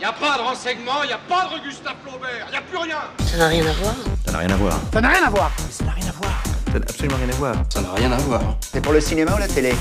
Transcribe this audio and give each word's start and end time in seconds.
Y 0.00 0.04
a 0.04 0.12
pas 0.14 0.38
de 0.38 0.42
renseignements, 0.42 1.04
y 1.04 1.12
a 1.12 1.18
pas 1.28 1.50
de 1.54 1.62
Gustave 1.62 1.96
Flaubert, 2.02 2.48
y 2.50 2.56
a 2.56 2.62
plus 2.62 2.78
rien 2.78 2.96
Ça 3.18 3.36
n'a 3.36 3.48
rien 3.48 3.66
à 3.66 3.72
voir. 3.72 3.94
Ça 4.24 4.32
n'a 4.32 4.38
rien 4.38 4.50
à 4.54 4.56
voir. 4.56 4.80
Ça 4.90 5.00
n'a 5.02 5.08
rien 5.10 5.26
à 5.26 5.30
voir. 5.30 5.52
Ça 5.68 5.84
n'a 5.84 5.90
rien 5.90 6.06
à 6.08 6.12
voir. 6.12 6.42
Ça 6.72 6.78
n'a 6.78 6.84
absolument 6.88 7.16
rien 7.18 7.28
à 7.28 7.32
voir. 7.32 7.54
Ça 7.68 7.82
n'a 7.82 7.92
rien 7.92 8.12
à 8.12 8.16
voir. 8.16 8.56
C'est 8.62 8.80
pour 8.82 8.94
le 8.94 9.00
cinéma 9.02 9.34
ou 9.34 9.38
la 9.38 9.46
télé? 9.46 9.72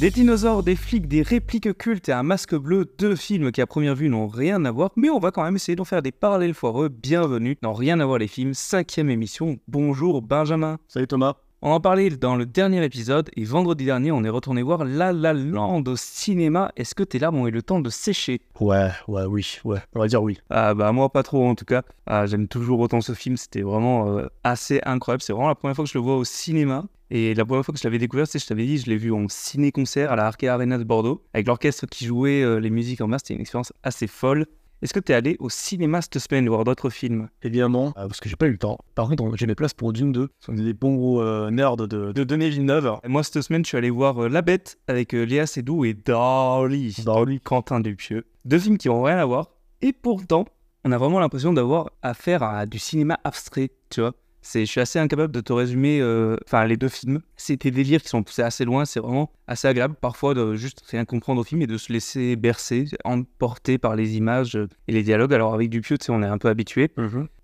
Des 0.00 0.10
dinosaures, 0.10 0.62
des 0.62 0.74
flics, 0.74 1.06
des 1.06 1.20
répliques 1.20 1.76
cultes 1.76 2.08
et 2.08 2.12
un 2.12 2.22
masque 2.22 2.54
bleu, 2.54 2.90
deux 2.98 3.14
films 3.14 3.52
qui 3.52 3.60
à 3.60 3.66
première 3.66 3.94
vue 3.94 4.08
n'ont 4.08 4.26
rien 4.26 4.64
à 4.64 4.70
voir, 4.70 4.90
mais 4.96 5.10
on 5.10 5.18
va 5.18 5.32
quand 5.32 5.44
même 5.44 5.56
essayer 5.56 5.76
d'en 5.76 5.84
faire 5.84 6.00
des 6.00 6.12
parallèles 6.12 6.54
foireux. 6.54 6.88
Bienvenue 6.88 7.58
dans 7.60 7.74
Rien 7.74 8.00
à 8.00 8.06
voir 8.06 8.16
les 8.16 8.28
films, 8.28 8.54
cinquième 8.54 9.10
émission. 9.10 9.58
Bonjour 9.68 10.22
Benjamin. 10.22 10.78
Salut 10.88 11.08
Thomas. 11.08 11.34
On 11.64 11.70
en 11.70 11.78
parlait 11.78 12.10
dans 12.10 12.34
le 12.34 12.44
dernier 12.44 12.84
épisode 12.84 13.30
et 13.36 13.44
vendredi 13.44 13.84
dernier 13.84 14.10
on 14.10 14.24
est 14.24 14.28
retourné 14.28 14.62
voir 14.62 14.84
La 14.84 15.12
La 15.12 15.32
Land 15.32 15.84
au 15.86 15.94
cinéma. 15.94 16.72
Est-ce 16.74 16.96
que 16.96 17.04
tes 17.04 17.20
larmes 17.20 17.36
ont 17.36 17.46
eu 17.46 17.52
le 17.52 17.62
temps 17.62 17.78
de 17.78 17.88
sécher? 17.88 18.40
Ouais, 18.58 18.90
ouais, 19.06 19.26
oui, 19.26 19.60
ouais, 19.62 19.78
on 19.94 20.00
va 20.00 20.08
dire 20.08 20.20
oui. 20.24 20.40
Ah 20.50 20.74
bah 20.74 20.90
moi 20.90 21.08
pas 21.08 21.22
trop 21.22 21.46
en 21.46 21.54
tout 21.54 21.64
cas. 21.64 21.82
Ah, 22.06 22.26
J'aime 22.26 22.48
toujours 22.48 22.80
autant 22.80 23.00
ce 23.00 23.12
film, 23.12 23.36
c'était 23.36 23.62
vraiment 23.62 24.18
euh, 24.18 24.26
assez 24.42 24.80
incroyable. 24.84 25.22
C'est 25.22 25.32
vraiment 25.32 25.46
la 25.50 25.54
première 25.54 25.76
fois 25.76 25.84
que 25.84 25.90
je 25.92 25.96
le 25.96 26.02
vois 26.02 26.16
au 26.16 26.24
cinéma. 26.24 26.84
Et 27.10 27.32
la 27.34 27.44
première 27.44 27.64
fois 27.64 27.72
que 27.72 27.78
je 27.78 27.84
l'avais 27.84 27.98
découvert, 27.98 28.26
c'est, 28.26 28.40
je 28.40 28.46
t'avais 28.46 28.66
dit, 28.66 28.78
je 28.78 28.86
l'ai 28.86 28.96
vu 28.96 29.12
en 29.12 29.26
ciné-concert 29.28 30.10
à 30.10 30.16
la 30.16 30.26
Arcade 30.26 30.48
Arena 30.48 30.78
de 30.78 30.84
Bordeaux, 30.84 31.22
avec 31.34 31.46
l'orchestre 31.46 31.86
qui 31.86 32.06
jouait 32.06 32.42
euh, 32.42 32.56
les 32.58 32.70
musiques 32.70 33.02
en 33.02 33.06
masse. 33.06 33.20
C'était 33.22 33.34
une 33.34 33.42
expérience 33.42 33.72
assez 33.84 34.08
folle. 34.08 34.46
Est-ce 34.82 34.92
que 34.92 34.98
tu 35.00 35.12
es 35.12 35.14
allé 35.14 35.36
au 35.38 35.48
cinéma 35.48 36.02
cette 36.02 36.18
semaine 36.18 36.48
voir 36.48 36.64
d'autres 36.64 36.90
films? 36.90 37.28
Évidemment, 37.42 37.88
euh, 37.96 38.08
parce 38.08 38.18
que 38.20 38.28
j'ai 38.28 38.34
pas 38.36 38.46
eu 38.46 38.50
le 38.52 38.58
temps. 38.58 38.78
Par 38.96 39.08
contre, 39.08 39.22
on- 39.22 39.36
j'ai 39.36 39.46
mes 39.46 39.54
places 39.54 39.74
pour 39.74 39.92
Dune 39.92 40.10
2. 40.12 40.28
Ce 40.40 40.46
sont 40.46 40.52
des 40.54 40.72
bons 40.74 40.94
gros 40.96 41.22
euh, 41.22 41.50
nerds 41.50 41.76
de, 41.76 41.86
de 41.86 42.24
Denis 42.24 42.50
Villeneuve. 42.50 42.96
Et 43.04 43.08
Moi, 43.08 43.22
cette 43.22 43.40
semaine, 43.42 43.64
je 43.64 43.68
suis 43.68 43.76
allé 43.78 43.90
voir 43.90 44.24
euh, 44.24 44.28
La 44.28 44.42
Bête 44.42 44.78
avec 44.88 45.12
Léa 45.12 45.46
Seydoux 45.46 45.84
et 45.84 45.94
Dolly, 45.94 46.96
Dolly. 47.04 47.40
Quentin 47.40 47.78
Dupieux. 47.80 48.26
Deux 48.44 48.58
films 48.58 48.76
qui 48.76 48.88
n'ont 48.88 49.02
rien 49.02 49.18
à 49.18 49.24
voir. 49.24 49.50
Et 49.82 49.92
pourtant, 49.92 50.46
on 50.84 50.90
a 50.92 50.98
vraiment 50.98 51.20
l'impression 51.20 51.52
d'avoir 51.52 51.90
affaire 52.02 52.42
à 52.42 52.66
du 52.66 52.78
cinéma 52.80 53.18
abstrait, 53.22 53.70
tu 53.88 54.00
vois. 54.00 54.14
C'est, 54.42 54.66
je 54.66 54.70
suis 54.70 54.80
assez 54.80 54.98
incapable 54.98 55.32
de 55.32 55.40
te 55.40 55.52
résumer 55.52 56.00
euh, 56.00 56.36
enfin, 56.46 56.64
les 56.66 56.76
deux 56.76 56.88
films. 56.88 57.20
C'est 57.36 57.62
des 57.62 57.70
délires 57.70 58.02
qui 58.02 58.08
sont 58.08 58.22
poussés 58.24 58.42
assez 58.42 58.64
loin. 58.64 58.84
C'est 58.84 59.00
vraiment 59.00 59.30
assez 59.46 59.68
agréable 59.68 59.94
parfois 60.00 60.34
de 60.34 60.54
juste 60.54 60.82
rien 60.88 61.04
comprendre 61.04 61.40
au 61.40 61.44
film 61.44 61.62
et 61.62 61.66
de 61.66 61.78
se 61.78 61.92
laisser 61.92 62.34
bercer, 62.34 62.86
emporter 63.04 63.78
par 63.78 63.94
les 63.94 64.16
images 64.16 64.56
euh, 64.56 64.68
et 64.88 64.92
les 64.92 65.04
dialogues. 65.04 65.32
Alors 65.32 65.54
avec 65.54 65.70
Dupieux, 65.70 65.96
tu 65.96 66.06
sais, 66.06 66.12
on 66.12 66.22
est 66.22 66.26
un 66.26 66.38
peu 66.38 66.48
habitué. 66.48 66.90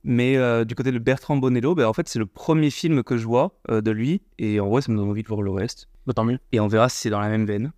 Mais 0.04 0.36
euh, 0.36 0.64
du 0.64 0.74
côté 0.74 0.90
de 0.90 0.98
Bertrand 0.98 1.36
Bonello, 1.36 1.74
ben, 1.74 1.86
en 1.86 1.92
fait, 1.92 2.08
c'est 2.08 2.18
le 2.18 2.26
premier 2.26 2.70
film 2.70 3.02
que 3.02 3.16
je 3.16 3.26
vois 3.26 3.58
euh, 3.70 3.80
de 3.80 3.90
lui. 3.90 4.22
Et 4.38 4.58
en 4.58 4.68
vrai, 4.68 4.82
ça 4.82 4.90
me 4.90 4.96
donne 4.96 5.08
envie 5.08 5.22
de 5.22 5.28
voir 5.28 5.42
le 5.42 5.50
reste. 5.50 5.88
Bah, 6.06 6.14
tant 6.14 6.24
mieux. 6.24 6.38
Et 6.52 6.60
on 6.60 6.66
verra 6.66 6.88
si 6.88 6.98
c'est 6.98 7.10
dans 7.10 7.20
la 7.20 7.28
même 7.28 7.46
veine. 7.46 7.72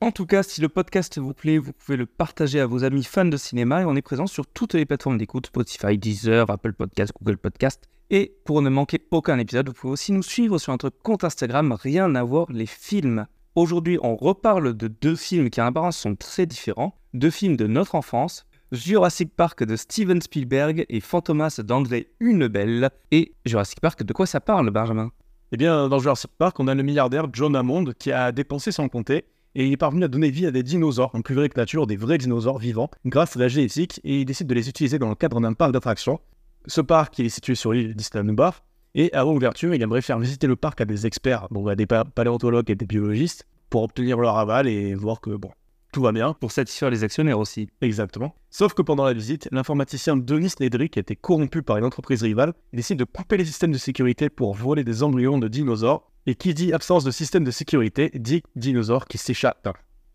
En 0.00 0.10
tout 0.10 0.26
cas, 0.26 0.42
si 0.42 0.60
le 0.60 0.68
podcast 0.68 1.18
vous 1.18 1.34
plaît, 1.34 1.58
vous 1.58 1.72
pouvez 1.72 1.96
le 1.96 2.06
partager 2.06 2.58
à 2.58 2.66
vos 2.66 2.84
amis 2.84 3.04
fans 3.04 3.24
de 3.24 3.36
cinéma. 3.36 3.82
Et 3.82 3.84
on 3.84 3.94
est 3.96 4.02
présent 4.02 4.26
sur 4.26 4.46
toutes 4.46 4.74
les 4.74 4.86
plateformes 4.86 5.18
d'écoute 5.18 5.46
Spotify, 5.46 5.98
Deezer, 5.98 6.50
Apple 6.50 6.72
Podcast, 6.72 7.12
Google 7.20 7.36
Podcast. 7.36 7.88
Et 8.14 8.36
pour 8.44 8.60
ne 8.60 8.68
manquer 8.68 9.00
aucun 9.10 9.38
épisode, 9.38 9.68
vous 9.68 9.72
pouvez 9.72 9.94
aussi 9.94 10.12
nous 10.12 10.22
suivre 10.22 10.58
sur 10.58 10.70
notre 10.72 10.90
compte 10.90 11.24
Instagram 11.24 11.72
Rien 11.72 12.14
à 12.14 12.22
voir 12.22 12.46
les 12.52 12.66
films. 12.66 13.26
Aujourd'hui, 13.54 13.98
on 14.02 14.16
reparle 14.16 14.76
de 14.76 14.86
deux 14.86 15.16
films 15.16 15.48
qui 15.48 15.62
en 15.62 15.66
apparence 15.68 15.96
sont 15.96 16.14
très 16.14 16.44
différents. 16.44 16.94
Deux 17.14 17.30
films 17.30 17.56
de 17.56 17.66
notre 17.66 17.94
enfance. 17.94 18.44
Jurassic 18.70 19.34
Park 19.34 19.64
de 19.64 19.76
Steven 19.76 20.20
Spielberg 20.20 20.84
et 20.90 21.00
Fantomas 21.00 21.58
d'André 21.64 22.10
Hunebelle. 22.20 22.90
Et 23.12 23.32
Jurassic 23.46 23.80
Park, 23.80 24.02
de 24.02 24.12
quoi 24.12 24.26
ça 24.26 24.40
parle, 24.40 24.68
Benjamin? 24.68 25.10
Eh 25.50 25.56
bien, 25.56 25.88
dans 25.88 25.98
Jurassic 25.98 26.32
Park, 26.36 26.60
on 26.60 26.68
a 26.68 26.74
le 26.74 26.82
milliardaire 26.82 27.28
John 27.32 27.56
Hammond 27.56 27.94
qui 27.98 28.12
a 28.12 28.30
dépensé 28.30 28.72
sans 28.72 28.90
compter 28.90 29.24
et 29.54 29.66
il 29.66 29.72
est 29.72 29.78
parvenu 29.78 30.04
à 30.04 30.08
donner 30.08 30.30
vie 30.30 30.46
à 30.46 30.50
des 30.50 30.62
dinosaures, 30.62 31.14
en 31.14 31.20
plus 31.20 31.34
vrai 31.34 31.48
que 31.48 31.58
nature, 31.58 31.86
des 31.86 31.96
vrais 31.96 32.18
dinosaures 32.18 32.58
vivants, 32.58 32.90
grâce 33.04 33.36
à 33.36 33.38
la 33.38 33.48
génétique, 33.48 34.00
et 34.04 34.20
il 34.20 34.24
décide 34.24 34.46
de 34.46 34.54
les 34.54 34.68
utiliser 34.68 34.98
dans 34.98 35.10
le 35.10 35.14
cadre 35.14 35.40
d'un 35.40 35.52
parc 35.52 35.72
d'attractions. 35.72 36.20
Ce 36.66 36.80
parc, 36.80 37.18
il 37.18 37.26
est 37.26 37.30
situé 37.30 37.54
sur 37.54 37.72
l'île 37.72 37.94
d'Island 37.94 38.32
Bar, 38.34 38.62
et 38.94 39.12
avant 39.12 39.32
l'ouverture, 39.32 39.74
il 39.74 39.82
aimerait 39.82 40.02
faire 40.02 40.18
visiter 40.18 40.46
le 40.46 40.56
parc 40.56 40.80
à 40.80 40.84
des 40.84 41.06
experts, 41.06 41.48
donc 41.50 41.68
à 41.68 41.74
des 41.74 41.86
pa- 41.86 42.04
paléontologues 42.04 42.70
et 42.70 42.74
des 42.74 42.86
biologistes, 42.86 43.46
pour 43.70 43.82
obtenir 43.82 44.18
leur 44.18 44.36
aval 44.36 44.68
et 44.68 44.94
voir 44.94 45.20
que, 45.20 45.30
bon, 45.30 45.50
tout 45.92 46.02
va 46.02 46.12
bien. 46.12 46.34
Pour 46.34 46.52
satisfaire 46.52 46.90
les 46.90 47.04
actionnaires 47.04 47.38
aussi. 47.38 47.68
Exactement. 47.80 48.34
Sauf 48.50 48.72
que 48.74 48.82
pendant 48.82 49.04
la 49.04 49.12
visite, 49.12 49.48
l'informaticien 49.52 50.16
Denis 50.16 50.52
Nedrick 50.60 50.96
a 50.96 51.00
été 51.00 51.16
corrompu 51.16 51.62
par 51.62 51.76
une 51.76 51.84
entreprise 51.84 52.22
rivale 52.22 52.54
décide 52.72 52.98
de 52.98 53.04
couper 53.04 53.36
les 53.36 53.44
systèmes 53.44 53.72
de 53.72 53.78
sécurité 53.78 54.30
pour 54.30 54.54
voler 54.54 54.84
des 54.84 55.02
embryons 55.02 55.38
de 55.38 55.48
dinosaures. 55.48 56.10
Et 56.24 56.34
qui 56.34 56.54
dit 56.54 56.72
absence 56.72 57.02
de 57.04 57.10
système 57.10 57.44
de 57.44 57.50
sécurité 57.50 58.10
dit 58.14 58.42
dinosaure 58.56 59.06
qui 59.06 59.18
s'échappe. 59.18 59.68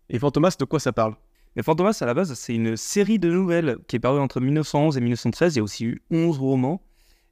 Et 0.08 0.18
Fantomas, 0.18 0.56
de 0.58 0.64
quoi 0.64 0.80
ça 0.80 0.92
parle? 0.92 1.14
Mais 1.58 1.64
Fantomas, 1.64 1.98
à 2.00 2.06
la 2.06 2.14
base, 2.14 2.34
c'est 2.34 2.54
une 2.54 2.76
série 2.76 3.18
de 3.18 3.28
nouvelles 3.28 3.78
qui 3.88 3.96
est 3.96 3.98
parue 3.98 4.20
entre 4.20 4.40
1911 4.40 4.96
et 4.96 5.00
1913. 5.00 5.56
Il 5.56 5.58
y 5.58 5.60
a 5.60 5.64
aussi 5.64 5.86
eu 5.86 6.02
11 6.12 6.38
romans. 6.38 6.80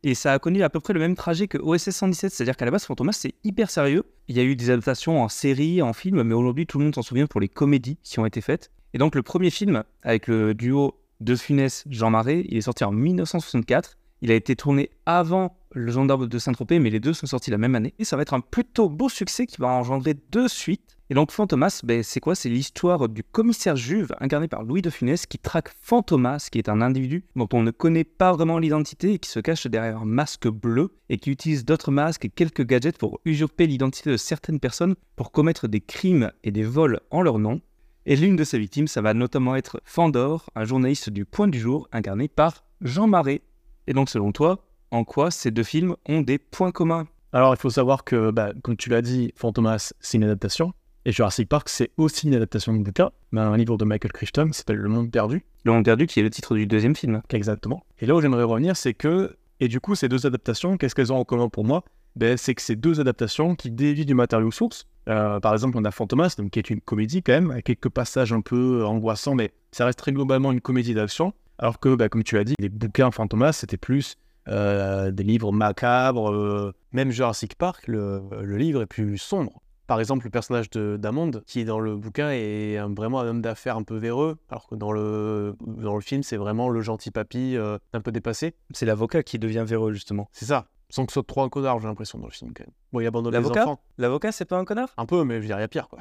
Et 0.03 0.17
ça 0.17 0.33
a 0.33 0.41
connu 0.41 0.65
à 0.65 0.69
peu 0.69 0.81
près 0.81 0.93
le 0.93 0.99
même 0.99 1.15
trajet 1.15 1.47
que 1.47 1.59
OSS 1.59 1.91
117. 1.91 2.33
C'est-à-dire 2.33 2.57
qu'à 2.57 2.65
la 2.65 2.73
base, 2.73 2.85
Fantomas, 2.87 3.13
c'est 3.13 3.35
hyper 3.45 3.71
sérieux. 3.71 4.03
Il 4.27 4.37
y 4.37 4.41
a 4.41 4.43
eu 4.43 4.57
des 4.57 4.71
adaptations 4.71 5.23
en 5.23 5.29
série, 5.29 5.81
en 5.81 5.93
film, 5.93 6.25
mais 6.25 6.35
aujourd'hui, 6.35 6.67
tout 6.67 6.79
le 6.81 6.87
monde 6.87 6.95
s'en 6.97 7.03
souvient 7.03 7.29
pour 7.29 7.41
les 7.41 7.47
comédies 7.47 7.99
qui 8.03 8.19
ont 8.19 8.27
été 8.27 8.41
faites. 8.41 8.73
Et 8.95 8.99
donc, 8.99 9.15
le 9.15 9.23
premier 9.23 9.51
film, 9.51 9.85
avec 10.03 10.27
le 10.27 10.55
duo 10.55 10.99
De 11.21 11.37
Funès, 11.37 11.85
Jean 11.89 12.11
Marais, 12.11 12.47
il 12.49 12.57
est 12.57 12.63
sorti 12.63 12.83
en 12.83 12.91
1964. 12.91 13.97
Il 14.23 14.33
a 14.33 14.35
été 14.35 14.57
tourné 14.57 14.91
avant 15.07 15.57
Le 15.71 15.93
Gendarme 15.93 16.27
de 16.27 16.39
Saint-Tropez, 16.41 16.81
mais 16.81 16.91
les 16.91 16.99
deux 16.99 17.13
sont 17.13 17.29
sortis 17.29 17.53
la 17.53 17.59
même 17.59 17.77
année. 17.77 17.95
Et 18.01 18.05
ça 18.05 18.17
va 18.17 18.23
être 18.23 18.35
un 18.35 18.41
plutôt 18.41 18.89
beau 18.89 19.09
succès 19.09 19.47
qui 19.47 19.59
va 19.61 19.69
engendrer 19.69 20.15
deux 20.33 20.49
suites. 20.49 20.96
Et 21.09 21.15
donc 21.15 21.31
Fantomas, 21.31 21.83
ben, 21.85 22.03
c'est 22.03 22.19
quoi? 22.19 22.35
C'est 22.35 22.49
l'histoire 22.49 23.09
du 23.09 23.23
commissaire 23.23 23.77
Juve, 23.77 24.13
incarné 24.19 24.49
par 24.49 24.65
Louis 24.65 24.83
de 24.83 24.91
Funès, 24.91 25.27
qui 25.27 25.39
traque 25.39 25.73
Fantomas, 25.81 26.49
qui 26.51 26.59
est 26.59 26.69
un 26.69 26.81
individu 26.83 27.25
dont 27.37 27.49
on 27.53 27.63
ne 27.63 27.71
connaît 27.71 28.03
pas 28.03 28.33
vraiment 28.33 28.59
l'identité 28.59 29.13
et 29.13 29.19
qui 29.21 29.31
se 29.31 29.39
cache 29.39 29.69
derrière 29.69 29.99
un 29.99 30.05
masque 30.05 30.49
bleu 30.49 30.97
et 31.09 31.19
qui 31.19 31.31
utilise 31.31 31.65
d'autres 31.65 31.93
masques 31.93 32.25
et 32.25 32.29
quelques 32.29 32.67
gadgets 32.67 32.99
pour 32.99 33.21
usurper 33.25 33.69
l'identité 33.69 34.11
de 34.11 34.17
certaines 34.17 34.59
personnes 34.59 34.97
pour 35.15 35.31
commettre 35.31 35.69
des 35.69 35.81
crimes 35.81 36.33
et 36.43 36.51
des 36.51 36.65
vols 36.65 37.01
en 37.13 37.23
leur 37.23 37.39
nom. 37.39 37.61
Et 38.05 38.17
l'une 38.17 38.35
de 38.35 38.43
ses 38.43 38.59
victimes, 38.59 38.89
ça 38.89 39.01
va 39.01 39.15
notamment 39.15 39.55
être 39.55 39.81
Fandor, 39.85 40.47
un 40.57 40.65
journaliste 40.65 41.11
du 41.11 41.25
Point 41.25 41.49
du 41.49 41.61
Jour, 41.61 41.89
incarné 41.93 42.27
par 42.27 42.65
Jean 42.81 43.07
Marais. 43.07 43.43
Et 43.87 43.93
donc 43.93 44.11
selon 44.11 44.33
toi, 44.33 44.65
en 44.91 45.05
quoi 45.05 45.31
ces 45.31 45.53
deux 45.53 45.63
films 45.63 45.95
ont 46.09 46.23
des 46.23 46.39
points 46.39 46.73
communs? 46.73 47.07
Alors, 47.33 47.55
il 47.55 47.59
faut 47.59 47.71
savoir 47.71 48.03
que, 48.03 48.31
bah, 48.31 48.53
comme 48.63 48.77
tu 48.77 48.89
l'as 48.89 49.03
dit, 49.03 49.33
Fantomas, 49.37 49.93
c'est 50.01 50.17
une 50.17 50.25
adaptation. 50.25 50.73
Et 51.09 51.13
Jurassic 51.13 51.49
Park, 51.49 51.69
c'est 51.69 51.93
aussi 51.99 52.27
une 52.27 52.35
adaptation 52.35 52.75
de 52.75 52.83
bouquin, 52.83 53.11
mais 53.31 53.41
un 53.41 53.57
livre 53.57 53.77
de 53.79 53.85
Michael 53.85 54.11
Crichton 54.11 54.49
qui 54.49 54.59
s'appelle 54.59 54.79
Le 54.79 54.89
Monde 54.89 55.09
Perdu. 55.09 55.45
Le 55.65 55.71
Monde 55.71 55.85
perdu, 55.85 56.09
qui 56.09 56.19
est 56.19 56.23
le 56.25 56.31
titre 56.31 56.57
du 56.57 56.67
deuxième 56.67 56.97
film. 56.97 57.23
Exactement. 57.31 57.87
Et 58.01 58.07
là 58.07 58.17
où 58.17 58.21
j'aimerais 58.21 58.43
revenir, 58.43 58.77
c'est 58.77 58.93
que, 58.93 59.37
et 59.61 59.69
du 59.69 59.79
coup, 59.79 59.95
ces 59.95 60.09
deux 60.09 60.27
adaptations, 60.27 60.77
qu'est-ce 60.77 60.97
qu'elles 60.97 61.13
ont 61.13 61.19
en 61.19 61.25
commun 61.25 61.49
pour 61.49 61.65
moi? 61.65 61.85
Ben, 62.17 62.37
C'est 62.37 62.57
que 62.57 62.63
ces 62.63 62.75
deux 62.75 62.99
adaptations 62.99 63.55
qui 63.55 63.71
dévient 63.71 64.05
du 64.05 64.15
matériau 64.15 64.51
source. 64.51 64.89
Euh, 65.09 65.39
par 65.39 65.53
exemple, 65.53 65.79
on 65.79 65.85
a 65.85 65.93
Fantomas, 65.93 66.35
donc, 66.39 66.51
qui 66.51 66.59
est 66.59 66.71
une 66.71 66.81
comédie 66.81 67.23
quand 67.23 67.35
même, 67.35 67.53
avec 67.53 67.67
quelques 67.67 67.89
passages 67.89 68.33
un 68.33 68.41
peu 68.41 68.85
angoissants, 68.85 69.37
mais 69.37 69.53
ça 69.71 69.85
reste 69.85 70.01
très 70.01 70.11
globalement 70.11 70.51
une 70.51 70.61
comédie 70.61 70.95
d'action. 70.95 71.33
Alors 71.59 71.79
que, 71.79 71.95
ben, 71.95 72.09
comme 72.09 72.25
tu 72.25 72.35
l'as 72.35 72.43
dit, 72.43 72.55
les 72.59 72.69
bouquins 72.69 73.13
Fantomas, 73.13 73.53
c'était 73.53 73.77
plus 73.77 74.17
euh, 74.49 75.13
des 75.13 75.23
livres 75.23 75.53
macabres. 75.53 76.33
euh, 76.33 76.73
Même 76.91 77.13
Jurassic 77.13 77.55
Park, 77.55 77.87
le, 77.87 78.23
le 78.43 78.57
livre 78.57 78.83
est 78.83 78.87
plus 78.87 79.19
sombre. 79.19 79.63
Par 79.87 80.01
exemple, 80.01 80.25
le 80.25 80.31
personnage 80.31 80.69
de 80.71 80.97
d'Amond, 80.97 81.31
qui 81.47 81.65
dans 81.65 81.79
le 81.79 81.97
bouquin 81.97 82.31
est 82.33 82.77
un- 82.77 82.93
vraiment 82.93 83.21
un 83.21 83.29
homme 83.29 83.41
d'affaires 83.43 83.77
un 83.77 83.83
peu 83.85 83.97
véreux, 83.97 84.37
alors 84.51 84.67
que 84.67 84.75
dans 84.75 84.91
le, 84.93 85.55
dans 85.61 85.95
le 85.95 86.01
film, 86.01 86.23
c'est 86.23 86.37
vraiment 86.37 86.69
le 86.69 86.81
gentil 86.81 87.11
papy 87.11 87.57
euh, 87.57 87.79
un 87.93 88.01
peu 88.01 88.11
dépassé. 88.13 88.55
C'est 88.73 88.87
l'avocat 88.87 89.23
qui 89.23 89.39
devient 89.39 89.65
véreux, 89.67 89.93
justement. 89.93 90.29
C'est 90.33 90.47
ça. 90.47 90.67
Sans 90.89 91.05
que 91.07 91.13
ce 91.13 91.15
soit 91.15 91.27
trop 91.27 91.43
un 91.43 91.49
connard, 91.49 91.79
j'ai 91.81 91.87
l'impression, 91.89 92.19
dans 92.19 92.27
le 92.27 92.33
film, 92.33 92.53
quand 92.55 92.65
même. 92.65 92.73
Bon, 92.93 93.01
il 93.01 93.07
abandonne 93.07 93.33
les 93.33 93.39
L'avocat? 93.41 93.63
enfants. 93.63 93.81
L'avocat, 93.99 94.33
c'est 94.33 94.45
pas 94.45 94.57
un 94.59 94.65
connard? 94.65 94.93
Un 94.97 95.07
peu, 95.07 95.25
mais 95.25 95.37
je 95.37 95.41
veux 95.41 95.47
dire, 95.47 95.59
il 95.59 95.63
y 95.63 95.65
a 95.65 95.69
pire, 95.69 95.89
quoi. 95.89 95.99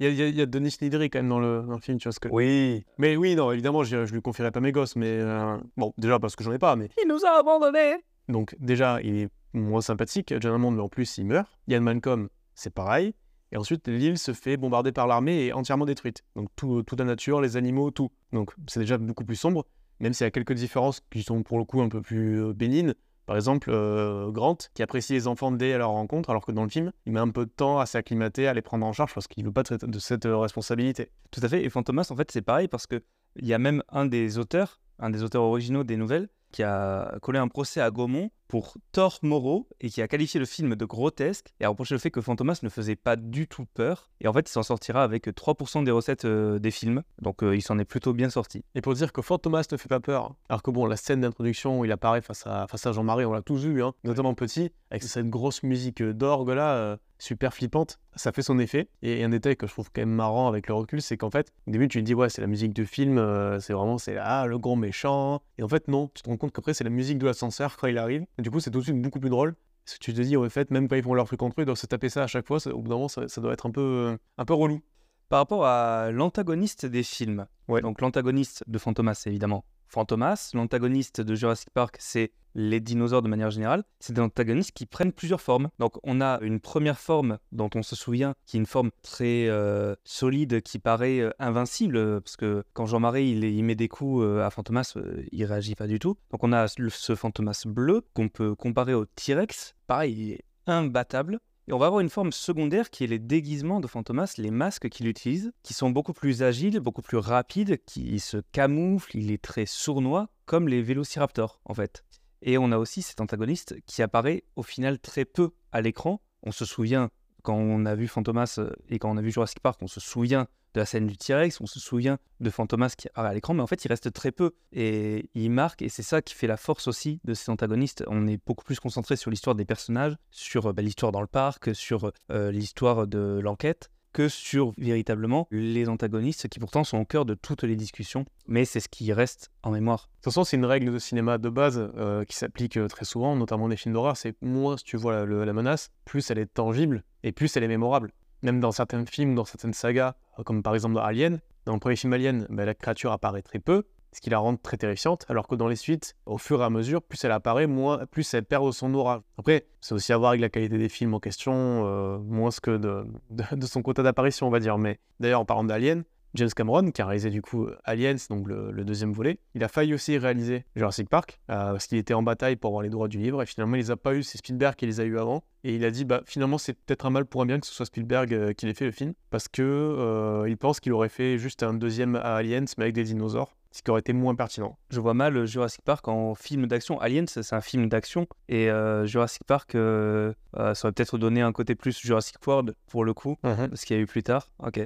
Il 0.00 0.06
y 0.14 0.22
a, 0.22 0.28
il 0.28 0.38
y 0.38 0.46
Denis 0.46 0.76
Nedry, 0.80 1.10
quand 1.10 1.18
même, 1.18 1.28
dans 1.28 1.40
le, 1.40 1.62
dans 1.66 1.74
le 1.74 1.80
film, 1.80 1.98
tu 1.98 2.04
vois 2.04 2.12
ce 2.12 2.20
que... 2.20 2.28
Oui. 2.28 2.84
Mais 2.98 3.16
oui, 3.16 3.34
non, 3.34 3.50
évidemment, 3.50 3.82
je, 3.82 4.04
je 4.06 4.12
lui 4.14 4.22
confierai 4.22 4.52
pas 4.52 4.60
mes 4.60 4.70
gosses, 4.70 4.94
mais... 4.94 5.10
euh, 5.10 5.56
Bon, 5.76 5.92
déjà, 5.98 6.20
parce 6.20 6.36
que 6.36 6.44
j'en 6.44 6.52
ai 6.52 6.58
pas, 6.58 6.76
mais... 6.76 6.88
Il 7.02 7.08
nous 7.08 7.24
a 7.24 7.38
abandonnés 7.40 7.96
Donc, 8.28 8.54
déjà, 8.60 9.00
il 9.02 9.16
est 9.22 9.28
moins 9.54 9.80
sympathique, 9.80 10.32
John 10.40 10.54
Hammond, 10.54 10.70
mais 10.70 10.82
en 10.82 10.88
plus, 10.88 11.18
il 11.18 11.24
meurt. 11.26 11.48
Ian 11.66 11.80
Malcolm, 11.80 12.28
c'est 12.54 12.72
pareil. 12.72 13.14
Et 13.52 13.56
ensuite, 13.56 13.88
l'île 13.88 14.18
se 14.18 14.32
fait 14.32 14.56
bombarder 14.56 14.92
par 14.92 15.06
l'armée 15.06 15.46
et 15.46 15.52
entièrement 15.52 15.86
détruite. 15.86 16.22
Donc, 16.36 16.48
tout, 16.56 16.82
toute 16.82 16.98
la 16.98 17.04
nature, 17.04 17.40
les 17.40 17.56
animaux, 17.56 17.90
tout. 17.90 18.10
Donc, 18.32 18.52
c'est 18.66 18.80
déjà 18.80 18.98
beaucoup 18.98 19.24
plus 19.24 19.36
sombre, 19.36 19.66
même 20.00 20.12
s'il 20.12 20.24
y 20.24 20.28
a 20.28 20.30
quelques 20.30 20.52
différences 20.52 21.00
qui 21.10 21.22
sont 21.22 21.42
pour 21.42 21.58
le 21.58 21.64
coup 21.64 21.80
un 21.80 21.88
peu 21.88 22.02
plus 22.02 22.42
euh, 22.42 22.52
bénignes. 22.52 22.94
Par 23.24 23.36
exemple, 23.36 23.68
euh, 23.70 24.30
Grant, 24.30 24.56
qui 24.72 24.82
apprécie 24.82 25.12
les 25.12 25.28
enfants 25.28 25.52
dès 25.52 25.76
leur 25.76 25.90
rencontre, 25.90 26.30
alors 26.30 26.44
que 26.46 26.52
dans 26.52 26.62
le 26.62 26.70
film, 26.70 26.92
il 27.04 27.12
met 27.12 27.20
un 27.20 27.28
peu 27.28 27.44
de 27.44 27.50
temps 27.50 27.78
à 27.78 27.84
s'acclimater, 27.84 28.48
à 28.48 28.54
les 28.54 28.62
prendre 28.62 28.86
en 28.86 28.92
charge, 28.92 29.12
parce 29.12 29.28
qu'il 29.28 29.44
veut 29.44 29.52
pas 29.52 29.64
de 29.64 29.98
cette, 29.98 30.26
euh, 30.26 30.38
responsabilité. 30.38 31.10
Tout 31.30 31.40
à 31.42 31.48
fait. 31.48 31.62
Et 31.62 31.68
Fantomas, 31.68 32.08
en 32.10 32.16
fait, 32.16 32.30
c'est 32.30 32.42
pareil 32.42 32.68
parce 32.68 32.86
que 32.86 33.02
il 33.36 33.46
y 33.46 33.52
a 33.52 33.58
même 33.58 33.82
un 33.90 34.06
des 34.06 34.38
auteurs, 34.38 34.80
un 34.98 35.10
des 35.10 35.22
auteurs 35.22 35.42
originaux 35.42 35.84
des 35.84 35.96
nouvelles, 35.96 36.28
qui 36.52 36.62
a 36.62 37.18
collé 37.20 37.38
un 37.38 37.48
procès 37.48 37.80
à 37.80 37.90
Gaumont 37.90 38.30
pour 38.48 38.78
tort 38.92 39.18
moraux 39.22 39.68
et 39.80 39.90
qui 39.90 40.02
a 40.02 40.08
qualifié 40.08 40.40
le 40.40 40.46
film 40.46 40.74
de 40.74 40.84
grotesque 40.84 41.52
et 41.60 41.64
a 41.64 41.68
reproché 41.68 41.94
le 41.94 42.00
fait 42.00 42.10
que 42.10 42.22
Fantomas 42.22 42.60
ne 42.62 42.68
faisait 42.70 42.96
pas 42.96 43.14
du 43.16 43.46
tout 43.46 43.66
peur. 43.74 44.10
Et 44.20 44.26
en 44.26 44.32
fait, 44.32 44.48
il 44.48 44.52
s'en 44.52 44.62
sortira 44.62 45.04
avec 45.04 45.28
3% 45.28 45.84
des 45.84 45.90
recettes 45.90 46.24
euh, 46.24 46.58
des 46.58 46.70
films. 46.70 47.02
Donc 47.20 47.42
euh, 47.42 47.54
il 47.54 47.62
s'en 47.62 47.78
est 47.78 47.84
plutôt 47.84 48.14
bien 48.14 48.30
sorti. 48.30 48.64
Et 48.74 48.80
pour 48.80 48.94
dire 48.94 49.12
que 49.12 49.22
Fantomas 49.22 49.66
ne 49.70 49.76
fait 49.76 49.88
pas 49.88 50.00
peur, 50.00 50.34
alors 50.48 50.62
que 50.62 50.70
bon, 50.70 50.86
la 50.86 50.96
scène 50.96 51.20
d'introduction 51.20 51.78
où 51.78 51.84
il 51.84 51.92
apparaît 51.92 52.22
face 52.22 52.46
à, 52.46 52.66
face 52.66 52.86
à 52.86 52.92
Jean-Marie, 52.92 53.26
on 53.26 53.32
l'a 53.32 53.42
tous 53.42 53.64
vu, 53.64 53.82
hein, 53.82 53.92
notamment 54.02 54.34
petit, 54.34 54.70
avec 54.90 55.02
cette 55.02 55.28
grosse 55.28 55.62
musique 55.62 56.02
d'orgue 56.02 56.50
là, 56.50 56.74
euh, 56.74 56.96
super 57.18 57.52
flippante, 57.52 57.98
ça 58.16 58.32
fait 58.32 58.42
son 58.42 58.58
effet. 58.58 58.88
Et 59.02 59.22
un 59.22 59.28
détail 59.28 59.56
que 59.56 59.66
je 59.66 59.72
trouve 59.72 59.90
quand 59.92 60.00
même 60.00 60.10
marrant 60.10 60.48
avec 60.48 60.68
le 60.68 60.74
recul, 60.74 61.02
c'est 61.02 61.16
qu'en 61.16 61.30
fait, 61.30 61.52
au 61.66 61.72
début, 61.72 61.88
tu 61.88 61.98
te 61.98 62.04
dis, 62.04 62.14
ouais, 62.14 62.30
c'est 62.30 62.40
la 62.40 62.46
musique 62.46 62.72
de 62.72 62.84
film, 62.84 63.16
c'est 63.60 63.72
vraiment, 63.72 63.98
c'est 63.98 64.16
ah, 64.16 64.46
le 64.46 64.58
grand 64.58 64.76
méchant. 64.76 65.42
Et 65.58 65.62
en 65.64 65.68
fait, 65.68 65.88
non, 65.88 66.10
tu 66.14 66.22
te 66.22 66.30
rends 66.30 66.36
compte 66.36 66.52
qu'après, 66.52 66.74
c'est 66.74 66.84
la 66.84 66.90
musique 66.90 67.18
de 67.18 67.26
l'ascenseur 67.26 67.76
quand 67.76 67.88
il 67.88 67.98
arrive. 67.98 68.24
Et 68.38 68.42
du 68.42 68.50
coup, 68.50 68.60
c'est 68.60 68.70
tout 68.70 68.78
de 68.78 68.84
suite 68.84 69.00
beaucoup 69.00 69.20
plus 69.20 69.30
drôle. 69.30 69.54
Parce 69.84 69.98
que 69.98 70.04
tu 70.04 70.12
te 70.14 70.20
dis, 70.20 70.36
en 70.36 70.48
fait, 70.50 70.70
même 70.70 70.86
quand 70.88 70.96
ils 70.96 71.02
font 71.02 71.14
leur 71.14 71.26
truc 71.26 71.42
entre 71.42 71.58
eux, 71.58 71.62
ils 71.62 71.66
doivent 71.66 71.78
se 71.78 71.86
taper 71.86 72.08
ça 72.08 72.22
à 72.24 72.26
chaque 72.26 72.46
fois. 72.46 72.60
ça- 72.60 72.70
Au 72.74 72.80
bout 72.82 72.88
d'un 72.88 72.96
moment, 72.96 73.08
ça, 73.08 73.26
ça 73.28 73.40
doit 73.40 73.52
être 73.52 73.66
un 73.66 73.70
peu, 73.70 73.80
euh, 73.80 74.16
un 74.36 74.44
peu 74.44 74.54
relou. 74.54 74.80
Par 75.28 75.40
rapport 75.40 75.64
à 75.66 76.10
l'antagoniste 76.10 76.86
des 76.86 77.02
films, 77.02 77.46
Ouais. 77.68 77.80
donc 77.82 78.00
l'antagoniste 78.00 78.64
de 78.66 78.78
Fantomas, 78.78 79.14
c'est 79.14 79.30
évidemment 79.30 79.64
Fantomas. 79.88 80.50
L'antagoniste 80.54 81.20
de 81.20 81.34
Jurassic 81.34 81.70
Park, 81.70 81.96
c'est 81.98 82.32
les 82.54 82.80
dinosaures 82.80 83.22
de 83.22 83.28
manière 83.28 83.50
générale. 83.50 83.84
C'est 84.00 84.12
des 84.12 84.20
antagonistes 84.20 84.72
qui 84.72 84.86
prennent 84.86 85.12
plusieurs 85.12 85.40
formes. 85.40 85.68
Donc 85.78 85.98
on 86.02 86.20
a 86.20 86.38
une 86.40 86.60
première 86.60 86.98
forme 86.98 87.38
dont 87.52 87.70
on 87.74 87.82
se 87.82 87.96
souvient, 87.96 88.34
qui 88.46 88.56
est 88.56 88.60
une 88.60 88.66
forme 88.66 88.90
très 89.02 89.48
euh, 89.48 89.94
solide, 90.04 90.60
qui 90.62 90.78
paraît 90.78 91.20
euh, 91.20 91.30
invincible, 91.38 91.96
euh, 91.96 92.20
parce 92.20 92.36
que 92.36 92.64
quand 92.72 92.86
Jean-Marie 92.86 93.30
il, 93.30 93.44
il 93.44 93.62
met 93.62 93.76
des 93.76 93.88
coups 93.88 94.24
à 94.40 94.50
Fantomas, 94.50 94.94
il 95.32 95.44
réagit 95.44 95.74
pas 95.74 95.86
du 95.86 95.98
tout. 95.98 96.16
Donc 96.30 96.42
on 96.44 96.52
a 96.52 96.66
ce 96.68 97.14
Fantomas 97.14 97.62
bleu 97.66 98.02
qu'on 98.14 98.28
peut 98.28 98.54
comparer 98.54 98.94
au 98.94 99.04
T-Rex. 99.04 99.74
Pareil, 99.86 100.14
il 100.18 100.32
est 100.32 100.44
imbattable. 100.66 101.38
Et 101.68 101.72
on 101.74 101.78
va 101.78 101.84
avoir 101.84 102.00
une 102.00 102.08
forme 102.08 102.32
secondaire 102.32 102.88
qui 102.88 103.04
est 103.04 103.08
les 103.08 103.18
déguisements 103.18 103.80
de 103.80 103.86
Fantomas, 103.86 104.36
les 104.38 104.50
masques 104.50 104.88
qu'il 104.88 105.06
utilise, 105.06 105.52
qui 105.62 105.74
sont 105.74 105.90
beaucoup 105.90 106.14
plus 106.14 106.42
agiles, 106.42 106.80
beaucoup 106.80 107.02
plus 107.02 107.18
rapides, 107.18 107.76
qui 107.84 108.18
se 108.20 108.38
camouflent, 108.52 109.14
il 109.14 109.30
est 109.30 109.42
très 109.42 109.66
sournois, 109.66 110.30
comme 110.46 110.66
les 110.66 110.80
vélociraptors 110.80 111.60
en 111.66 111.74
fait. 111.74 112.06
Et 112.40 112.56
on 112.56 112.72
a 112.72 112.78
aussi 112.78 113.02
cet 113.02 113.20
antagoniste 113.20 113.76
qui 113.84 114.00
apparaît 114.00 114.44
au 114.56 114.62
final 114.62 114.98
très 114.98 115.26
peu 115.26 115.50
à 115.70 115.82
l'écran. 115.82 116.22
On 116.42 116.52
se 116.52 116.64
souvient, 116.64 117.10
quand 117.42 117.56
on 117.56 117.84
a 117.84 117.94
vu 117.94 118.08
Fantomas 118.08 118.54
euh, 118.56 118.70
et 118.88 118.98
quand 118.98 119.10
on 119.10 119.18
a 119.18 119.22
vu 119.22 119.30
Jurassic 119.30 119.60
Park, 119.60 119.82
on 119.82 119.88
se 119.88 120.00
souvient 120.00 120.48
de 120.74 120.80
la 120.80 120.86
scène 120.86 121.06
du 121.06 121.16
T-Rex, 121.16 121.60
on 121.60 121.66
se 121.66 121.80
souvient 121.80 122.18
de 122.40 122.50
Fantomas 122.50 122.94
qui 122.96 123.08
apparaît 123.08 123.28
à 123.28 123.34
l'écran, 123.34 123.54
mais 123.54 123.62
en 123.62 123.66
fait 123.66 123.84
il 123.84 123.88
reste 123.88 124.12
très 124.12 124.32
peu 124.32 124.52
et 124.72 125.30
il 125.34 125.50
marque, 125.50 125.82
et 125.82 125.88
c'est 125.88 126.02
ça 126.02 126.22
qui 126.22 126.34
fait 126.34 126.46
la 126.46 126.56
force 126.56 126.88
aussi 126.88 127.20
de 127.24 127.34
ces 127.34 127.50
antagonistes. 127.50 128.04
On 128.08 128.26
est 128.26 128.40
beaucoup 128.46 128.64
plus 128.64 128.80
concentré 128.80 129.16
sur 129.16 129.30
l'histoire 129.30 129.56
des 129.56 129.64
personnages, 129.64 130.16
sur 130.30 130.72
bah, 130.72 130.82
l'histoire 130.82 131.12
dans 131.12 131.20
le 131.20 131.26
parc, 131.26 131.74
sur 131.74 132.12
euh, 132.30 132.50
l'histoire 132.50 133.06
de 133.06 133.40
l'enquête, 133.42 133.90
que 134.12 134.28
sur 134.28 134.72
véritablement 134.78 135.46
les 135.50 135.88
antagonistes 135.88 136.48
qui 136.48 136.58
pourtant 136.58 136.84
sont 136.84 136.98
au 136.98 137.04
cœur 137.04 137.24
de 137.24 137.34
toutes 137.34 137.62
les 137.62 137.76
discussions, 137.76 138.24
mais 138.46 138.64
c'est 138.64 138.80
ce 138.80 138.88
qui 138.88 139.12
reste 139.12 139.50
en 139.62 139.70
mémoire. 139.70 140.08
De 140.08 140.14
toute 140.16 140.24
façon, 140.24 140.44
c'est 140.44 140.56
une 140.56 140.64
règle 140.64 140.92
de 140.92 140.98
cinéma 140.98 141.38
de 141.38 141.48
base 141.48 141.78
euh, 141.96 142.24
qui 142.24 142.36
s'applique 142.36 142.76
euh, 142.76 142.88
très 142.88 143.04
souvent, 143.04 143.36
notamment 143.36 143.68
les 143.68 143.76
films 143.76 143.94
d'horreur. 143.94 144.16
C'est 144.16 144.34
moins 144.42 144.76
tu 144.76 144.96
vois 144.96 145.26
la, 145.26 145.52
menace, 145.52 145.90
plus 146.04 146.30
elle 146.30 146.38
est 146.38 146.52
tangible 146.52 147.04
et 147.22 147.32
plus 147.32 147.56
elle 147.56 147.64
est 147.64 147.68
mémorable. 147.68 148.12
Même 148.42 148.60
dans 148.60 148.72
certains 148.72 149.04
films, 149.04 149.34
dans 149.34 149.44
certaines 149.44 149.74
sagas, 149.74 150.14
comme 150.44 150.62
par 150.62 150.74
exemple 150.74 150.94
dans 150.94 151.02
Alien, 151.02 151.40
dans 151.64 151.74
le 151.74 151.80
premier 151.80 151.96
film 151.96 152.12
Alien, 152.12 152.46
ben, 152.50 152.64
la 152.64 152.74
créature 152.74 153.12
apparaît 153.12 153.42
très 153.42 153.58
peu, 153.58 153.84
ce 154.12 154.20
qui 154.20 154.30
la 154.30 154.38
rend 154.38 154.56
très 154.56 154.76
terrifiante, 154.76 155.26
alors 155.28 155.46
que 155.46 155.54
dans 155.54 155.68
les 155.68 155.76
suites, 155.76 156.16
au 156.26 156.38
fur 156.38 156.60
et 156.60 156.64
à 156.64 156.70
mesure, 156.70 157.02
plus 157.02 157.22
elle 157.24 157.32
apparaît, 157.32 157.66
moins, 157.66 158.06
plus 158.06 158.32
elle 158.34 158.44
perd 158.44 158.72
son 158.72 158.94
aura. 158.94 159.22
Après, 159.36 159.66
c'est 159.80 159.94
aussi 159.94 160.12
à 160.12 160.16
voir 160.16 160.30
avec 160.30 160.40
la 160.40 160.48
qualité 160.48 160.78
des 160.78 160.88
films 160.88 161.14
en 161.14 161.20
question, 161.20 161.52
euh, 161.86 162.18
moins 162.18 162.50
que 162.62 162.70
de 163.30 163.66
son 163.66 163.82
quota 163.82 164.02
d'apparition, 164.02 164.46
on 164.46 164.50
va 164.50 164.60
dire. 164.60 164.78
Mais 164.78 164.98
d'ailleurs, 165.20 165.40
en 165.40 165.44
parlant 165.44 165.64
d'Alien, 165.64 166.04
James 166.34 166.50
Cameron, 166.54 166.90
qui 166.90 167.02
a 167.02 167.06
réalisé 167.06 167.30
du 167.30 167.42
coup 167.42 167.68
Aliens, 167.84 168.16
donc 168.30 168.46
le, 168.46 168.70
le 168.70 168.84
deuxième 168.84 169.12
volet, 169.12 169.38
il 169.54 169.64
a 169.64 169.68
failli 169.68 169.94
aussi 169.94 170.18
réaliser 170.18 170.64
Jurassic 170.76 171.08
Park, 171.08 171.40
euh, 171.50 171.72
parce 171.72 171.86
qu'il 171.86 171.98
était 171.98 172.14
en 172.14 172.22
bataille 172.22 172.56
pour 172.56 172.68
avoir 172.68 172.82
les 172.82 172.90
droits 172.90 173.08
du 173.08 173.18
livre, 173.18 173.42
et 173.42 173.46
finalement 173.46 173.76
il 173.76 173.80
les 173.80 173.90
a 173.90 173.96
pas 173.96 174.14
eu, 174.14 174.22
c'est 174.22 174.38
Spielberg 174.38 174.74
qui 174.76 174.86
les 174.86 175.00
a 175.00 175.04
eu 175.04 175.18
avant, 175.18 175.42
et 175.64 175.74
il 175.74 175.84
a 175.84 175.90
dit 175.90 176.04
bah 176.04 176.22
finalement 176.26 176.58
c'est 176.58 176.74
peut-être 176.74 177.06
un 177.06 177.10
mal 177.10 177.24
pour 177.24 177.42
un 177.42 177.46
bien 177.46 177.58
que 177.58 177.66
ce 177.66 177.74
soit 177.74 177.86
Spielberg 177.86 178.32
euh, 178.34 178.52
qui 178.52 178.66
l'ait 178.66 178.74
fait 178.74 178.86
le 178.86 178.92
film, 178.92 179.14
parce 179.30 179.48
que 179.48 179.62
euh, 179.62 180.48
il 180.48 180.56
pense 180.56 180.80
qu'il 180.80 180.92
aurait 180.92 181.08
fait 181.08 181.38
juste 181.38 181.62
un 181.62 181.74
deuxième 181.74 182.16
à 182.16 182.36
Aliens, 182.36 182.64
mais 182.76 182.84
avec 182.84 182.94
des 182.94 183.04
dinosaures, 183.04 183.58
ce 183.70 183.82
qui 183.82 183.90
aurait 183.90 184.00
été 184.00 184.12
moins 184.12 184.34
pertinent. 184.34 184.78
Je 184.90 185.00
vois 185.00 185.14
mal 185.14 185.46
Jurassic 185.46 185.82
Park 185.82 186.08
en 186.08 186.34
film 186.34 186.66
d'action. 186.66 187.00
Aliens, 187.00 187.26
c'est 187.26 187.52
un 187.52 187.60
film 187.60 187.88
d'action. 187.88 188.26
Et 188.48 188.70
euh, 188.70 189.06
Jurassic 189.06 189.44
Park, 189.44 189.74
euh, 189.74 190.32
euh, 190.56 190.74
ça 190.74 190.86
aurait 190.86 190.92
peut-être 190.92 191.18
donné 191.18 191.42
un 191.42 191.52
côté 191.52 191.74
plus 191.74 191.98
Jurassic 191.98 192.36
World 192.46 192.74
pour 192.86 193.04
le 193.04 193.14
coup, 193.14 193.36
ce 193.44 193.84
qu'il 193.84 193.96
y 193.96 193.98
a 193.98 194.02
eu 194.02 194.06
plus 194.06 194.22
tard. 194.22 194.50
Ok. 194.58 194.80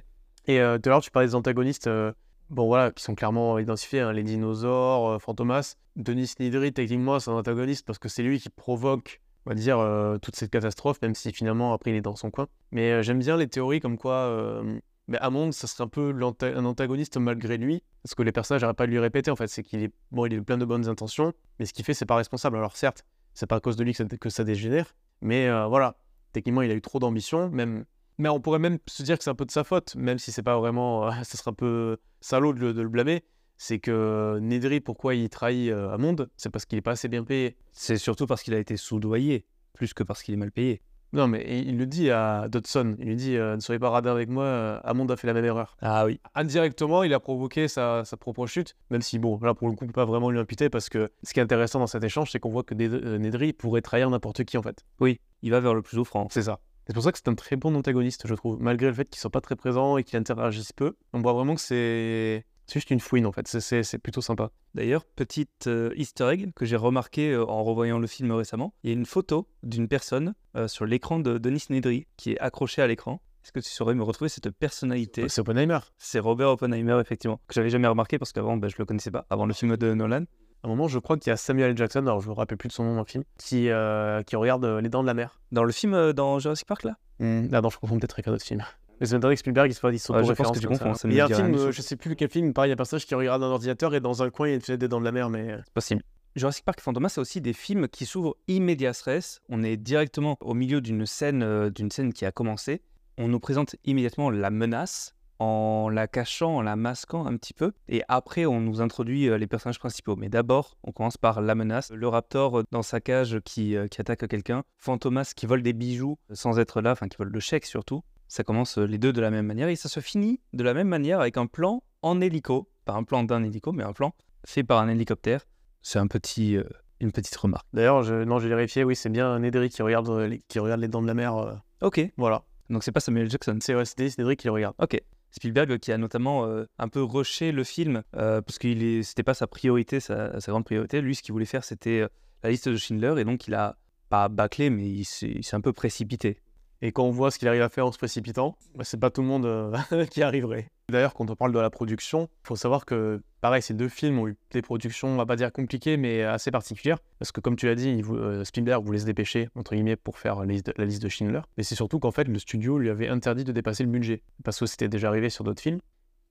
Et 0.47 0.61
euh, 0.61 0.79
tout 0.79 0.89
à 0.89 0.91
l'heure, 0.91 1.03
tu 1.03 1.11
parlais 1.11 1.29
des 1.29 1.35
antagonistes, 1.35 1.87
euh, 1.87 2.13
bon 2.51 2.67
voilà, 2.67 2.91
qui 2.91 3.03
sont 3.03 3.15
clairement 3.15 3.59
identifiés, 3.59 4.01
hein, 4.01 4.13
les 4.13 4.23
dinosaures, 4.23 5.11
euh, 5.11 5.19
Fantomas. 5.19 5.77
Denis 5.97 6.33
Nidri, 6.41 6.73
techniquement, 6.73 7.21
c'est 7.21 7.31
un 7.31 7.35
antagoniste 7.35 7.87
parce 7.87 7.99
que 7.99 8.09
c'est 8.09 8.23
lui 8.23 8.41
qui 8.41 8.49
provoque, 8.49 9.21
on 9.47 9.51
va 9.51 9.55
dire, 9.55 9.79
euh, 9.79 10.19
toute 10.19 10.37
cette 10.37 10.51
catastrophe, 10.51 11.01
même 11.03 11.15
si 11.15 11.33
finalement, 11.33 11.73
après, 11.73 11.91
il 11.91 11.97
est 11.97 12.03
dans 12.03 12.17
son 12.17 12.31
coin. 12.31 12.49
Mais 12.73 13.03
j'aime 13.03 13.19
bien 13.19 13.37
les 13.37 13.49
théories 13.49 13.81
comme 13.81 13.99
quoi 13.99 14.63
mais 15.09 15.19
Hammond, 15.19 15.51
ça 15.51 15.67
serait 15.67 15.83
un 15.83 15.89
peu 15.89 16.15
un 16.43 16.65
antagoniste 16.65 17.17
malgré 17.17 17.59
lui, 17.59 17.83
parce 18.05 18.15
que 18.15 18.23
les 18.23 18.31
personnages 18.31 18.63
n'arrêtent 18.63 18.77
pas 18.77 18.87
de 18.87 18.93
lui 18.93 19.01
répéter, 19.01 19.33
en 19.33 19.37
fait, 19.37 19.49
c'est 19.49 19.65
qu'il 19.65 19.83
est, 19.83 19.93
bon, 20.13 20.27
est 20.27 20.41
plein 20.41 20.57
de 20.57 20.65
bonnes 20.65 20.89
intentions, 20.89 21.33
mais 21.59 21.67
ce 21.67 21.73
qu'il 21.73 21.85
fait, 21.85 21.93
c'est 21.93 22.07
pas 22.07 22.15
responsable. 22.15 22.57
Alors 22.57 22.77
certes, 22.77 23.05
c'est 23.35 23.49
pas 23.49 23.57
à 23.57 23.61
cause 23.61 23.77
de 23.77 23.83
lui 23.83 23.95
que 23.95 24.31
ça, 24.31 24.45
dégénère, 24.45 24.95
mais 25.21 25.51
voilà, 25.67 25.97
techniquement, 26.33 26.63
il 26.63 26.71
a 26.71 26.75
eu 26.75 26.81
trop 26.81 27.01
d'ambition, 27.01 27.51
même 27.51 27.85
mais 28.19 28.29
on 28.29 28.41
pourrait 28.41 28.59
même 28.59 28.79
se 28.87 29.03
dire 29.03 29.19
que 29.19 29.25
c'est 29.25 29.31
un 29.31 29.35
peu 29.35 29.45
de 29.47 29.51
sa 29.51 29.65
faute, 29.65 29.95
même 29.97 30.19
si 30.19 30.33
c'est 30.33 30.43
pas 30.43 30.59
vraiment. 30.59 31.07
euh, 31.09 31.11
ça 31.25 31.39
serait 31.39 31.51
un 31.51 31.55
peu 31.55 31.99
salaud 32.21 32.53
de 32.53 32.61
le, 32.61 32.73
de 32.75 32.83
le 32.83 32.89
blâmer. 32.89 33.25
C'est 33.59 33.79
que 33.79 34.39
Nedry, 34.41 34.81
pourquoi 34.81 35.15
il 35.15 35.29
trahit 35.29 35.71
euh, 35.71 35.91
Hammond 35.91 36.17
C'est 36.37 36.51
parce 36.51 36.65
qu'il 36.65 36.79
est 36.79 36.83
pas 36.83 36.93
assez 36.93 37.09
bien 37.09 37.23
payé. 37.23 37.57
C'est 37.73 37.97
surtout 37.97 38.27
parce 38.27 38.43
qu'il 38.43 38.55
a 38.55 38.59
été 38.59 38.77
soudoyé, 38.77 39.45
plus 39.73 39.95
que 39.95 40.03
parce 40.03 40.23
qu'il 40.23 40.35
est 40.35 40.39
mal 40.39 40.51
payé. 40.51 40.83
Non, 41.15 41.29
mais 41.29 41.45
il 41.47 41.77
le 41.77 41.85
dit 41.87 42.11
à 42.11 42.49
Dodson. 42.49 42.97
Il 42.99 43.05
lui 43.07 43.17
dit 43.17 43.37
euh, 43.37 43.55
Ne 43.55 43.61
soyez 43.61 43.79
pas 43.79 43.91
radin 43.91 44.11
avec 44.13 44.31
moi, 44.31 44.45
euh, 44.45 44.81
Hammond 44.83 45.07
a 45.09 45.17
fait 45.17 45.27
la 45.27 45.35
même 45.35 45.45
erreur. 45.45 45.77
Ah 45.83 46.07
oui. 46.07 46.19
Indirectement, 46.35 47.03
il 47.03 47.13
a 47.13 47.21
provoqué 47.21 47.69
sa, 47.69 48.05
sa 48.07 48.17
propre 48.17 48.47
chute, 48.47 48.75
même 48.91 49.03
si, 49.03 49.19
bon, 49.19 49.39
là 49.43 49.53
pour 49.55 49.69
le 49.69 49.75
coup, 49.75 49.85
on 49.85 49.89
peut 49.89 49.93
pas 49.93 50.07
vraiment 50.07 50.31
lui 50.31 50.39
imputer 50.41 50.71
parce 50.71 50.89
que 50.89 51.13
ce 51.23 51.35
qui 51.35 51.39
est 51.39 51.43
intéressant 51.43 51.79
dans 51.79 51.87
cet 51.87 52.03
échange, 52.03 52.31
c'est 52.33 52.41
qu'on 52.41 52.49
voit 52.51 52.63
que 52.65 52.75
Ned- 52.75 52.95
euh, 53.05 53.19
Nedry 53.19 53.53
pourrait 53.53 53.83
trahir 53.83 54.09
n'importe 54.11 54.43
qui 54.45 54.57
en 54.57 54.63
fait. 54.63 54.85
Oui, 55.01 55.21
il 55.43 55.51
va 55.51 55.61
vers 55.61 55.75
le 55.75 55.83
plus 55.83 55.99
offrant. 55.99 56.27
C'est 56.31 56.43
ça. 56.43 56.61
C'est 56.93 56.95
pour 56.95 57.05
ça 57.05 57.13
que 57.13 57.17
c'est 57.17 57.29
un 57.29 57.35
très 57.35 57.57
bon 57.57 57.75
antagoniste, 57.75 58.27
je 58.27 58.35
trouve, 58.35 58.61
malgré 58.61 58.89
le 58.89 58.93
fait 58.93 59.09
qu'il 59.09 59.19
soit 59.19 59.31
pas 59.31 59.41
très 59.41 59.57
présent 59.57 59.97
et 59.97 60.05
qu'il 60.05 60.19
interagisse 60.19 60.75
peu. 60.75 60.95
On 61.15 61.23
voit 61.23 61.33
vraiment 61.33 61.55
que 61.55 61.61
c'est 61.63 62.45
c'est 62.67 62.75
juste 62.75 62.91
une 62.91 63.01
fouine 63.01 63.25
en 63.25 63.33
fait. 63.33 63.49
C'est 63.49 63.99
plutôt 63.99 64.21
sympa. 64.21 64.51
D'ailleurs, 64.75 65.07
petite 65.07 65.69
euh, 65.69 65.95
easter 65.97 66.29
egg 66.29 66.53
que 66.55 66.67
j'ai 66.67 66.77
remarqué 66.77 67.31
euh, 67.31 67.47
en 67.47 67.65
revoyant 67.65 67.99
le 67.99 68.07
film 68.07 68.31
récemment, 68.33 68.75
il 68.83 68.91
y 68.91 68.93
a 68.93 68.95
une 68.95 69.07
photo 69.07 69.49
d'une 69.63 69.89
personne 69.89 70.35
euh, 70.55 70.69
sur 70.69 70.85
l'écran 70.85 71.19
de 71.19 71.39
Denis 71.39 71.65
Nedry 71.71 72.09
qui 72.19 72.33
est 72.33 72.39
accrochée 72.41 72.83
à 72.83 72.87
l'écran. 72.87 73.23
Est-ce 73.43 73.53
que 73.53 73.61
tu 73.61 73.71
saurais 73.71 73.95
me 73.95 74.03
retrouver 74.03 74.29
cette 74.29 74.51
personnalité 74.51 75.31
C'est 75.31 75.41
Oppenheimer. 75.41 75.79
C'est 75.97 76.19
Robert 76.19 76.51
Oppenheimer, 76.51 76.99
effectivement, 77.01 77.41
que 77.49 77.55
j'avais 77.55 77.71
jamais 77.71 77.89
remarqué 77.89 78.19
parce 78.19 78.33
qu'avant, 78.33 78.59
ben, 78.59 78.69
je 78.69 78.77
le 78.79 78.85
connaissais 78.85 79.11
pas, 79.11 79.25
avant 79.31 79.47
le 79.47 79.55
film 79.55 79.79
de 79.79 79.95
Nolan. 79.95 80.25
À 80.63 80.69
un 80.69 80.71
moment, 80.71 80.87
je 80.87 81.01
crois 81.01 81.17
qu'il 81.17 81.31
y 81.31 81.33
a 81.33 81.37
Samuel 81.37 81.71
L. 81.71 81.77
Jackson, 81.77 82.01
alors 82.01 82.21
je 82.21 82.29
me 82.29 82.35
rappelle 82.35 82.57
plus 82.57 82.69
de 82.69 82.73
son 82.73 82.85
nom 82.85 82.95
dans 82.95 83.01
le 83.01 83.07
film, 83.07 83.25
qui, 83.37 83.69
euh, 83.69 84.23
qui 84.23 84.37
regarde 84.37 84.65
euh, 84.65 84.81
Les 84.81 84.89
Dents 84.89 85.03
de 85.03 85.09
la 85.09 85.15
Mer. 85.15 85.41
Dans 85.51 85.65
le 85.65 85.73
film, 85.73 85.93
euh, 85.93 86.13
dans 86.13 86.39
Jurassic 86.39 86.69
Park, 86.69 86.85
là? 86.85 86.97
Ah 87.21 87.61
non, 87.61 87.69
je 87.69 87.79
confonds 87.79 87.99
peut-être 87.99 88.15
avec 88.15 88.29
un 88.29 88.33
autre 88.33 88.45
film. 88.45 88.63
Mais 89.01 89.07
c'est 89.07 89.37
Spielberg, 89.37 89.73
se 89.73 89.87
ils 89.93 89.99
sont 89.99 90.15
Ouais, 90.15 90.23
je 90.23 90.33
pense 90.33 90.53
que 90.53 90.61
tu 90.61 90.69
comme 90.69 90.79
confonds, 90.79 90.95
ça. 90.95 91.01
ça 91.01 91.09
me 91.09 91.13
Il 91.15 91.17
y 91.17 91.21
a 91.21 91.25
un 91.25 91.29
film, 91.29 91.73
je 91.73 91.83
sais 91.83 91.97
plus 91.97 92.15
quel 92.15 92.29
film, 92.29 92.53
pareil, 92.53 92.69
il 92.69 92.71
y 92.71 92.73
a 92.73 92.75
un 92.75 92.77
personnage 92.77 93.07
qui 93.07 93.17
regarde 93.17 93.43
un 93.43 93.49
ordinateur 93.49 93.93
et 93.97 94.01
dans 94.01 94.23
un 94.23 94.31
coin, 94.31 94.47
il 94.47 94.51
y 94.51 94.53
a 94.53 94.55
une 94.55 94.61
fenêtre 94.61 94.81
des 94.81 94.87
Dents 94.87 95.01
de 95.01 95.05
la 95.05 95.11
Mer, 95.11 95.31
mais. 95.31 95.57
C'est 95.65 95.75
possible. 95.75 96.03
Jurassic 96.37 96.65
Park 96.65 96.79
et 96.79 96.83
Fantomas, 96.83 97.09
c'est 97.09 97.21
aussi 97.21 97.41
des 97.41 97.55
films 97.55 97.89
qui 97.89 98.07
s'ouvrent 98.07 98.37
immédiat 98.47 98.93
res. 99.05 99.41
On 99.49 99.65
est 99.65 99.77
directement 99.77 100.37
au 100.41 100.55
milieu 100.55 100.81
d'une 100.81 101.07
scène, 101.07 101.71
d'une 101.71 101.91
scène 101.91 102.13
qui 102.13 102.25
a 102.25 102.31
commencé. 102.31 102.83
On 103.19 103.27
nous 103.27 103.41
présente 103.41 103.75
immédiatement 103.85 104.31
la 104.31 104.51
menace 104.51 105.17
en 105.43 105.89
la 105.89 106.07
cachant, 106.07 106.57
en 106.57 106.63
la 106.63 106.77
masquant 106.77 107.27
un 107.27 107.37
petit 107.37 107.53
peu. 107.55 107.73
Et 107.89 108.03
après, 108.09 108.47
on 108.47 108.61
nous 108.61 108.81
introduit 108.81 109.29
euh, 109.29 109.39
les 109.39 109.47
personnages 109.47 109.79
principaux. 109.79 110.15
Mais 110.17 110.29
d'abord, 110.29 110.77
on 110.85 110.93
commence 110.93 111.17
par 111.17 111.41
la 111.41 111.55
menace. 111.55 111.91
Le 111.91 112.07
raptor 112.09 112.61
euh, 112.61 112.65
dans 112.71 112.83
sa 112.83 113.01
cage 113.01 113.41
qui, 113.45 113.77
euh, 113.77 113.89
qui 113.89 114.01
attaque 114.01 114.27
quelqu'un. 114.29 114.63
Fantomas 114.79 115.33
qui 115.35 115.47
vole 115.47 115.63
des 115.63 115.73
bijoux 115.73 116.17
sans 116.33 116.59
être 116.59 116.81
là, 116.81 116.93
enfin 116.93 117.09
qui 117.09 117.17
vole 117.17 117.31
le 117.31 117.41
chèque 117.41 117.67
surtout. 117.67 118.03
Ça 118.29 118.45
commence 118.45 118.79
les 118.79 118.99
deux 118.99 119.13
de 119.13 119.21
la 119.21 119.31
même 119.31 119.47
manière 119.47 119.69
et 119.69 119.77
ça 119.77 119.89
se 119.89 120.01
finit 120.01 120.41
de 120.53 120.63
la 120.65 120.73
même 120.75 120.89
manière 120.89 121.21
avec 121.21 121.37
un 121.37 121.47
plan 121.47 121.83
en 122.03 122.21
hélico. 122.21 122.69
Pas 122.85 122.95
un 122.95 123.03
plan 123.05 123.23
d'un 123.25 123.43
hélico, 123.45 123.73
mais 123.73 123.83
un 123.85 123.93
plan 123.93 124.15
fait 124.47 124.65
par 124.65 124.79
un 124.81 124.89
hélicoptère. 124.89 125.45
C'est 125.83 125.99
un 125.99 126.07
petit, 126.07 126.57
euh, 126.57 126.65
une 127.01 127.13
petite 127.13 127.37
remarque. 127.37 127.67
D'ailleurs, 127.73 128.03
je... 128.03 128.15
non, 128.25 128.39
j'ai 128.39 128.49
vérifié, 128.49 128.85
oui, 128.85 128.97
c'est 128.97 129.11
bien 129.11 129.39
Nedry 129.39 129.69
qui 129.69 129.83
regarde, 129.83 130.09
euh, 130.09 130.29
les... 130.29 130.39
qui 130.49 130.59
regarde 130.61 130.81
Les 130.81 130.89
Dents 130.89 131.03
de 131.03 131.07
la 131.09 131.15
Mer. 131.15 131.37
euh, 131.37 131.55
Ok, 131.83 132.01
Voilà. 132.17 132.43
donc 132.71 132.85
c'est 132.85 132.93
pas 132.93 133.01
Samuel 133.01 133.29
Jackson. 133.31 133.59
C'est 133.61 133.75
ouais, 133.75 133.83
Nedry 134.19 134.37
qui 134.37 134.47
le 134.47 134.53
regarde. 134.53 134.75
Ok. 134.79 135.01
Spielberg 135.33 135.79
qui 135.79 135.93
a 135.93 135.99
notamment 135.99 136.47
euh, 136.47 136.67
un 136.79 136.89
peu 136.89 137.03
rushé 137.03 137.53
le 137.53 137.65
film 137.65 138.03
euh, 138.17 138.41
parce 138.43 138.59
que 138.59 139.03
c'était 139.03 139.23
pas 139.23 139.35
sa 139.35 139.47
priorité, 139.47 139.99
sa, 139.99 140.39
sa 140.41 140.53
grande 140.53 140.65
priorité. 140.65 141.01
Lui, 141.01 141.15
ce 141.15 141.23
qu'il 141.23 141.33
voulait 141.33 141.47
faire, 141.47 141.65
c'était 141.65 142.01
euh, 142.01 142.09
la 142.43 142.51
liste 142.51 142.69
de 142.69 142.77
Schindler 142.77 143.15
et 143.19 143.25
donc 143.25 143.49
il 143.49 143.55
a 143.55 143.77
pas 144.11 144.29
bâclé, 144.29 144.69
mais 144.69 144.87
il 144.87 145.05
s'est 145.05 145.41
un 145.53 145.61
peu 145.61 145.73
précipité. 145.73 146.39
Et 146.85 146.91
quand 146.91 147.05
on 147.05 147.11
voit 147.11 147.31
ce 147.31 147.39
qu'il 147.39 147.47
arrive 147.47 147.63
à 147.63 147.69
faire 147.69 147.87
en 147.87 147.93
se 147.93 147.99
précipitant, 147.99 148.57
bah, 148.75 148.83
c'est 148.83 148.99
pas 148.99 149.11
tout 149.11 149.23
le 149.23 149.29
monde 149.29 149.47
euh, 149.47 149.73
qui 150.11 150.21
arriverait. 150.21 150.69
D'ailleurs, 150.89 151.15
quand 151.15 151.31
on 151.31 151.37
parle 151.37 151.53
de 151.53 151.59
la 151.61 151.71
production, 151.71 152.29
il 152.45 152.49
faut 152.49 152.57
savoir 152.57 152.85
que, 152.85 153.23
pareil, 153.41 153.63
ces 153.63 153.73
deux 153.73 153.89
films 153.89 154.19
ont 154.19 154.27
eu 154.27 154.37
des 154.51 154.63
productions, 154.63 155.07
on 155.07 155.17
va 155.17 155.25
pas 155.25 155.37
dire 155.37 155.53
compliquées, 155.53 155.97
mais 155.97 156.25
assez 156.25 156.51
particulières. 156.51 156.99
Parce 157.21 157.31
que, 157.31 157.41
comme 157.41 157.55
tu 157.55 157.67
l'as 157.67 157.77
dit, 157.77 158.03
euh, 158.11 158.43
Spielberg 158.43 158.85
voulait 158.85 158.99
se 158.99 159.07
dépêcher, 159.07 159.49
entre 159.55 159.77
guillemets, 159.77 159.95
pour 159.95 160.19
faire 160.19 160.41
la 160.41 160.45
liste, 160.45 161.03
de 161.03 161.09
Schindler. 161.09 161.41
Mais 161.57 161.63
c'est 161.63 161.77
surtout 161.77 162.01
qu'en 162.01 162.11
fait, 162.11 162.25
le 162.25 162.39
studio 162.41 162.79
lui 162.79 162.91
avait 162.91 163.09
interdit 163.09 163.45
de 163.45 163.53
dépasser 163.53 163.85
le 163.85 163.89
budget. 163.89 164.25
Parce 164.43 164.59
que 164.59 164.67
c'était 164.67 164.89
déjà 164.89 165.07
arrivé 165.07 165.31
sur 165.31 165.45
d'autres 165.45 165.63
films. 165.63 165.81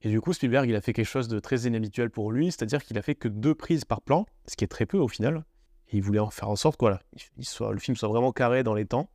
Et 0.01 0.09
du 0.09 0.19
coup, 0.19 0.33
Spielberg, 0.33 0.69
il 0.69 0.75
a 0.75 0.81
fait 0.81 0.91
quelque 0.91 1.05
chose 1.05 1.29
de 1.29 1.39
très 1.39 1.61
inhabituel 1.61 2.09
pour 2.09 2.31
lui, 2.31 2.47
c'est-à-dire 2.47 2.83
qu'il 2.83 2.97
a 2.97 3.01
fait 3.01 3.15
que 3.15 3.29
deux 3.29 3.55
prises 3.55 3.85
par 3.85 4.01
plan, 4.01 4.25
ce 4.47 4.57
qui 4.57 4.65
est 4.65 4.67
très 4.67 4.85
peu 4.85 4.97
au 4.97 5.07
final. 5.07 5.45
Et 5.93 5.97
il 5.97 6.03
voulait 6.03 6.19
en 6.19 6.29
faire 6.29 6.49
en 6.49 6.55
sorte 6.57 6.75
que 6.75 6.85
voilà, 6.85 6.99
le 7.37 7.79
film 7.79 7.95
soit 7.95 8.09
vraiment 8.09 8.33
carré 8.33 8.63
dans 8.63 8.73
les 8.73 8.85
temps. 8.85 9.09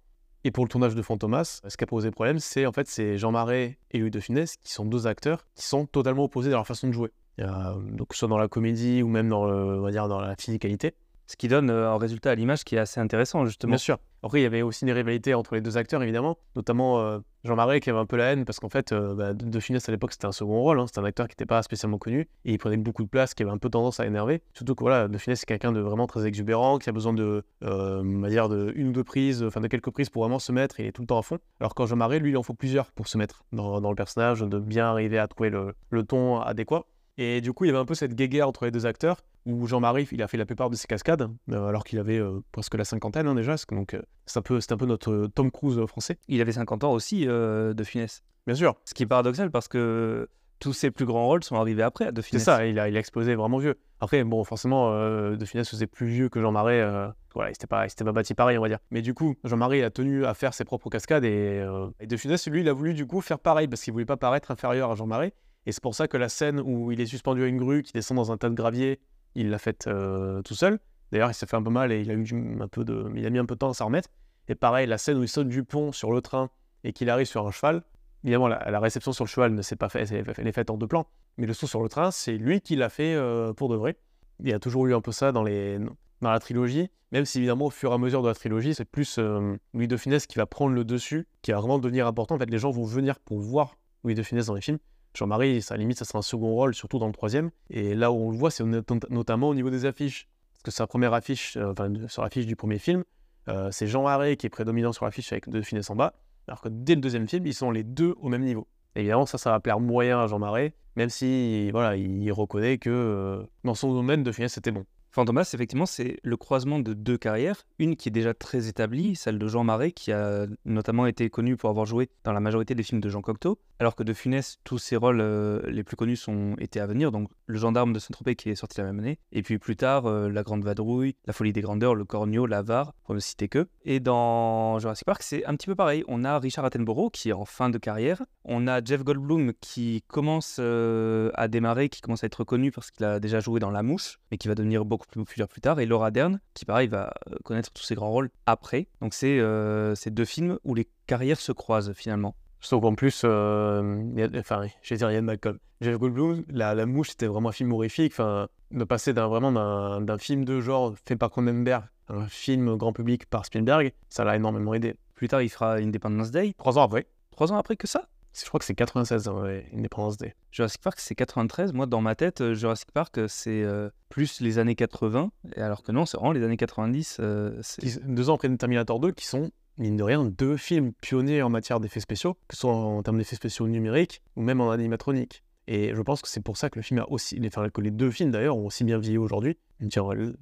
Et 0.46 0.52
pour 0.52 0.64
le 0.64 0.68
tournage 0.68 0.94
de 0.94 1.02
Fantomas, 1.02 1.60
ce 1.66 1.76
qui 1.76 1.82
a 1.82 1.88
posé 1.88 2.12
problème, 2.12 2.38
c'est 2.38 2.66
en 2.66 2.72
fait 2.72 2.86
c'est 2.86 3.18
Jean 3.18 3.32
Marais 3.32 3.78
et 3.90 3.98
Louis 3.98 4.12
de 4.12 4.20
Funès 4.20 4.56
qui 4.62 4.72
sont 4.72 4.84
deux 4.84 5.08
acteurs 5.08 5.44
qui 5.56 5.64
sont 5.64 5.86
totalement 5.86 6.22
opposés 6.22 6.50
dans 6.50 6.58
leur 6.58 6.66
façon 6.68 6.86
de 6.86 6.92
jouer. 6.92 7.10
Euh, 7.40 7.74
donc 7.80 8.14
soit 8.14 8.28
dans 8.28 8.38
la 8.38 8.46
comédie 8.46 9.02
ou 9.02 9.08
même 9.08 9.28
dans, 9.28 9.44
dans 9.48 10.20
la 10.20 10.36
physicalité. 10.36 10.94
Ce 11.26 11.36
qui 11.36 11.48
donne 11.48 11.70
euh, 11.70 11.90
un 11.90 11.98
résultat 11.98 12.30
à 12.30 12.34
l'image 12.34 12.64
qui 12.64 12.76
est 12.76 12.78
assez 12.78 13.00
intéressant, 13.00 13.44
justement. 13.44 13.72
Bien 13.72 13.78
sûr. 13.78 13.98
Après, 14.22 14.40
il 14.40 14.42
y 14.42 14.46
avait 14.46 14.62
aussi 14.62 14.84
des 14.84 14.92
rivalités 14.92 15.34
entre 15.34 15.54
les 15.54 15.60
deux 15.60 15.76
acteurs, 15.76 16.02
évidemment. 16.02 16.38
Notamment 16.56 17.00
euh, 17.00 17.18
Jean 17.44 17.54
Marais 17.54 17.80
qui 17.80 17.90
avait 17.90 17.98
un 17.98 18.06
peu 18.06 18.16
la 18.16 18.32
haine 18.32 18.44
parce 18.44 18.58
qu'en 18.58 18.68
fait, 18.68 18.92
euh, 18.92 19.14
bah, 19.14 19.34
De 19.34 19.60
Funès 19.60 19.88
à 19.88 19.92
l'époque, 19.92 20.12
c'était 20.12 20.26
un 20.26 20.32
second 20.32 20.60
rôle. 20.60 20.80
hein. 20.80 20.86
C'était 20.86 21.00
un 21.00 21.04
acteur 21.04 21.26
qui 21.26 21.32
n'était 21.32 21.46
pas 21.46 21.62
spécialement 21.62 21.98
connu 21.98 22.28
et 22.44 22.52
il 22.52 22.58
prenait 22.58 22.76
beaucoup 22.76 23.04
de 23.04 23.08
place, 23.08 23.34
qui 23.34 23.42
avait 23.42 23.52
un 23.52 23.58
peu 23.58 23.70
tendance 23.70 24.00
à 24.00 24.06
énerver. 24.06 24.42
Surtout 24.52 24.74
que 24.74 24.82
voilà, 24.82 25.08
De 25.08 25.18
Funès, 25.18 25.38
c'est 25.38 25.46
quelqu'un 25.46 25.72
de 25.72 25.80
vraiment 25.80 26.06
très 26.06 26.26
exubérant, 26.26 26.78
qui 26.78 26.88
a 26.88 26.92
besoin 26.92 27.12
de, 27.12 27.44
de 27.60 28.72
une 28.76 28.88
ou 28.88 28.92
deux 28.92 29.04
prises, 29.04 29.42
enfin 29.42 29.60
de 29.60 29.68
quelques 29.68 29.90
prises 29.90 30.10
pour 30.10 30.22
vraiment 30.22 30.38
se 30.38 30.52
mettre. 30.52 30.80
Il 30.80 30.86
est 30.86 30.92
tout 30.92 31.02
le 31.02 31.06
temps 31.08 31.18
à 31.18 31.22
fond. 31.22 31.38
Alors 31.60 31.74
quand 31.74 31.86
Jean 31.86 31.96
Marais, 31.96 32.18
lui, 32.18 32.30
il 32.30 32.36
en 32.36 32.42
faut 32.42 32.54
plusieurs 32.54 32.90
pour 32.92 33.08
se 33.08 33.18
mettre 33.18 33.44
dans, 33.52 33.80
le 33.80 33.96
personnage, 33.96 34.40
de 34.40 34.58
bien 34.58 34.86
arriver 34.86 35.18
à 35.18 35.26
trouver 35.28 35.50
le 35.50 36.02
ton 36.04 36.40
adéquat. 36.40 36.84
Et 37.18 37.40
du 37.40 37.52
coup, 37.52 37.64
il 37.64 37.68
y 37.68 37.70
avait 37.70 37.78
un 37.78 37.84
peu 37.86 37.94
cette 37.94 38.14
guéguerre 38.14 38.46
entre 38.48 38.64
les 38.66 38.70
deux 38.70 38.84
acteurs, 38.86 39.18
où 39.46 39.66
Jean-Marie, 39.66 40.06
il 40.12 40.22
a 40.22 40.28
fait 40.28 40.36
la 40.36 40.44
plupart 40.44 40.68
de 40.70 40.76
ses 40.76 40.86
cascades, 40.86 41.30
euh, 41.50 41.66
alors 41.68 41.84
qu'il 41.84 41.98
avait 41.98 42.18
euh, 42.18 42.40
presque 42.52 42.74
la 42.74 42.84
cinquantaine 42.84 43.26
hein, 43.26 43.34
déjà. 43.34 43.54
Donc, 43.72 43.94
euh, 43.94 44.02
c'est 44.26 44.38
un, 44.38 44.42
peu- 44.42 44.60
c'est 44.60 44.72
un 44.72 44.76
peu 44.76 44.86
notre 44.86 45.26
Tom 45.34 45.50
Cruise 45.50 45.80
français. 45.86 46.18
Il 46.28 46.40
avait 46.42 46.52
50 46.52 46.84
ans 46.84 46.92
aussi, 46.92 47.24
de 47.26 47.84
Funès. 47.84 48.22
Bien 48.46 48.54
sûr, 48.54 48.74
Ce 48.84 48.92
qui 48.94 49.02
est 49.04 49.06
paradoxal 49.06 49.50
parce 49.50 49.66
que 49.66 50.28
tous 50.58 50.72
ses 50.72 50.90
plus 50.90 51.04
grands 51.04 51.26
rôles 51.26 51.42
sont 51.44 51.56
arrivés 51.56 51.82
après, 51.82 52.12
de 52.12 52.20
c'est 52.20 52.28
Funès. 52.28 52.44
ça, 52.44 52.66
il 52.66 52.78
a, 52.78 52.88
il 52.88 52.96
a 52.96 53.00
explosé 53.00 53.34
vraiment 53.34 53.58
vieux. 53.58 53.76
Après, 54.00 54.22
bon, 54.24 54.44
forcément, 54.44 54.90
De 54.90 55.44
Funès 55.44 55.68
faisait 55.68 55.86
plus 55.86 56.06
vieux 56.06 56.28
que 56.28 56.40
Jean-Marie. 56.40 56.80
euh, 56.80 57.08
voilà, 57.34 57.50
il 57.50 57.54
s'était 57.54 57.66
pas, 57.66 57.86
il 57.86 57.90
s'était 57.90 58.04
pas 58.04 58.12
bâti 58.12 58.34
pareil, 58.34 58.56
on 58.58 58.62
va 58.62 58.68
dire. 58.68 58.78
Mais 58.90 59.00
du 59.02 59.14
coup, 59.14 59.34
Jean-Marie 59.44 59.82
a 59.82 59.90
tenu 59.90 60.24
à 60.26 60.34
faire 60.34 60.54
ses 60.54 60.64
propres 60.64 60.88
cascades 60.90 61.24
et, 61.24 61.66
et 62.00 62.06
De 62.06 62.16
Funès, 62.16 62.46
lui, 62.48 62.60
il 62.60 62.68
a 62.68 62.72
voulu 62.74 62.92
du 62.94 63.06
coup 63.06 63.20
faire 63.22 63.38
pareil 63.38 63.68
parce 63.68 63.82
qu'il 63.82 63.92
voulait 63.94 64.04
pas 64.06 64.16
paraître 64.18 64.50
inférieur 64.50 64.90
à 64.90 64.94
Jean-Marie. 64.94 65.32
Et 65.66 65.72
c'est 65.72 65.82
pour 65.82 65.94
ça 65.94 66.08
que 66.08 66.16
la 66.16 66.28
scène 66.28 66.60
où 66.60 66.92
il 66.92 67.00
est 67.00 67.06
suspendu 67.06 67.42
à 67.42 67.46
une 67.46 67.58
grue, 67.58 67.82
qui 67.82 67.92
descend 67.92 68.16
dans 68.16 68.32
un 68.32 68.36
tas 68.36 68.48
de 68.48 68.54
gravier, 68.54 69.00
il 69.34 69.50
l'a 69.50 69.58
faite 69.58 69.86
euh, 69.88 70.40
tout 70.42 70.54
seul. 70.54 70.78
D'ailleurs, 71.12 71.30
il 71.30 71.34
s'est 71.34 71.46
fait 71.46 71.56
un 71.56 71.62
peu 71.62 71.70
mal 71.70 71.92
et 71.92 72.00
il 72.00 72.10
a 72.10 72.14
eu 72.14 72.26
un 72.60 72.68
peu 72.68 72.84
de, 72.84 73.02
mis 73.08 73.26
un 73.38 73.44
peu 73.44 73.54
de 73.54 73.58
temps 73.58 73.70
à 73.70 73.74
s'en 73.74 73.86
remettre. 73.86 74.08
Et 74.48 74.54
pareil, 74.54 74.86
la 74.86 74.98
scène 74.98 75.18
où 75.18 75.22
il 75.22 75.28
saute 75.28 75.48
du 75.48 75.64
pont 75.64 75.92
sur 75.92 76.12
le 76.12 76.20
train 76.20 76.50
et 76.84 76.92
qu'il 76.92 77.10
arrive 77.10 77.26
sur 77.26 77.46
un 77.46 77.50
cheval. 77.50 77.82
Évidemment, 78.24 78.48
la, 78.48 78.70
la 78.70 78.80
réception 78.80 79.12
sur 79.12 79.24
le 79.24 79.28
cheval 79.28 79.54
ne 79.54 79.62
s'est 79.62 79.76
pas 79.76 79.88
faite, 79.88 80.10
elle 80.10 80.46
est 80.46 80.52
faite 80.52 80.70
en 80.70 80.76
deux 80.76 80.86
plans. 80.86 81.06
Mais 81.36 81.46
le 81.46 81.52
saut 81.52 81.66
sur 81.66 81.82
le 81.82 81.88
train, 81.88 82.10
c'est 82.10 82.36
lui 82.36 82.60
qui 82.60 82.76
l'a 82.76 82.88
fait 82.88 83.14
euh, 83.14 83.52
pour 83.52 83.68
de 83.68 83.76
vrai. 83.76 83.96
Il 84.40 84.48
y 84.48 84.52
a 84.52 84.58
toujours 84.58 84.86
eu 84.86 84.94
un 84.94 85.00
peu 85.00 85.12
ça 85.12 85.32
dans, 85.32 85.42
les, 85.42 85.78
dans 85.78 86.30
la 86.30 86.38
trilogie, 86.38 86.90
même 87.12 87.24
si 87.24 87.38
évidemment 87.38 87.66
au 87.66 87.70
fur 87.70 87.90
et 87.90 87.94
à 87.94 87.98
mesure 87.98 88.22
de 88.22 88.28
la 88.28 88.34
trilogie, 88.34 88.74
c'est 88.74 88.84
plus 88.84 89.18
euh, 89.18 89.56
Louis 89.74 89.88
de 89.88 89.96
Funès 89.96 90.26
qui 90.26 90.38
va 90.38 90.46
prendre 90.46 90.74
le 90.74 90.84
dessus, 90.84 91.26
qui 91.42 91.52
va 91.52 91.58
vraiment 91.58 91.78
devenir 91.78 92.06
important. 92.06 92.36
En 92.36 92.38
fait, 92.38 92.50
les 92.50 92.58
gens 92.58 92.70
vont 92.70 92.84
venir 92.84 93.18
pour 93.20 93.38
voir 93.38 93.76
Louis 94.04 94.14
de 94.14 94.22
Funès 94.22 94.46
dans 94.46 94.54
les 94.54 94.60
films. 94.60 94.78
Jean-Marie, 95.16 95.62
ça 95.62 95.76
limite, 95.76 95.98
ça 95.98 96.04
sera 96.04 96.18
un 96.18 96.22
second 96.22 96.52
rôle, 96.52 96.74
surtout 96.74 96.98
dans 96.98 97.06
le 97.06 97.12
troisième. 97.12 97.50
Et 97.70 97.94
là 97.94 98.12
où 98.12 98.16
on 98.16 98.30
le 98.30 98.36
voit, 98.36 98.50
c'est 98.50 98.64
not- 98.64 98.82
notamment 99.10 99.48
au 99.48 99.54
niveau 99.54 99.70
des 99.70 99.84
affiches. 99.84 100.28
Parce 100.52 100.62
que 100.64 100.70
sa 100.70 100.86
première 100.86 101.14
affiche, 101.14 101.56
euh, 101.56 101.72
enfin, 101.72 101.92
sur 102.08 102.22
l'affiche 102.22 102.46
du 102.46 102.56
premier 102.56 102.78
film, 102.78 103.04
euh, 103.48 103.70
c'est 103.70 103.86
Jean 103.86 104.06
Haré 104.06 104.36
qui 104.36 104.46
est 104.46 104.50
prédominant 104.50 104.92
sur 104.92 105.04
l'affiche 105.04 105.32
avec 105.32 105.48
De 105.48 105.62
Funès 105.62 105.88
en 105.90 105.96
bas. 105.96 106.14
Alors 106.48 106.60
que 106.60 106.68
dès 106.68 106.94
le 106.94 107.00
deuxième 107.00 107.28
film, 107.28 107.46
ils 107.46 107.54
sont 107.54 107.70
les 107.70 107.82
deux 107.84 108.14
au 108.20 108.28
même 108.28 108.42
niveau. 108.42 108.66
Évidemment, 108.94 109.26
ça, 109.26 109.38
ça 109.38 109.50
va 109.50 109.60
plaire 109.60 109.78
moyen 109.80 110.20
à 110.20 110.26
Jean 110.26 110.38
Marais, 110.38 110.72
même 110.96 111.10
si 111.10 111.70
voilà, 111.70 111.96
il 111.96 112.32
reconnaît 112.32 112.78
que 112.78 112.90
euh, 112.90 113.42
dans 113.64 113.74
son 113.74 113.92
domaine, 113.92 114.22
De 114.22 114.32
Funès 114.32 114.52
c'était 114.52 114.70
bon. 114.70 114.84
Fantomas, 115.10 115.50
effectivement, 115.54 115.86
c'est 115.86 116.18
le 116.22 116.36
croisement 116.36 116.78
de 116.78 116.92
deux 116.92 117.16
carrières. 117.16 117.66
Une 117.78 117.96
qui 117.96 118.08
est 118.08 118.12
déjà 118.12 118.34
très 118.34 118.68
établie, 118.68 119.16
celle 119.16 119.38
de 119.38 119.48
Jean 119.48 119.64
Marais, 119.64 119.92
qui 119.92 120.12
a 120.12 120.46
notamment 120.64 121.06
été 121.06 121.30
connu 121.30 121.56
pour 121.56 121.70
avoir 121.70 121.86
joué 121.86 122.10
dans 122.24 122.32
la 122.32 122.40
majorité 122.40 122.74
des 122.74 122.82
films 122.82 123.00
de 123.00 123.08
Jean 123.08 123.22
Cocteau, 123.22 123.58
alors 123.78 123.94
que 123.94 124.02
de 124.02 124.12
Funès, 124.12 124.58
tous 124.64 124.78
ses 124.78 124.96
rôles 124.96 125.20
euh, 125.20 125.60
les 125.68 125.84
plus 125.84 125.96
connus 125.96 126.16
sont 126.16 126.54
étaient 126.58 126.80
à 126.80 126.86
venir, 126.86 127.12
donc 127.12 127.28
Le 127.46 127.58
Gendarme 127.58 127.92
de 127.92 127.98
Saint-Tropez 127.98 128.36
qui 128.36 128.50
est 128.50 128.54
sorti 128.54 128.78
la 128.78 128.84
même 128.84 128.98
année, 128.98 129.18
et 129.32 129.42
puis 129.42 129.58
plus 129.58 129.76
tard, 129.76 130.06
euh, 130.06 130.28
La 130.28 130.42
Grande 130.42 130.64
Vadrouille, 130.64 131.16
La 131.26 131.32
Folie 131.32 131.52
des 131.52 131.60
Grandeurs, 131.60 131.94
Le 131.94 132.04
Cornio, 132.04 132.46
L'Avare, 132.46 132.92
pour 133.04 133.14
ne 133.14 133.20
citer 133.20 133.48
que. 133.48 133.68
Et 133.84 134.00
dans 134.00 134.78
Jurassic 134.78 135.04
Park, 135.04 135.22
c'est 135.22 135.44
un 135.44 135.54
petit 135.56 135.66
peu 135.66 135.74
pareil. 135.74 136.04
On 136.08 136.24
a 136.24 136.38
Richard 136.38 136.64
Attenborough 136.64 137.10
qui 137.10 137.30
est 137.30 137.34
en 137.34 137.44
fin 137.44 137.70
de 137.70 137.78
carrière, 137.78 138.22
on 138.44 138.66
a 138.66 138.82
Jeff 138.82 139.02
Goldblum 139.04 139.52
qui 139.60 140.02
commence 140.08 140.56
euh, 140.58 141.30
à 141.34 141.48
démarrer, 141.48 141.88
qui 141.88 142.00
commence 142.00 142.24
à 142.24 142.26
être 142.26 142.44
connu 142.44 142.70
parce 142.70 142.90
qu'il 142.90 143.04
a 143.04 143.20
déjà 143.20 143.40
joué 143.40 143.60
dans 143.60 143.70
La 143.70 143.82
Mouche, 143.82 144.18
mais 144.30 144.38
qui 144.38 144.48
va 144.48 144.54
devenir 144.54 144.84
beaucoup 144.84 144.95
plus 145.04 145.20
populaire 145.20 145.48
plus 145.48 145.60
tard, 145.60 145.78
et 145.80 145.86
Laura 145.86 146.10
Dern, 146.10 146.40
qui 146.54 146.64
pareil 146.64 146.88
va 146.88 147.12
euh, 147.30 147.36
connaître 147.44 147.70
tous 147.72 147.82
ses 147.82 147.94
grands 147.94 148.10
rôles 148.10 148.30
après. 148.46 148.86
Donc 149.00 149.12
c'est 149.12 149.38
euh, 149.40 149.94
ces 149.94 150.10
deux 150.10 150.24
films 150.24 150.58
où 150.64 150.74
les 150.74 150.88
carrières 151.06 151.40
se 151.40 151.52
croisent 151.52 151.92
finalement. 151.92 152.34
Sauf 152.60 152.80
qu'en 152.80 152.94
plus, 152.94 153.22
euh, 153.24 154.02
y 154.16 154.22
a- 154.22 154.28
enfin, 154.38 154.62
je 154.82 154.94
vais 154.94 154.98
dire 154.98 155.10
Ian 155.10 155.22
Malcolm. 155.22 155.58
Jeff 155.82 155.98
Goldblum, 155.98 156.44
la, 156.48 156.74
la 156.74 156.86
mouche, 156.86 157.10
c'était 157.10 157.26
vraiment 157.26 157.50
un 157.50 157.52
film 157.52 157.70
horrifique. 157.72 158.12
Enfin, 158.14 158.48
de 158.70 158.82
passer 158.84 159.12
d'un 159.12 159.28
vraiment 159.28 159.52
d'un 159.52 160.00
d'un 160.00 160.16
film 160.18 160.44
de 160.46 160.60
genre 160.60 160.94
fait 161.04 161.16
par 161.16 161.28
Cronenberg 161.30 161.84
à 162.08 162.14
un 162.14 162.26
film 162.28 162.76
grand 162.76 162.92
public 162.94 163.26
par 163.26 163.44
Spielberg, 163.44 163.92
ça 164.08 164.24
l'a 164.24 164.36
énormément 164.36 164.72
aidé. 164.72 164.94
Plus 165.14 165.28
tard, 165.28 165.42
il 165.42 165.48
fera 165.50 165.74
Independence 165.74 166.30
Day. 166.30 166.54
Trois 166.56 166.78
ans 166.78 166.82
après, 166.82 167.06
Trois 167.30 167.52
ans 167.52 167.56
après 167.58 167.76
que 167.76 167.86
ça 167.86 168.08
je 168.42 168.48
crois 168.48 168.58
que 168.58 168.64
c'est 168.64 168.74
96, 168.74 169.28
hein, 169.28 169.42
ouais, 169.42 169.66
Independence 169.74 170.16
Day. 170.16 170.34
Jurassic 170.52 170.80
Park, 170.80 170.98
c'est 171.00 171.14
93. 171.14 171.72
Moi, 171.72 171.86
dans 171.86 172.00
ma 172.00 172.14
tête, 172.14 172.40
euh, 172.40 172.54
Jurassic 172.54 172.90
Park, 172.92 173.18
euh, 173.18 173.26
c'est 173.28 173.62
euh, 173.62 173.88
plus 174.08 174.40
les 174.40 174.58
années 174.58 174.74
80. 174.74 175.30
Et 175.56 175.60
alors 175.60 175.82
que 175.82 175.92
non, 175.92 176.06
c'est 176.06 176.16
vraiment 176.16 176.32
les 176.32 176.42
années 176.42 176.56
90. 176.56 177.18
euh, 177.20 177.58
c'est- 177.62 177.80
Qui- 177.82 177.98
deux 178.06 178.30
ans 178.30 178.34
après 178.34 178.54
Terminator 178.56 179.00
2, 179.00 179.12
qui 179.12 179.26
sont, 179.26 179.50
mine 179.78 179.96
de 179.96 180.02
rien, 180.02 180.24
deux 180.24 180.56
films 180.56 180.92
pionniers 181.00 181.42
en 181.42 181.50
matière 181.50 181.80
d'effets 181.80 182.00
spéciaux, 182.00 182.34
que 182.48 182.54
ce 182.54 182.60
soit 182.62 182.72
en 182.72 183.02
termes 183.02 183.18
d'effets 183.18 183.36
spéciaux 183.36 183.68
numériques 183.68 184.22
ou 184.36 184.42
même 184.42 184.60
en 184.60 184.70
animatronique. 184.70 185.42
Et 185.68 185.94
je 185.94 186.00
pense 186.02 186.22
que 186.22 186.28
c'est 186.28 186.42
pour 186.42 186.56
ça 186.56 186.70
que 186.70 186.78
le 186.78 186.82
film 186.82 187.00
a 187.00 187.10
aussi, 187.10 187.40
enfin, 187.46 187.68
que 187.70 187.80
les 187.80 187.90
deux 187.90 188.10
films 188.12 188.30
d'ailleurs 188.30 188.56
ont 188.56 188.66
aussi 188.66 188.84
bien 188.84 188.98
vieilli 188.98 189.18
aujourd'hui. 189.18 189.56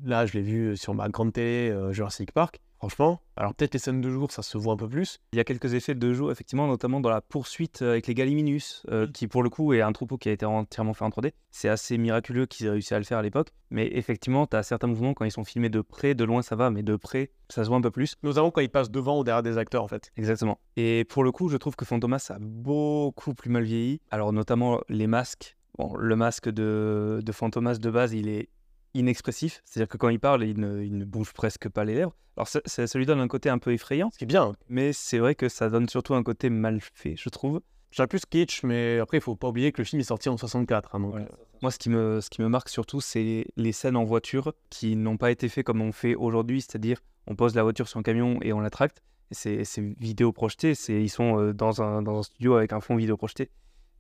Là, 0.05 0.27
je 0.27 0.35
l'ai 0.35 0.43
vu 0.43 0.77
sur 0.77 0.95
ma 0.95 1.09
grande 1.09 1.33
télé, 1.33 1.71
euh, 1.71 1.93
Jurassic 1.93 2.33
Park. 2.33 2.61
Franchement, 2.85 3.23
alors 3.39 3.55
peut-être 3.55 3.73
les 3.73 3.79
scènes 3.81 4.03
de 4.03 4.11
jour, 4.11 4.31
ça 4.31 4.43
se 4.43 4.59
voit 4.59 4.75
un 4.75 4.77
peu 4.77 4.87
plus. 4.87 5.19
Il 5.33 5.39
y 5.39 5.41
a 5.41 5.45
quelques 5.45 5.73
effets 5.73 5.95
de 5.95 6.13
jour, 6.13 6.31
effectivement, 6.31 6.67
notamment 6.67 7.01
dans 7.01 7.09
la 7.09 7.23
poursuite 7.23 7.81
euh, 7.81 7.93
avec 7.93 8.07
les 8.07 8.13
Gallimimus, 8.13 8.83
euh, 8.91 9.07
qui 9.11 9.27
pour 9.27 9.43
le 9.43 9.49
coup 9.49 9.73
est 9.73 9.81
un 9.81 9.91
troupeau 9.93 10.19
qui 10.19 10.29
a 10.29 10.33
été 10.33 10.45
entièrement 10.45 10.93
fait 10.93 11.07
en 11.07 11.09
3D. 11.09 11.33
C'est 11.51 11.71
assez 11.71 11.97
miraculeux 11.97 12.45
qu'ils 12.45 12.67
aient 12.67 12.71
réussi 12.71 12.93
à 12.93 12.99
le 12.99 13.07
faire 13.07 13.17
à 13.17 13.23
l'époque. 13.23 13.55
Mais 13.71 13.89
effectivement, 13.95 14.47
tu 14.47 14.55
as 14.55 14.63
certains 14.63 14.87
mouvements 14.87 15.15
quand 15.15 15.25
ils 15.25 15.31
sont 15.31 15.45
filmés 15.45 15.71
de 15.71 15.81
près, 15.81 16.15
de 16.15 16.25
loin 16.25 16.43
ça 16.43 16.57
va, 16.57 16.69
mais 16.69 16.83
de 16.83 16.97
près, 16.97 17.31
ça 17.49 17.65
se 17.65 17.69
voit 17.71 17.79
un 17.79 17.81
peu 17.81 17.91
plus. 17.91 18.17
Notamment 18.23 18.51
quand 18.51 18.61
ils 18.61 18.69
passent 18.69 18.91
devant 18.91 19.19
ou 19.19 19.25
derrière 19.25 19.43
des 19.43 19.57
acteurs, 19.57 19.83
en 19.83 19.89
fait. 19.89 20.13
Exactement. 20.19 20.59
Et 20.77 21.07
pour 21.07 21.25
le 21.25 21.33
coup, 21.33 21.49
je 21.49 21.57
trouve 21.57 21.77
que 21.77 21.87
Fantomas 21.87 22.27
a 22.29 22.37
beaucoup 22.39 23.33
plus 23.33 23.49
mal 23.49 23.63
vieilli. 23.63 24.03
Alors, 24.11 24.35
notamment 24.35 24.83
les 24.91 25.07
masques. 25.07 25.57
Bon, 25.79 25.97
le 25.97 26.17
masque 26.17 26.51
de, 26.51 27.23
de 27.25 27.33
Fantomas 27.33 27.79
de 27.79 27.91
base, 27.91 28.13
il 28.13 28.29
est 28.29 28.51
inexpressif. 28.95 29.61
C'est-à-dire 29.65 29.89
que 29.89 29.97
quand 29.97 30.09
il 30.09 30.21
parle, 30.21 30.45
il 30.45 30.59
ne, 30.59 30.83
il 30.83 30.97
ne 30.97 31.05
bouge 31.05 31.33
presque 31.33 31.69
pas 31.69 31.85
les 31.85 31.95
lèvres. 31.95 32.15
Alors, 32.37 32.49
ça, 32.49 32.61
ça- 32.65 32.87
ça 32.87 32.99
lui 32.99 33.07
donne 33.07 33.21
un 33.21 33.29
côté 33.29 33.49
un 33.49 33.59
peu 33.59 33.73
effrayant. 33.73 34.11
Ce 34.13 34.19
qui 34.19 34.25
est 34.25 34.27
bien. 34.27 34.53
Mais 34.69 34.93
c'est 34.93 35.19
vrai 35.19 35.35
que 35.35 35.49
ça 35.49 35.69
donne 35.69 35.89
surtout 35.89 36.15
un 36.15 36.23
côté 36.23 36.51
mal 36.51 36.81
fait, 36.81 37.15
je 37.17 37.29
trouve. 37.29 37.61
Dirais 37.93 38.09
plus 38.09 38.27
kitsch, 38.27 38.65
mais 38.65 38.99
après, 38.99 39.19
il 39.19 39.21
faut 39.21 39.37
pas 39.37 39.49
oublier 39.49 39.71
que 39.71 39.81
le 39.81 39.85
film 39.85 40.01
est 40.01 40.05
sorti 40.05 40.29
en 40.29 40.37
64. 40.37 40.95
hein, 40.97 41.01
donc, 41.01 41.11
Voilà. 41.13 41.27
euh, 41.27 41.37
Moi, 41.63 41.71
ce 41.71 41.79
qui 41.79 41.91
me, 41.91 42.21
ce 42.21 42.29
qui 42.29 42.43
me 42.43 42.49
marque 42.49 42.69
surtout, 42.69 43.01
c'est 43.01 43.47
les 43.57 43.73
scènes 43.73 43.97
en 43.97 44.03
voiture 44.05 44.53
qui 44.69 44.97
n'ont 44.97 45.17
pas 45.17 45.31
été 45.31 45.49
faites 45.49 45.65
comme 45.65 45.81
on 45.81 45.93
fait 45.93 46.17
aujourd'hui, 46.17 46.61
c'est-à-dire 46.61 46.99
on 47.29 47.37
pose 47.37 47.55
la 47.55 47.63
voiture 47.63 47.87
sur 47.89 48.01
un 48.01 48.03
camion 48.03 48.39
et 48.43 48.53
on 48.53 48.59
la 48.61 48.69
tracte. 48.71 49.01
C'est 49.31 49.63
vidéo 49.99 50.33
projeté, 50.33 50.75
c'est 50.75 51.01
ils 51.03 51.09
sont 51.09 51.39
euh, 51.41 51.53
dans 51.55 51.83
un, 51.83 52.03
dans 52.03 52.19
un 52.19 52.23
studio 52.25 52.55
avec 52.57 52.73
un 52.73 52.81
fond 52.81 52.97
vidéo 52.97 53.17
projeté. 53.17 53.51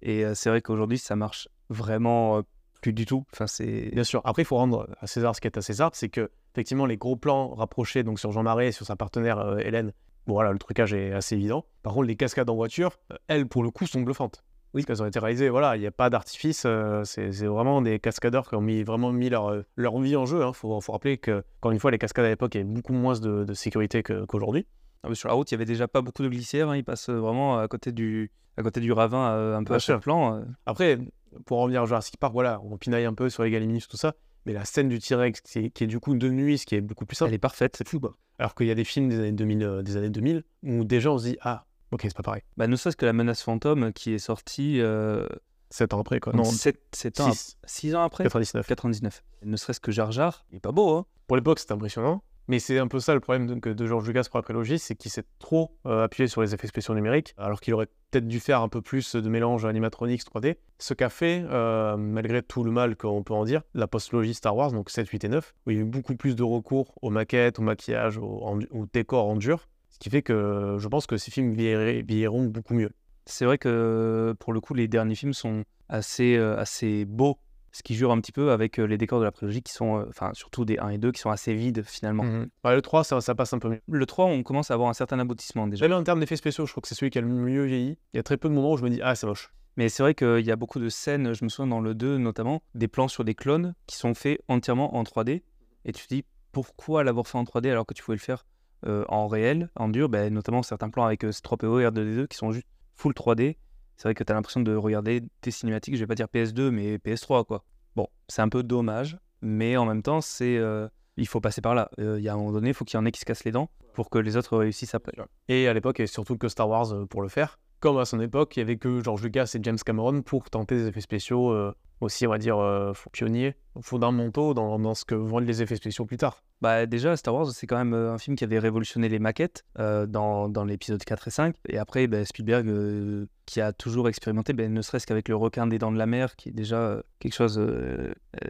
Et 0.03 0.25
euh, 0.25 0.35
c'est 0.35 0.51
vrai 0.51 0.61
qu'aujourd'hui, 0.61 0.99
ça 0.99 1.15
marche 1.17 1.49
vraiment 1.71 2.43
plus 2.85 2.93
du 2.93 3.07
tout. 3.07 3.25
Enfin, 3.33 3.47
c'est 3.47 3.91
Bien 3.93 4.05
sûr. 4.05 4.21
Après, 4.25 4.43
il 4.43 4.45
faut 4.45 4.57
rendre 4.57 4.89
à 5.01 5.07
César 5.07 5.35
ce 5.35 5.41
qui 5.41 5.47
est 5.49 5.57
à 5.57 5.63
César, 5.63 5.91
c'est 5.95 6.11
que 6.11 6.31
effectivement 6.55 6.85
les 6.87 6.97
gros 6.99 7.17
plans 7.17 7.55
rapprochés 7.55 8.03
donc 8.03 8.19
sur 8.21 8.31
Jean 8.31 8.43
Marais 8.43 8.69
et 8.69 8.73
sur 8.73 8.85
sa 8.87 8.95
partenaire 8.97 9.39
euh, 9.39 9.57
Hélène, 9.59 9.93
bon 10.27 10.35
voilà, 10.35 10.53
le 10.53 10.59
trucage 10.59 10.93
est 10.93 11.13
assez 11.13 11.35
évident. 11.35 11.65
Par 11.83 11.95
contre, 11.95 12.07
les 12.07 12.17
cascades 12.17 12.51
en 12.51 12.55
voiture, 12.55 12.99
euh, 13.13 13.17
elles 13.29 13.47
pour 13.47 13.63
le 13.63 13.71
coup 13.71 13.87
sont 13.87 14.03
bluffantes. 14.03 14.45
Parce 14.73 14.87
qu'elles 14.87 15.03
ont 15.03 15.07
été 15.07 15.19
réalisées, 15.21 15.49
voilà, 15.51 15.77
il 15.77 15.81
n'y 15.81 15.87
a 15.87 15.93
pas 15.93 16.11
d'artifice, 16.11 16.65
euh, 16.67 17.05
c'est 17.05 17.31
c'est 17.33 17.47
vraiment 17.47 17.81
des 17.81 17.99
cascadeurs 18.01 18.49
qui 18.49 18.57
ont 18.57 18.61
mis, 18.61 18.83
vraiment 18.83 19.13
mis 19.13 19.31
leur, 19.31 19.47
euh, 19.51 19.63
leur 19.77 19.99
vie 20.01 20.17
en 20.17 20.27
jeu. 20.27 20.43
Il 20.47 20.53
faut, 20.53 20.81
faut 20.81 20.93
rappeler 20.93 21.17
que, 21.17 21.45
encore 21.61 21.71
une 21.73 21.79
fois, 21.79 21.91
les 21.93 21.99
cascades 21.99 22.25
à 22.25 22.29
l'époque, 22.29 22.55
il 22.55 22.59
y 22.59 22.61
avait 22.61 22.71
beaucoup 22.71 22.93
moins 22.93 23.19
de, 23.19 23.45
de 23.45 23.55
sécurité 23.55 24.03
que- 24.03 24.25
qu'aujourd'hui. 24.27 24.67
Ah, 25.05 25.15
sur 25.15 25.29
la 25.29 25.35
route, 25.35 25.49
il 25.51 25.55
y 25.55 25.57
avait 25.57 25.65
déjà 25.65 25.87
pas 25.87 26.03
beaucoup 26.03 26.23
de 26.25 26.29
glissières. 26.29 26.71
hein, 26.71 26.77
Ils 26.77 26.83
passent 26.85 27.09
vraiment 27.09 27.57
à 27.59 27.69
côté 27.69 27.93
du, 27.93 28.33
à 28.57 28.63
côté 28.65 28.81
du 28.81 28.91
ravin, 28.93 29.29
euh, 29.31 29.57
un 29.57 29.63
peu 29.63 29.75
à 29.75 29.79
chaque 29.79 29.95
sûr. 29.97 30.01
plan. 30.01 30.39
euh. 30.39 30.43
Après, 30.67 30.99
pour 31.47 31.59
en 31.59 31.63
revenir 31.63 31.83
à 31.83 31.87
Jurassic 31.87 32.17
Park, 32.19 32.33
voilà, 32.33 32.61
on 32.63 32.77
pinaille 32.77 33.05
un 33.05 33.15
peu 33.15 33.29
sur 33.31 33.43
les 33.43 33.51
Galiminus, 33.51 33.89
tout 33.89 33.97
ça, 33.97 34.15
mais 34.47 34.53
la 34.53 34.65
scène 34.65 34.89
du 34.89 34.99
T-Rex 34.99 35.41
qui, 35.41 35.59
est- 35.59 35.71
qui 35.71 35.85
est 35.85 35.87
du 35.87 36.01
coup 36.01 36.15
de 36.15 36.29
nuit, 36.29 36.59
ce 36.59 36.67
qui 36.67 36.75
est 36.75 36.81
beaucoup 36.81 37.07
plus 37.07 37.17
simple, 37.17 37.31
Elle 37.31 37.35
est 37.35 37.39
parfaite. 37.39 37.77
c'est 37.77 37.87
fou, 37.89 38.01
quoi. 38.01 38.17
Alors 38.39 38.55
qu'il 38.55 38.67
y 38.67 38.71
a 38.71 38.75
des 38.75 38.85
films 38.85 39.09
des 39.09 39.19
années 39.19 39.33
2000, 39.33 39.63
euh, 39.63 39.83
des 39.83 39.97
années 39.97 40.11
2000 40.11 40.43
où 40.65 40.85
déjà 40.85 41.11
on 41.13 41.19
se 41.19 41.25
dit, 41.29 41.37
ah, 41.43 41.65
ok, 41.93 42.01
c'est 42.03 42.17
pas 42.17 42.23
pareil. 42.23 42.43
Bah, 42.57 42.67
ne 42.67 42.75
serait-ce 42.77 42.97
que 42.97 43.07
la 43.07 43.13
menace 43.13 43.43
fantôme 43.43 43.93
qui 43.93 44.13
est 44.13 44.19
sortie 44.19 44.81
euh, 44.81 45.27
7 45.71 45.95
ans 45.95 46.01
après, 46.01 46.21
quoi. 46.21 46.33
Non, 46.33 46.45
7, 46.45 47.21
ans, 47.21 47.33
6, 47.33 47.57
6 47.65 47.95
ans 47.95 48.03
après? 48.03 48.25
99. 48.25 48.67
99. 48.67 49.23
Ne 49.45 49.57
serait-ce 49.57 49.81
que 49.81 49.93
Jar 49.93 50.11
Jar, 50.13 50.45
il 50.51 50.57
est 50.57 50.61
pas 50.61 50.73
beau, 50.73 50.91
hein 50.97 51.07
Pour 51.27 51.37
l'époque, 51.37 51.59
c'était 51.61 51.73
impressionnant. 51.73 52.23
Mais 52.49 52.59
c'est 52.59 52.79
un 52.79 52.89
peu 52.89 53.01
ça 53.01 53.15
le 53.15 53.21
problème 53.21 53.47
de, 53.47 53.73
de 53.73 53.87
George 53.87 54.07
Lucas 54.07 54.25
pour 54.31 54.39
la 54.39 54.43
prélogie, 54.43 54.79
c'est 54.79 54.95
qu'il 54.95 55.11
s'est 55.11 55.25
trop 55.39 55.73
euh, 55.87 56.05
appuyé 56.05 56.29
sur 56.29 56.43
les 56.43 56.53
effets 56.55 56.67
spéciaux 56.67 56.95
numériques, 56.95 57.35
alors 57.39 57.61
qu'il 57.61 57.73
aurait 57.75 57.89
peut-être 58.11 58.29
dû 58.29 58.39
faire 58.39 58.61
un 58.61 58.69
peu 58.69 58.83
plus 58.83 59.15
de 59.17 59.29
mélange 59.29 59.65
animatronics 59.65 60.23
3D. 60.23 60.57
Ce 60.79 60.93
qu'a 60.93 61.09
fait, 61.09 61.45
euh, 61.49 61.97
malgré 61.97 62.43
tout 62.43 62.63
le 62.63 62.71
mal 62.71 62.97
qu'on 62.97 63.23
peut 63.23 63.33
en 63.35 63.45
dire, 63.45 63.63
la 63.75 63.87
post-logie 63.87 64.35
Star 64.35 64.55
Wars, 64.55 64.73
donc 64.73 64.91
7, 64.91 65.09
8 65.09 65.25
et 65.25 65.29
9, 65.29 65.55
où 65.67 65.71
il 65.71 65.77
y 65.77 65.79
a 65.79 65.83
eu 65.83 65.87
beaucoup 65.87 66.17
plus 66.17 66.37
de 66.37 66.43
recours 66.43 66.95
aux 67.01 67.11
maquettes, 67.11 67.59
au 67.59 67.63
maquillage, 67.63 68.19
au, 68.19 68.43
en- 68.45 68.59
au 68.71 68.87
décor 68.93 69.27
en 69.27 69.37
dur, 69.37 69.67
ce 69.89 69.99
qui 69.99 70.11
fait 70.11 70.23
que 70.23 70.77
je 70.79 70.89
pense 70.89 71.07
que 71.07 71.17
ces 71.17 71.31
films 71.31 71.55
vieilliront 71.55 72.45
beaucoup 72.45 72.75
mieux. 72.75 72.91
C'est 73.27 73.47
vrai 73.47 73.57
que 73.57 74.35
pour 74.39 74.53
le 74.53 74.61
coup, 74.61 74.75
les 74.75 74.87
derniers 74.87 75.15
films 75.15 75.33
sont 75.33 75.65
assez, 75.89 76.37
euh, 76.37 76.59
assez 76.59 77.07
beaux, 77.07 77.39
ce 77.75 77.83
qui 77.83 77.97
jure 77.97 78.13
un 78.13 78.21
petit 78.21 78.31
peu 78.31 78.53
avec 78.53 78.79
euh, 78.79 78.85
les 78.85 78.97
décors 78.97 79.19
de 79.19 79.25
la 79.25 79.33
prélogie 79.33 79.61
qui 79.61 79.73
sont, 79.73 79.99
euh, 79.99 80.05
enfin 80.09 80.31
surtout 80.33 80.65
des 80.65 80.79
1 80.79 80.91
et 80.91 80.99
2 80.99 81.11
qui 81.11 81.21
sont 81.21 81.31
assez 81.31 81.55
vides 81.55 81.83
finalement. 81.83 82.23
Ouais, 82.65 82.75
le 82.75 82.81
3, 82.81 83.03
ça, 83.03 83.21
ça 83.21 83.35
passe 83.35 83.53
un 83.53 83.59
peu 83.59 83.69
mieux. 83.69 83.81
Le 83.91 84.07
3, 84.07 84.27
on 84.27 84.45
commence 84.45 84.71
à 84.71 84.75
avoir 84.75 84.89
un 84.89 84.95
certain 84.95 85.19
aboutissement 85.19 85.67
déjà. 85.67 85.89
Même 85.89 85.99
en 85.99 86.05
termes 86.05 86.21
d'effets 86.21 86.37
spéciaux, 86.37 86.67
je 86.67 86.73
trouve 86.73 86.83
que 86.83 86.89
c'est 86.89 86.95
celui 86.95 87.11
qui 87.11 87.19
a 87.19 87.21
le 87.21 87.27
mieux 87.27 87.65
vieilli. 87.65 87.99
Il 88.13 88.17
y 88.17 88.21
a 88.21 88.23
très 88.23 88.37
peu 88.37 88.49
de 88.49 88.55
moments 88.55 88.73
où 88.73 88.77
je 88.77 88.85
me 88.85 88.91
dis, 88.91 89.01
ah, 89.03 89.17
c'est 89.17 89.27
moche. 89.27 89.53
Mais 89.77 89.89
c'est 89.89 90.05
vrai 90.05 90.15
qu'il 90.15 90.47
y 90.47 90.53
a 90.53 90.57
beaucoup 90.57 90.79
de 90.79 90.89
scènes, 90.89 91.35
je 91.35 91.45
me 91.45 91.49
souviens 91.49 91.67
dans 91.69 91.81
le 91.81 91.97
2 91.97 92.19
notamment, 92.19 92.63
des 92.77 92.87
plans 92.87 93.09
sur 93.09 93.25
des 93.25 93.35
clones 93.35 93.75
qui 93.89 93.97
sont 93.97 94.15
faits 94.15 94.41
entièrement 94.47 94.95
en 94.95 95.03
3D. 95.03 95.43
Et 95.85 95.93
tu 95.93 96.07
te 96.07 96.15
dis, 96.15 96.25
pourquoi 96.53 97.03
l'avoir 97.03 97.27
fait 97.27 97.39
en 97.39 97.43
3D 97.43 97.73
alors 97.73 97.87
que 97.87 97.93
tu 97.95 98.05
pouvais 98.05 98.17
le 98.17 98.23
faire 98.23 98.47
euh, 98.87 99.05
en 99.09 99.27
réel, 99.27 99.69
en 99.75 99.89
dur? 99.89 100.09
Ben, 100.09 100.33
Notamment 100.33 100.63
certains 100.63 100.91
plans 100.91 101.05
avec 101.05 101.25
euh, 101.25 101.31
C3PO 101.31 101.81
et 101.81 101.89
R2D2 101.89 102.29
qui 102.29 102.37
sont 102.37 102.53
juste 102.53 102.69
full 102.95 103.15
3D. 103.15 103.57
C'est 103.97 104.05
vrai 104.09 104.15
que 104.15 104.25
tu 104.25 104.33
as 104.33 104.35
l'impression 104.35 104.61
de 104.61 104.75
regarder 104.75 105.23
des 105.43 105.51
cinématiques, 105.51 105.95
je 105.95 106.01
vais 106.01 106.07
pas 106.07 106.15
dire 106.15 106.27
PS2, 106.33 106.71
mais 106.71 106.97
PS3, 106.97 107.45
quoi. 107.45 107.65
Bon, 107.97 108.09
c'est 108.29 108.43
un 108.43 108.49
peu 108.49 108.63
dommage, 108.63 109.19
mais 109.41 109.77
en 109.77 109.87
même 109.87 110.03
temps, 110.03 110.21
c'est... 110.21 110.57
euh, 110.57 110.89
il 111.17 111.29
faut 111.29 111.41
passer 111.41 111.61
par 111.61 111.75
là. 111.75 111.91
Euh, 112.01 112.19
Il 112.19 112.25
y 112.25 112.29
a 112.29 112.35
un 112.35 112.37
moment 112.37 112.53
donné, 112.53 112.71
il 112.71 112.75
faut 112.75 112.85
qu'il 112.85 112.99
y 112.99 113.01
en 113.01 113.07
ait 113.07 113.13
qui 113.13 113.21
se 113.21 113.25
cassent 113.25 113.45
les 113.45 113.53
dents 113.53 113.71
pour 113.93 114.11
que 114.11 114.19
les 114.19 114.37
autres 114.37 114.57
réussissent 114.57 114.95
après. 114.97 115.13
Et 115.49 115.69
à 115.69 115.73
l'époque, 115.75 116.01
avait 116.01 116.09
surtout 116.09 116.37
que 116.37 116.49
Star 116.49 116.69
Wars 116.69 116.93
euh, 116.93 117.07
pour 117.07 117.23
le 117.23 117.29
faire. 117.29 117.61
Comme 117.79 117.99
à 117.99 118.05
son 118.05 118.19
époque, 118.21 118.57
il 118.57 118.61
y 118.61 118.63
avait 118.63 118.79
que 118.79 119.01
George 119.03 119.23
Lucas 119.23 119.53
et 119.55 119.59
James 119.63 119.79
Cameron 119.79 120.23
pour 120.23 120.51
tenter 120.51 120.77
des 120.77 120.89
effets 120.89 121.03
spéciaux 121.03 121.55
aussi, 122.01 122.27
on 122.27 122.31
va 122.31 122.39
dire, 122.39 122.59
euh, 122.59 122.93
pionniers, 123.13 123.57
fondamentaux 123.81 124.55
dans, 124.55 124.79
dans 124.79 124.95
ce 124.95 125.05
que 125.05 125.15
vont 125.15 125.41
être 125.41 125.47
les 125.47 125.63
effets 125.63 125.77
spéciaux 125.77 126.05
plus 126.05 126.17
tard. 126.17 126.43
Bah 126.61 126.87
déjà, 126.87 127.17
Star 127.17 127.35
Wars, 127.35 127.51
c'est 127.51 127.67
quand 127.67 127.77
même 127.77 127.95
euh, 127.95 128.13
un 128.13 128.19
film 128.19 128.37
qui 128.37 128.45
avait 128.45 128.59
révolutionné 128.59 129.09
les 129.09 129.19
maquettes 129.19 129.65
euh, 129.79 130.07
dans, 130.07 130.49
dans 130.49 130.65
l'épisode 130.65 131.03
4 131.05 131.29
et 131.29 131.31
5. 131.31 131.57
Et 131.69 131.79
après, 131.79 132.07
bah, 132.07 132.25
Spielberg, 132.25 132.69
euh, 132.69 133.27
qui 133.47 133.61
a 133.61 133.73
toujours 133.73 134.09
expérimenté, 134.09 134.53
bah, 134.53 134.69
ne 134.69 134.83
serait-ce 134.83 135.07
qu'avec 135.07 135.29
le 135.29 135.37
requin 135.37 135.67
des 135.67 135.79
dents 135.79 135.93
de 135.93 135.99
la 135.99 136.07
mer, 136.07 136.37
qui 136.37 136.51
est 136.51 136.53
déjà 136.53 136.77
euh, 136.77 137.03
quelque 137.19 137.35
chose 137.35 137.61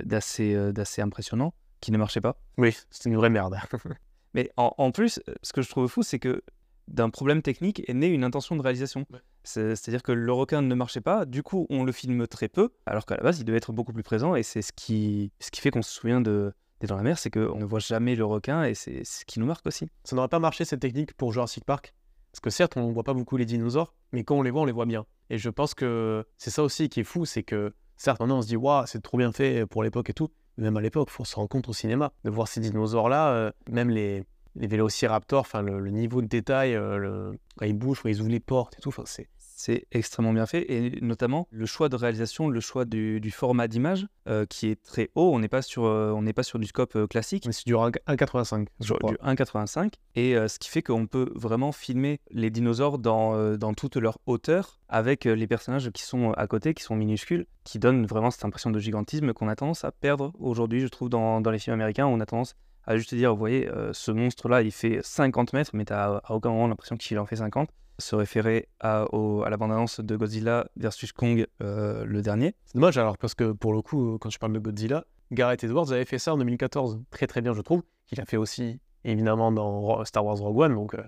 d'assez 0.04 0.54
euh, 0.54 0.72
d'assez 0.72 1.02
impressionnant, 1.02 1.54
qui 1.80 1.92
ne 1.92 1.98
marchait 1.98 2.20
pas. 2.20 2.36
Oui, 2.58 2.76
c'était 2.90 3.10
une 3.10 3.16
vraie 3.16 3.30
merde. 3.30 3.56
Mais 4.34 4.50
en, 4.56 4.74
en 4.78 4.90
plus, 4.90 5.20
ce 5.42 5.52
que 5.52 5.62
je 5.62 5.68
trouve 5.68 5.88
fou, 5.88 6.02
c'est 6.02 6.18
que 6.18 6.42
d'un 6.88 7.10
problème 7.10 7.40
technique 7.42 7.82
est 7.88 7.94
née 7.94 8.08
une 8.08 8.24
intention 8.24 8.56
de 8.56 8.62
réalisation. 8.62 9.06
Ouais. 9.12 9.20
C'est- 9.44 9.76
C'est-à-dire 9.76 10.02
que 10.02 10.12
le 10.12 10.32
requin 10.32 10.62
ne 10.62 10.74
marchait 10.74 11.00
pas, 11.00 11.24
du 11.26 11.42
coup 11.42 11.66
on 11.70 11.84
le 11.84 11.92
filme 11.92 12.26
très 12.26 12.48
peu, 12.48 12.70
alors 12.86 13.06
qu'à 13.06 13.16
la 13.16 13.22
base 13.22 13.38
il 13.38 13.44
devait 13.44 13.58
être 13.58 13.72
beaucoup 13.72 13.92
plus 13.92 14.02
présent, 14.02 14.34
et 14.34 14.42
c'est 14.42 14.62
ce 14.62 14.72
qui, 14.72 15.30
ce 15.38 15.50
qui 15.50 15.60
fait 15.60 15.70
qu'on 15.70 15.82
se 15.82 15.90
souvient 15.92 16.20
de 16.20 16.52
des 16.80 16.86
dans 16.88 16.96
la 16.96 17.02
mer, 17.02 17.18
c'est 17.18 17.30
qu'on 17.30 17.58
ne 17.58 17.64
voit 17.64 17.78
jamais 17.78 18.16
le 18.16 18.24
requin, 18.24 18.64
et 18.64 18.74
c'est 18.74 19.04
ce 19.04 19.24
qui 19.24 19.38
nous 19.38 19.46
marque 19.46 19.66
aussi. 19.66 19.88
Ça 20.02 20.16
n'aurait 20.16 20.28
pas 20.28 20.40
marché 20.40 20.64
cette 20.64 20.80
technique 20.80 21.14
pour 21.14 21.32
Jurassic 21.32 21.64
Park? 21.64 21.94
Parce 22.32 22.40
que 22.40 22.50
certes, 22.50 22.76
on 22.76 22.88
ne 22.88 22.92
voit 22.92 23.04
pas 23.04 23.14
beaucoup 23.14 23.36
les 23.36 23.44
dinosaures, 23.44 23.94
mais 24.12 24.24
quand 24.24 24.34
on 24.34 24.42
les 24.42 24.50
voit, 24.50 24.62
on 24.62 24.64
les 24.64 24.72
voit 24.72 24.86
bien. 24.86 25.06
Et 25.30 25.38
je 25.38 25.50
pense 25.50 25.72
que 25.74 26.24
c'est 26.36 26.50
ça 26.50 26.64
aussi 26.64 26.88
qui 26.88 27.00
est 27.00 27.04
fou, 27.04 27.26
c'est 27.26 27.44
que 27.44 27.72
certes, 27.96 28.20
on 28.20 28.42
se 28.42 28.48
dit, 28.48 28.56
waouh, 28.56 28.86
c'est 28.86 29.00
trop 29.00 29.18
bien 29.18 29.30
fait 29.30 29.66
pour 29.66 29.84
l'époque 29.84 30.10
et 30.10 30.14
tout. 30.14 30.30
Mais 30.56 30.64
même 30.64 30.76
à 30.76 30.80
l'époque, 30.80 31.10
faut 31.10 31.24
se 31.24 31.36
rendre 31.36 31.48
compte 31.48 31.68
au 31.68 31.72
cinéma, 31.72 32.12
de 32.24 32.30
voir 32.30 32.48
ces 32.48 32.60
dinosaures-là, 32.60 33.30
euh, 33.30 33.52
même 33.70 33.88
les, 33.88 34.24
les 34.56 34.66
vélociraptors, 34.66 35.46
le, 35.62 35.90
niveau 35.90 36.22
de 36.22 36.26
détail, 36.26 36.74
euh, 36.74 37.32
quand 37.56 37.66
ils 37.66 37.72
bougent, 37.72 38.02
quand 38.02 38.08
ils 38.08 38.20
ouvrent 38.20 38.30
les 38.30 38.40
portes 38.40 38.76
et 38.78 38.80
tout, 38.80 38.92
c'est. 39.04 39.28
C'est 39.56 39.86
extrêmement 39.92 40.32
bien 40.32 40.46
fait, 40.46 40.70
et 40.70 41.00
notamment 41.00 41.46
le 41.50 41.64
choix 41.64 41.88
de 41.88 41.96
réalisation, 41.96 42.48
le 42.48 42.60
choix 42.60 42.84
du, 42.84 43.20
du 43.20 43.30
format 43.30 43.68
d'image, 43.68 44.06
euh, 44.28 44.46
qui 44.46 44.68
est 44.68 44.82
très 44.82 45.10
haut, 45.14 45.30
on 45.32 45.38
n'est 45.38 45.48
pas, 45.48 45.62
sur, 45.62 45.84
euh, 45.84 46.10
on 46.10 46.22
n'est 46.22 46.32
pas 46.32 46.42
sur 46.42 46.58
du 46.58 46.66
scope 46.66 46.96
euh, 46.96 47.06
classique, 47.06 47.46
Mais 47.46 47.52
c'est 47.52 47.66
du 47.66 47.74
1,85. 47.74 48.66
je 48.80 48.86
sur 48.86 48.98
crois. 48.98 49.12
du 49.12 49.16
1,85 49.18 49.92
et 50.16 50.34
ce 50.48 50.58
qui 50.58 50.68
fait 50.68 50.82
qu'on 50.82 51.06
peut 51.06 51.30
vraiment 51.34 51.72
filmer 51.72 52.20
les 52.30 52.50
dinosaures 52.50 52.98
dans, 52.98 53.56
dans 53.56 53.74
toute 53.74 53.96
leur 53.96 54.18
hauteur 54.26 54.80
avec 54.88 55.24
les 55.24 55.46
personnages 55.46 55.90
qui 55.90 56.02
sont 56.02 56.32
à 56.32 56.46
côté, 56.46 56.74
qui 56.74 56.82
sont 56.82 56.96
minuscules, 56.96 57.46
qui 57.64 57.78
donnent 57.78 58.06
vraiment 58.06 58.30
cette 58.30 58.44
impression 58.44 58.70
de 58.70 58.78
gigantisme 58.78 59.32
qu'on 59.32 59.48
a 59.48 59.56
tendance 59.56 59.84
à 59.84 59.92
perdre 59.92 60.32
aujourd'hui, 60.38 60.80
je 60.80 60.88
trouve, 60.88 61.08
dans, 61.08 61.40
dans 61.40 61.50
les 61.50 61.58
films 61.58 61.74
américains, 61.74 62.06
on 62.06 62.20
a 62.20 62.26
tendance 62.26 62.54
à 62.86 62.96
juste 62.96 63.14
dire, 63.14 63.32
vous 63.32 63.38
voyez, 63.38 63.68
euh, 63.68 63.92
ce 63.92 64.10
monstre-là, 64.10 64.62
il 64.62 64.72
fait 64.72 65.00
50 65.02 65.52
mètres, 65.52 65.70
mais 65.74 65.84
t'as 65.84 66.18
à 66.18 66.32
aucun 66.32 66.50
moment 66.50 66.68
l'impression 66.68 66.96
qu'il 66.96 67.18
en 67.18 67.26
fait 67.26 67.36
50. 67.36 67.68
Se 67.98 68.16
référer 68.16 68.68
à, 68.80 69.02
à 69.02 69.50
la 69.50 69.56
bande-annonce 69.56 70.00
de 70.00 70.16
Godzilla 70.16 70.66
versus 70.76 71.12
Kong, 71.12 71.46
euh, 71.62 72.04
le 72.04 72.22
dernier. 72.22 72.54
C'est 72.64 72.74
dommage 72.74 72.98
alors, 72.98 73.18
parce 73.18 73.34
que 73.34 73.52
pour 73.52 73.72
le 73.72 73.82
coup, 73.82 74.18
quand 74.20 74.30
je 74.30 74.38
parle 74.38 74.52
de 74.52 74.58
Godzilla, 74.58 75.04
Gareth 75.30 75.64
Edwards 75.64 75.92
avait 75.92 76.04
fait 76.04 76.18
ça 76.18 76.34
en 76.34 76.38
2014, 76.38 77.00
très 77.10 77.26
très 77.26 77.40
bien, 77.40 77.52
je 77.52 77.60
trouve. 77.60 77.82
Il 78.10 78.20
a 78.20 78.24
fait 78.24 78.36
aussi, 78.36 78.80
évidemment, 79.04 79.52
dans 79.52 80.04
Star 80.04 80.24
Wars 80.24 80.38
Rogue 80.38 80.58
One, 80.58 80.74
donc 80.74 80.94
euh, 80.94 81.02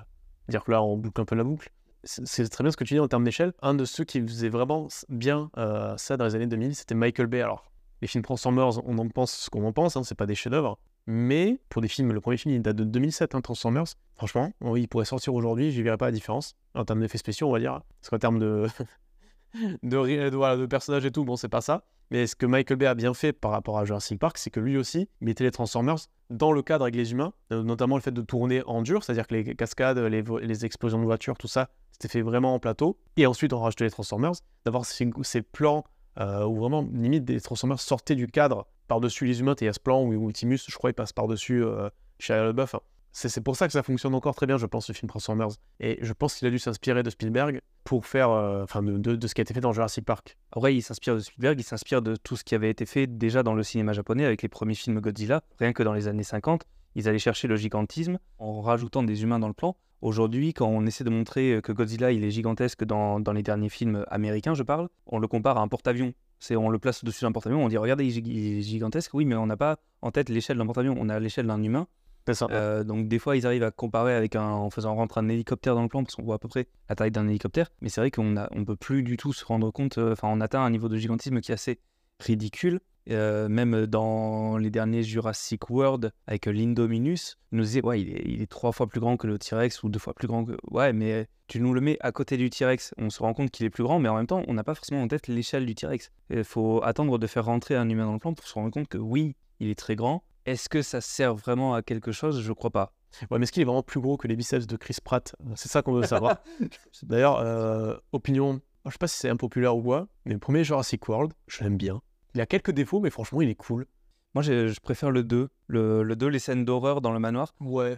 dire 0.49 0.65
que 0.65 0.71
là, 0.71 0.83
on 0.83 0.97
boucle 0.97 1.21
un 1.21 1.25
peu 1.25 1.35
la 1.35 1.45
boucle. 1.45 1.71
C'est 2.05 2.49
très 2.49 2.63
bien 2.63 2.71
ce 2.71 2.77
que 2.77 2.85
tu 2.85 2.95
dis 2.95 3.01
en 3.01 3.09
termes 3.09 3.25
d'échelle. 3.25 3.53
Un 3.63 3.75
de 3.75 3.85
ceux 3.85 4.05
qui 4.05 4.21
faisait 4.21 4.49
vraiment 4.49 4.87
bien 5.09 5.51
euh, 5.59 5.97
ça 5.97 6.17
dans 6.17 6.25
les 6.25 6.37
années 6.37 6.47
2000, 6.47 6.77
c'était 6.77 6.95
Michael 6.95 7.27
Bay. 7.27 7.43
Alors, 7.43 7.73
les 8.01 8.07
films 8.07 8.23
Transformers, 8.23 8.87
on 8.87 8.99
en 8.99 9.09
pense 9.09 9.33
ce 9.33 9.51
qu'on 9.51 9.65
en 9.65 9.73
pense, 9.73 9.97
hein, 9.97 10.05
c'est 10.05 10.15
pas 10.15 10.27
des 10.27 10.37
chefs-d'œuvre. 10.37 10.79
Mais 11.07 11.61
pour 11.69 11.83
des 11.83 11.89
films, 11.89 12.13
le 12.13 12.21
premier 12.21 12.37
film, 12.37 12.55
il 12.55 12.63
date 12.63 12.77
de 12.77 12.85
2007, 12.85 13.35
hein, 13.35 13.41
Transformers. 13.41 13.87
Franchement, 14.17 14.53
il 14.77 14.89
pourrait 14.89 15.05
sortir 15.05 15.35
aujourd'hui, 15.35 15.71
je 15.71 15.83
verrais 15.83 15.97
pas 15.97 16.07
la 16.07 16.13
différence. 16.13 16.57
En 16.75 16.85
termes 16.85 17.01
d'effets 17.01 17.19
spéciaux, 17.19 17.49
on 17.49 17.53
va 17.53 17.61
dire. 17.61 17.81
Parce 18.01 18.11
qu'en 18.11 18.19
termes 18.19 18.39
de, 19.83 20.29
voilà, 20.31 20.57
de 20.57 20.67
personnages 20.67 21.05
et 21.05 21.13
tout, 21.13 21.25
bon, 21.25 21.37
c'est 21.37 21.49
pas 21.49 21.61
ça. 21.61 21.85
Mais 22.11 22.27
ce 22.27 22.37
que 22.37 22.47
Michael 22.47 22.77
Bay 22.77 22.87
a 22.87 22.95
bien 22.95 23.15
fait 23.15 23.33
par 23.33 23.51
rapport 23.51 23.79
à 23.79 23.85
Jurassic 23.85 24.19
Park, 24.19 24.39
c'est 24.39 24.51
que 24.51 24.61
lui 24.61 24.77
aussi 24.77 25.09
mettait 25.21 25.45
les 25.45 25.51
Transformers 25.51 25.99
dans 26.31 26.53
le 26.53 26.63
cadre 26.63 26.85
avec 26.85 26.95
les 26.95 27.13
humains, 27.13 27.33
euh, 27.53 27.63
notamment 27.63 27.97
le 27.97 28.03
fait 28.03 28.13
de 28.13 28.23
tourner 28.23 28.63
en 28.67 28.83
dur, 28.83 29.03
c'est-à-dire 29.03 29.27
que 29.27 29.35
les 29.35 29.55
cascades, 29.57 29.99
les, 29.99 30.65
explosions 30.65 30.99
de 30.99 31.05
voitures, 31.05 31.37
tout 31.37 31.49
ça, 31.49 31.69
c'était 31.93 32.09
fait 32.09 32.23
vraiment 32.23 32.55
en 32.55 32.59
plateau. 32.59 32.99
Et 33.17 33.27
ensuite, 33.27 33.53
on 33.53 33.61
rajoutait 33.61 33.85
les 33.85 33.91
Transformers, 33.91 34.35
d'avoir 34.65 34.85
ces, 34.85 35.09
ces 35.23 35.43
plans 35.43 35.85
euh, 36.19 36.45
où 36.45 36.57
vraiment, 36.57 36.87
limite, 36.93 37.25
des 37.25 37.41
Transformers 37.41 37.81
sortaient 37.81 38.15
du 38.15 38.27
cadre 38.27 38.67
par-dessus 38.87 39.25
les 39.27 39.41
humains. 39.41 39.55
Et 39.61 39.67
il 39.67 39.75
ce 39.75 39.81
plan 39.81 40.03
où 40.03 40.27
Optimus, 40.27 40.59
je 40.69 40.75
crois, 40.77 40.91
il 40.91 40.95
passe 40.95 41.13
par-dessus 41.13 41.63
euh, 41.65 41.89
Shia 42.19 42.45
LaBeouf. 42.45 42.75
Enfin, 42.75 42.81
c'est 43.13 43.41
pour 43.41 43.57
ça 43.57 43.67
que 43.67 43.73
ça 43.73 43.83
fonctionne 43.83 44.15
encore 44.15 44.35
très 44.35 44.47
bien, 44.47 44.59
je 44.59 44.67
pense, 44.67 44.87
ce 44.87 44.93
film 44.93 45.09
Transformers. 45.09 45.49
Et 45.81 45.99
je 46.03 46.13
pense 46.13 46.35
qu'il 46.35 46.47
a 46.47 46.51
dû 46.51 46.59
s'inspirer 46.59 47.03
de 47.03 47.09
Spielberg 47.09 47.61
pour 47.85 48.05
faire, 48.05 48.29
euh, 48.31 48.63
enfin, 48.63 48.83
de, 48.83 48.99
de- 48.99 49.17
de 49.17 49.27
ce 49.27 49.35
qui 49.35 49.41
a 49.41 49.43
été 49.43 49.55
fait 49.55 49.61
dans 49.61 49.73
Jurassic 49.73 50.05
Park. 50.05 50.37
Après, 50.53 50.75
il 50.75 50.83
s'inspire 50.83 51.15
de 51.15 51.21
Spielberg, 51.21 51.59
il 51.59 51.63
s'inspire 51.63 52.03
de 52.03 52.17
tout 52.17 52.37
ce 52.37 52.45
qui 52.45 52.55
avait 52.55 52.69
été 52.69 52.85
fait 52.85 53.07
déjà 53.07 53.43
dans 53.43 53.55
le 53.55 53.63
cinéma 53.63 53.93
japonais 53.95 54.25
avec 54.27 54.43
les 54.43 54.49
premiers 54.49 54.75
films 54.75 55.01
Godzilla. 55.01 55.43
Rien 55.59 55.73
que 55.73 55.83
dans 55.83 55.95
les 55.95 56.09
années 56.09 56.25
50, 56.25 56.65
ils 56.95 57.09
allaient 57.09 57.19
chercher 57.19 57.49
le 57.49 57.57
gigantisme 57.57 58.19
en 58.39 58.61
rajoutant 58.61 59.03
des 59.03 59.23
humains 59.23 59.39
dans 59.39 59.49
le 59.49 59.55
plan. 59.55 59.77
Aujourd'hui, 60.03 60.53
quand 60.53 60.69
on 60.69 60.87
essaie 60.87 61.05
de 61.05 61.11
montrer 61.11 61.61
que 61.63 61.73
Godzilla 61.73 62.13
il 62.13 62.23
est 62.25 62.31
gigantesque 62.31 62.85
dans, 62.85 63.19
dans 63.21 63.33
les 63.33 63.43
derniers 63.43 63.69
films 63.71 64.05
américains, 64.09 64.55
je 64.55 64.63
parle, 64.63 64.89
on 65.07 65.19
le 65.19 65.27
compare 65.27 65.59
à 65.59 65.63
un 65.63 65.69
porte-avions. 65.69 66.13
C'est, 66.39 66.55
on 66.55 66.69
le 66.69 66.79
place 66.79 67.03
au-dessus 67.03 67.25
d'un 67.25 67.33
porte-avions, 67.33 67.65
on 67.65 67.69
dit 67.69 67.79
regardez, 67.79 68.05
il 68.07 68.59
est 68.59 68.61
gigantesque, 68.61 69.15
oui, 69.15 69.25
mais 69.25 69.35
on 69.35 69.47
n'a 69.47 69.57
pas 69.57 69.79
en 70.03 70.11
tête 70.11 70.29
l'échelle 70.29 70.59
d'un 70.59 70.67
porte-avions, 70.67 70.95
on 70.99 71.09
a 71.09 71.19
l'échelle 71.19 71.47
d'un 71.47 71.63
humain. 71.63 71.87
Ça. 72.33 72.49
Euh, 72.51 72.83
donc 72.83 73.07
des 73.07 73.21
fois, 73.21 73.37
ils 73.37 73.47
arrivent 73.47 73.63
à 73.63 73.71
comparer 73.71 74.13
avec 74.15 74.35
un, 74.35 74.43
en 74.49 74.69
faisant 74.69 74.95
rentrer 74.97 75.21
un 75.21 75.29
hélicoptère 75.29 75.77
dans 75.77 75.83
le 75.83 75.89
plan 75.89 76.03
parce 76.03 76.17
qu'on 76.17 76.25
voit 76.25 76.35
à 76.35 76.39
peu 76.39 76.49
près 76.49 76.67
la 76.89 76.97
taille 76.97 77.13
d'un 77.13 77.29
hélicoptère. 77.29 77.71
Mais 77.81 77.89
c'est 77.89 78.01
vrai 78.01 78.11
qu'on 78.11 78.35
on 78.51 78.65
peut 78.65 78.75
plus 78.77 79.03
du 79.05 79.17
tout 79.17 79.33
se 79.33 79.45
rendre 79.45 79.71
compte. 79.71 79.99
euh, 79.99 80.13
Enfin, 80.13 80.29
on 80.31 80.41
atteint 80.41 80.61
un 80.61 80.71
niveau 80.71 80.89
de 80.89 80.97
gigantisme 80.97 81.41
qui 81.41 81.53
est 81.53 81.55
assez 81.55 81.79
ridicule. 82.19 82.81
Euh, 83.11 83.49
même 83.49 83.87
dans 83.87 84.57
les 84.59 84.71
derniers 84.71 85.03
Jurassic 85.03 85.71
World 85.71 86.13
avec 86.27 86.47
l'Indominus, 86.47 87.39
nous 87.53 87.63
disait 87.63 87.85
ouais, 87.85 88.01
il 88.01 88.11
est, 88.11 88.23
il 88.25 88.43
est 88.43 88.51
trois 88.51 88.73
fois 88.73 88.89
plus 88.89 89.01
grand 89.01 89.17
que 89.17 89.27
le 89.27 89.39
T-Rex 89.39 89.83
ou 89.83 89.89
deux 89.89 89.99
fois 89.99 90.15
plus 90.15 90.27
grand 90.27 90.45
que. 90.45 90.57
Ouais, 90.71 90.93
mais 90.93 91.29
tu 91.47 91.61
nous 91.61 91.73
le 91.73 91.81
mets 91.81 91.97
à 92.01 92.11
côté 92.11 92.37
du 92.37 92.51
T-Rex, 92.51 92.95
on 92.99 93.11
se 93.11 93.23
rend 93.23 93.33
compte 93.35 93.51
qu'il 93.51 93.65
est 93.65 93.71
plus 93.71 93.85
grand, 93.85 93.99
mais 93.99 94.09
en 94.09 94.17
même 94.17 94.27
temps, 94.27 94.43
on 94.49 94.55
n'a 94.55 94.65
pas 94.65 94.75
forcément 94.75 95.03
en 95.03 95.09
tête 95.09 95.29
l'échelle 95.29 95.67
du 95.67 95.75
T-Rex. 95.75 96.11
Il 96.31 96.45
faut 96.45 96.83
attendre 96.83 97.19
de 97.19 97.27
faire 97.27 97.45
rentrer 97.45 97.77
un 97.77 97.89
humain 97.89 98.07
dans 98.07 98.13
le 98.15 98.19
plan 98.19 98.35
pour 98.35 98.47
se 98.47 98.55
rendre 98.55 98.71
compte 98.71 98.89
que 98.89 98.99
oui, 98.99 99.37
il 99.61 99.69
est 99.69 99.79
très 99.79 99.95
grand. 99.95 100.25
Est-ce 100.45 100.69
que 100.69 100.83
ça 100.83 101.01
sert 101.01 101.35
vraiment 101.35 101.75
à 101.75 101.83
quelque 101.83 102.13
chose? 102.13 102.41
Je 102.41 102.53
crois 102.53 102.71
pas. 102.71 102.93
Ouais, 103.31 103.39
mais 103.39 103.45
est-ce 103.45 103.53
qu'il 103.53 103.63
est 103.63 103.67
vraiment 103.67 103.83
plus 103.83 104.01
gros 104.01 104.17
que 104.17 104.29
les 104.29 104.37
biceps 104.37 104.67
de 104.67 104.77
Chris 104.77 104.99
Pratt? 105.03 105.35
C'est 105.55 105.71
ça 105.71 105.83
qu'on 105.83 105.93
veut 105.93 106.07
savoir. 106.07 106.39
D'ailleurs, 107.03 107.39
euh, 107.39 107.97
opinion, 108.13 108.61
je 108.85 108.91
sais 108.91 108.99
pas 108.99 109.09
si 109.09 109.19
c'est 109.19 109.29
impopulaire 109.29 109.77
ou 109.77 109.83
quoi, 109.83 110.09
mais 110.25 110.35
le 110.35 110.39
premier 110.39 110.65
Jurassic 110.65 111.09
World, 111.09 111.33
je 111.49 111.65
l'aime 111.65 111.77
bien. 111.77 112.01
Il 112.37 112.41
a 112.43 112.47
quelques 112.47 112.71
défauts, 112.71 113.01
mais 113.01 113.09
franchement, 113.09 113.41
il 113.41 113.49
est 113.49 113.55
cool. 113.55 113.87
Moi, 114.35 114.43
je, 114.43 114.69
je 114.69 114.79
préfère 114.81 115.11
le 115.11 115.23
2. 115.25 115.49
Le, 115.69 116.03
le 116.03 116.17
2, 116.17 116.27
les 116.27 116.39
scènes 116.39 116.67
d'horreur 116.67 117.01
dans 117.01 117.13
le 117.13 117.19
manoir. 117.19 117.55
Ouais. 117.61 117.97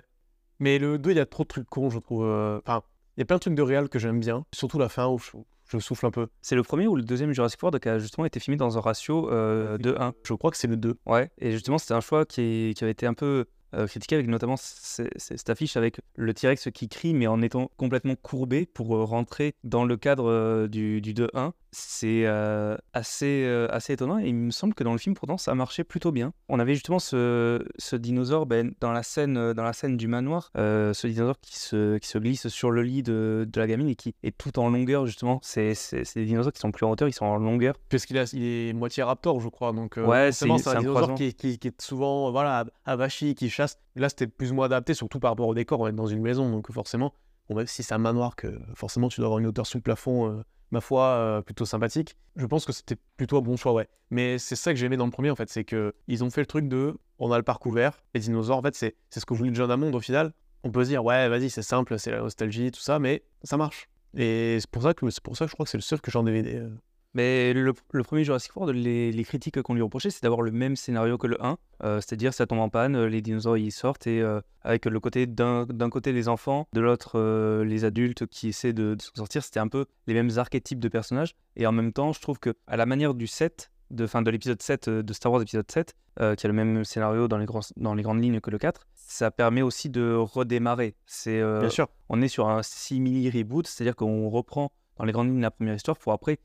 Mais 0.60 0.78
le 0.78 0.96
2, 0.96 1.10
il 1.10 1.16
y 1.16 1.20
a 1.20 1.26
trop 1.26 1.42
de 1.42 1.48
trucs 1.48 1.68
cons, 1.68 1.90
je 1.90 1.98
trouve. 1.98 2.24
euh, 2.24 2.60
Enfin, 2.64 2.82
il 3.16 3.20
y 3.20 3.22
a 3.22 3.24
plein 3.24 3.34
de 3.34 3.40
trucs 3.40 3.56
de 3.56 3.62
réel 3.62 3.88
que 3.88 3.98
j'aime 3.98 4.20
bien. 4.20 4.44
Surtout 4.54 4.78
la 4.78 4.88
fin 4.88 5.08
où 5.08 5.18
je, 5.18 5.32
je 5.70 5.78
souffle 5.80 6.06
un 6.06 6.12
peu. 6.12 6.28
C'est 6.40 6.54
le 6.54 6.62
premier 6.62 6.86
ou 6.86 6.94
le 6.94 7.02
deuxième 7.02 7.32
Jurassic 7.32 7.60
World 7.60 7.80
qui 7.82 7.88
a 7.88 7.98
justement 7.98 8.26
été 8.26 8.38
filmé 8.38 8.56
dans 8.56 8.78
un 8.78 8.80
ratio 8.80 9.28
euh, 9.28 9.76
de 9.76 9.96
1. 9.98 10.14
Je 10.24 10.34
crois 10.34 10.52
que 10.52 10.56
c'est 10.56 10.68
le 10.68 10.76
2. 10.76 10.94
Ouais, 11.06 11.32
et 11.38 11.50
justement, 11.50 11.78
c'était 11.78 11.94
un 11.94 12.00
choix 12.00 12.24
qui, 12.24 12.74
qui 12.76 12.84
avait 12.84 12.92
été 12.92 13.06
un 13.06 13.14
peu 13.14 13.46
euh, 13.74 13.86
critiqué 13.88 14.14
avec 14.14 14.28
notamment 14.28 14.54
cette 14.56 15.50
affiche 15.50 15.76
avec 15.76 16.00
le 16.14 16.32
T-Rex 16.32 16.68
qui 16.72 16.88
crie, 16.88 17.12
mais 17.12 17.26
en 17.26 17.42
étant 17.42 17.70
complètement 17.76 18.14
courbé 18.14 18.66
pour 18.66 18.86
rentrer 19.06 19.54
dans 19.64 19.84
le 19.84 19.96
cadre 19.96 20.30
euh, 20.30 20.68
du, 20.68 21.00
du 21.00 21.12
2-1. 21.12 21.50
C'est 21.80 22.24
euh, 22.26 22.76
assez, 22.92 23.44
euh, 23.46 23.68
assez 23.70 23.92
étonnant 23.92 24.18
et 24.18 24.26
il 24.28 24.34
me 24.34 24.50
semble 24.50 24.74
que 24.74 24.82
dans 24.84 24.92
le 24.92 24.98
film, 24.98 25.14
pourtant, 25.14 25.38
ça 25.38 25.54
marchait 25.54 25.84
plutôt 25.84 26.10
bien. 26.12 26.32
On 26.48 26.58
avait 26.58 26.74
justement 26.74 26.98
ce, 26.98 27.64
ce 27.78 27.96
dinosaure 27.96 28.46
ben, 28.46 28.72
dans, 28.80 28.90
la 28.92 29.02
scène, 29.02 29.36
euh, 29.36 29.54
dans 29.54 29.62
la 29.62 29.72
scène 29.72 29.96
du 29.96 30.08
manoir, 30.08 30.50
euh, 30.56 30.92
ce 30.92 31.06
dinosaure 31.06 31.38
qui 31.40 31.56
se, 31.58 31.98
qui 31.98 32.08
se 32.08 32.18
glisse 32.18 32.48
sur 32.48 32.70
le 32.70 32.82
lit 32.82 33.02
de, 33.02 33.46
de 33.50 33.60
la 33.60 33.66
gamine 33.66 33.88
et 33.88 33.94
qui 33.94 34.14
est 34.22 34.36
tout 34.36 34.58
en 34.58 34.70
longueur, 34.70 35.06
justement. 35.06 35.38
C'est 35.42 35.74
des 36.16 36.24
dinosaures 36.26 36.52
qui 36.52 36.60
sont 36.60 36.72
plus 36.72 36.84
en 36.84 36.90
hauteur, 36.90 37.08
ils 37.08 37.12
sont 37.12 37.26
en 37.26 37.36
longueur. 37.36 37.74
Parce 37.88 38.06
qu'il 38.06 38.18
a- 38.18 38.30
il 38.32 38.42
est 38.42 38.72
moitié 38.72 39.02
raptor, 39.02 39.40
je 39.40 39.48
crois. 39.48 39.72
Donc, 39.72 39.96
Ouais, 39.96 40.30
c'est- 40.32 40.44
un 40.50 40.80
dinosaure 40.80 41.14
qui, 41.14 41.24
est- 41.24 41.32
qui- 41.32 41.58
qui 41.58 41.68
est 41.68 41.80
souvent 41.80 42.30
voilà, 42.30 42.64
avachi, 42.84 43.34
qui 43.34 43.50
chasse. 43.50 43.78
Là, 43.96 44.08
c'était 44.08 44.26
plus 44.26 44.50
ou 44.52 44.54
moins 44.56 44.66
adapté, 44.66 44.94
surtout 44.94 45.20
par 45.20 45.30
rapport 45.30 45.48
au 45.48 45.54
décor. 45.54 45.80
On 45.80 45.86
est 45.88 45.92
dans 45.92 46.06
une 46.06 46.20
maison, 46.22 46.50
donc 46.50 46.70
forcément, 46.72 47.12
bon, 47.48 47.56
même 47.56 47.66
si 47.66 47.82
c'est 47.82 47.94
un 47.94 47.98
manoir, 47.98 48.36
que 48.36 48.58
forcément, 48.74 49.08
tu 49.08 49.20
dois 49.20 49.26
avoir 49.26 49.38
une 49.38 49.46
hauteur 49.46 49.66
sous 49.66 49.78
le 49.78 49.82
plafond, 49.82 50.42
ma 50.70 50.80
foi, 50.80 51.04
euh, 51.04 51.42
plutôt 51.42 51.64
sympathique. 51.64 52.16
Je 52.36 52.46
pense 52.46 52.64
que 52.64 52.72
c'était 52.72 52.96
plutôt 53.16 53.38
un 53.38 53.40
bon 53.40 53.56
choix, 53.56 53.72
ouais. 53.72 53.88
Mais 54.10 54.38
c'est 54.38 54.56
ça 54.56 54.72
que 54.72 54.78
j'ai 54.78 54.86
aimé 54.86 54.96
dans 54.96 55.04
le 55.06 55.10
premier, 55.10 55.30
en 55.30 55.36
fait. 55.36 55.48
C'est 55.48 55.64
que 55.64 55.94
ils 56.06 56.24
ont 56.24 56.30
fait 56.30 56.40
le 56.40 56.46
truc 56.46 56.68
de 56.68 56.96
on 57.18 57.32
a 57.32 57.36
le 57.36 57.42
parc 57.42 57.64
ouvert. 57.66 58.02
Les 58.14 58.20
dinosaures, 58.20 58.58
en 58.58 58.62
fait, 58.62 58.74
c'est 58.74 58.94
ce 59.10 59.24
que 59.24 59.34
voulait 59.34 59.54
John 59.54 59.70
Hammond 59.70 59.92
au 59.92 60.00
final. 60.00 60.32
On 60.64 60.70
peut 60.70 60.84
se 60.84 60.88
dire, 60.90 61.04
ouais, 61.04 61.28
vas-y, 61.28 61.50
c'est 61.50 61.62
simple, 61.62 61.98
c'est 61.98 62.10
la 62.10 62.18
nostalgie, 62.18 62.70
tout 62.70 62.80
ça, 62.80 62.98
mais 62.98 63.22
ça 63.42 63.56
marche. 63.56 63.88
Et 64.16 64.58
c'est 64.60 64.70
pour 64.70 64.82
ça 64.82 64.94
que 64.94 65.06
pour 65.20 65.36
ça 65.36 65.44
que 65.44 65.50
je 65.50 65.54
crois 65.54 65.64
que 65.64 65.70
c'est 65.70 65.78
le 65.78 65.82
seul 65.82 66.00
que 66.00 66.10
j'ai 66.10 66.18
en 66.18 66.24
DVD. 66.24 66.56
euh. 66.56 66.70
Mais 67.14 67.52
le, 67.52 67.72
le 67.92 68.02
premier 68.02 68.24
Jurassic 68.24 68.54
World, 68.56 68.76
les, 68.76 69.12
les 69.12 69.24
critiques 69.24 69.60
qu'on 69.62 69.74
lui 69.74 69.82
reprochait, 69.82 70.10
c'est 70.10 70.22
d'avoir 70.22 70.42
le 70.42 70.50
même 70.50 70.76
scénario 70.76 71.18
que 71.18 71.26
le 71.26 71.42
1. 71.44 71.56
Euh, 71.84 71.96
C'est-à-dire, 72.00 72.34
ça 72.34 72.46
tombe 72.46 72.60
en 72.60 72.68
panne, 72.68 72.96
euh, 72.96 73.08
les 73.08 73.22
dinosaures 73.22 73.56
ils 73.56 73.72
sortent, 73.72 74.06
et 74.06 74.20
euh, 74.20 74.40
avec 74.62 74.84
le 74.86 75.00
côté 75.00 75.26
d'un 75.26 75.66
côté 75.90 76.12
les 76.12 76.28
enfants, 76.28 76.68
de 76.72 76.80
l'autre 76.80 77.18
euh, 77.18 77.64
les 77.64 77.84
adultes 77.84 78.26
qui 78.26 78.48
essaient 78.48 78.72
de, 78.72 78.94
de 78.94 79.02
s'en 79.02 79.14
sortir, 79.14 79.42
c'était 79.42 79.60
un 79.60 79.68
peu 79.68 79.86
les 80.06 80.14
mêmes 80.14 80.30
archétypes 80.36 80.80
de 80.80 80.88
personnages. 80.88 81.34
Et 81.56 81.66
en 81.66 81.72
même 81.72 81.92
temps, 81.92 82.12
je 82.12 82.20
trouve 82.20 82.38
que 82.38 82.54
à 82.66 82.76
la 82.76 82.86
manière 82.86 83.14
du 83.14 83.26
7, 83.26 83.70
de, 83.90 84.06
fin, 84.06 84.22
de 84.22 84.30
l'épisode 84.30 84.60
7 84.60 84.88
euh, 84.88 85.02
de 85.02 85.12
Star 85.12 85.32
Wars 85.32 85.42
épisode 85.42 85.70
7, 85.70 85.94
euh, 86.20 86.34
qui 86.34 86.46
a 86.46 86.48
le 86.48 86.54
même 86.54 86.84
scénario 86.84 87.28
dans 87.28 87.38
les, 87.38 87.46
grands, 87.46 87.60
dans 87.76 87.94
les 87.94 88.02
grandes 88.02 88.22
lignes 88.22 88.40
que 88.40 88.50
le 88.50 88.58
4, 88.58 88.86
ça 88.94 89.30
permet 89.30 89.62
aussi 89.62 89.88
de 89.88 90.14
redémarrer. 90.14 90.94
C'est 91.06 91.40
euh, 91.40 91.60
Bien 91.60 91.70
sûr. 91.70 91.88
on 92.08 92.20
est 92.22 92.28
sur 92.28 92.48
un 92.48 92.62
simili 92.62 93.30
reboot, 93.30 93.66
c'est-à-dire 93.66 93.96
qu'on 93.96 94.28
reprend 94.28 94.72
dans 94.96 95.04
les 95.04 95.12
grandes 95.12 95.28
lignes 95.28 95.40
la 95.40 95.50
première 95.50 95.74
histoire 95.74 95.96
pour 95.96 96.12
après 96.12 96.38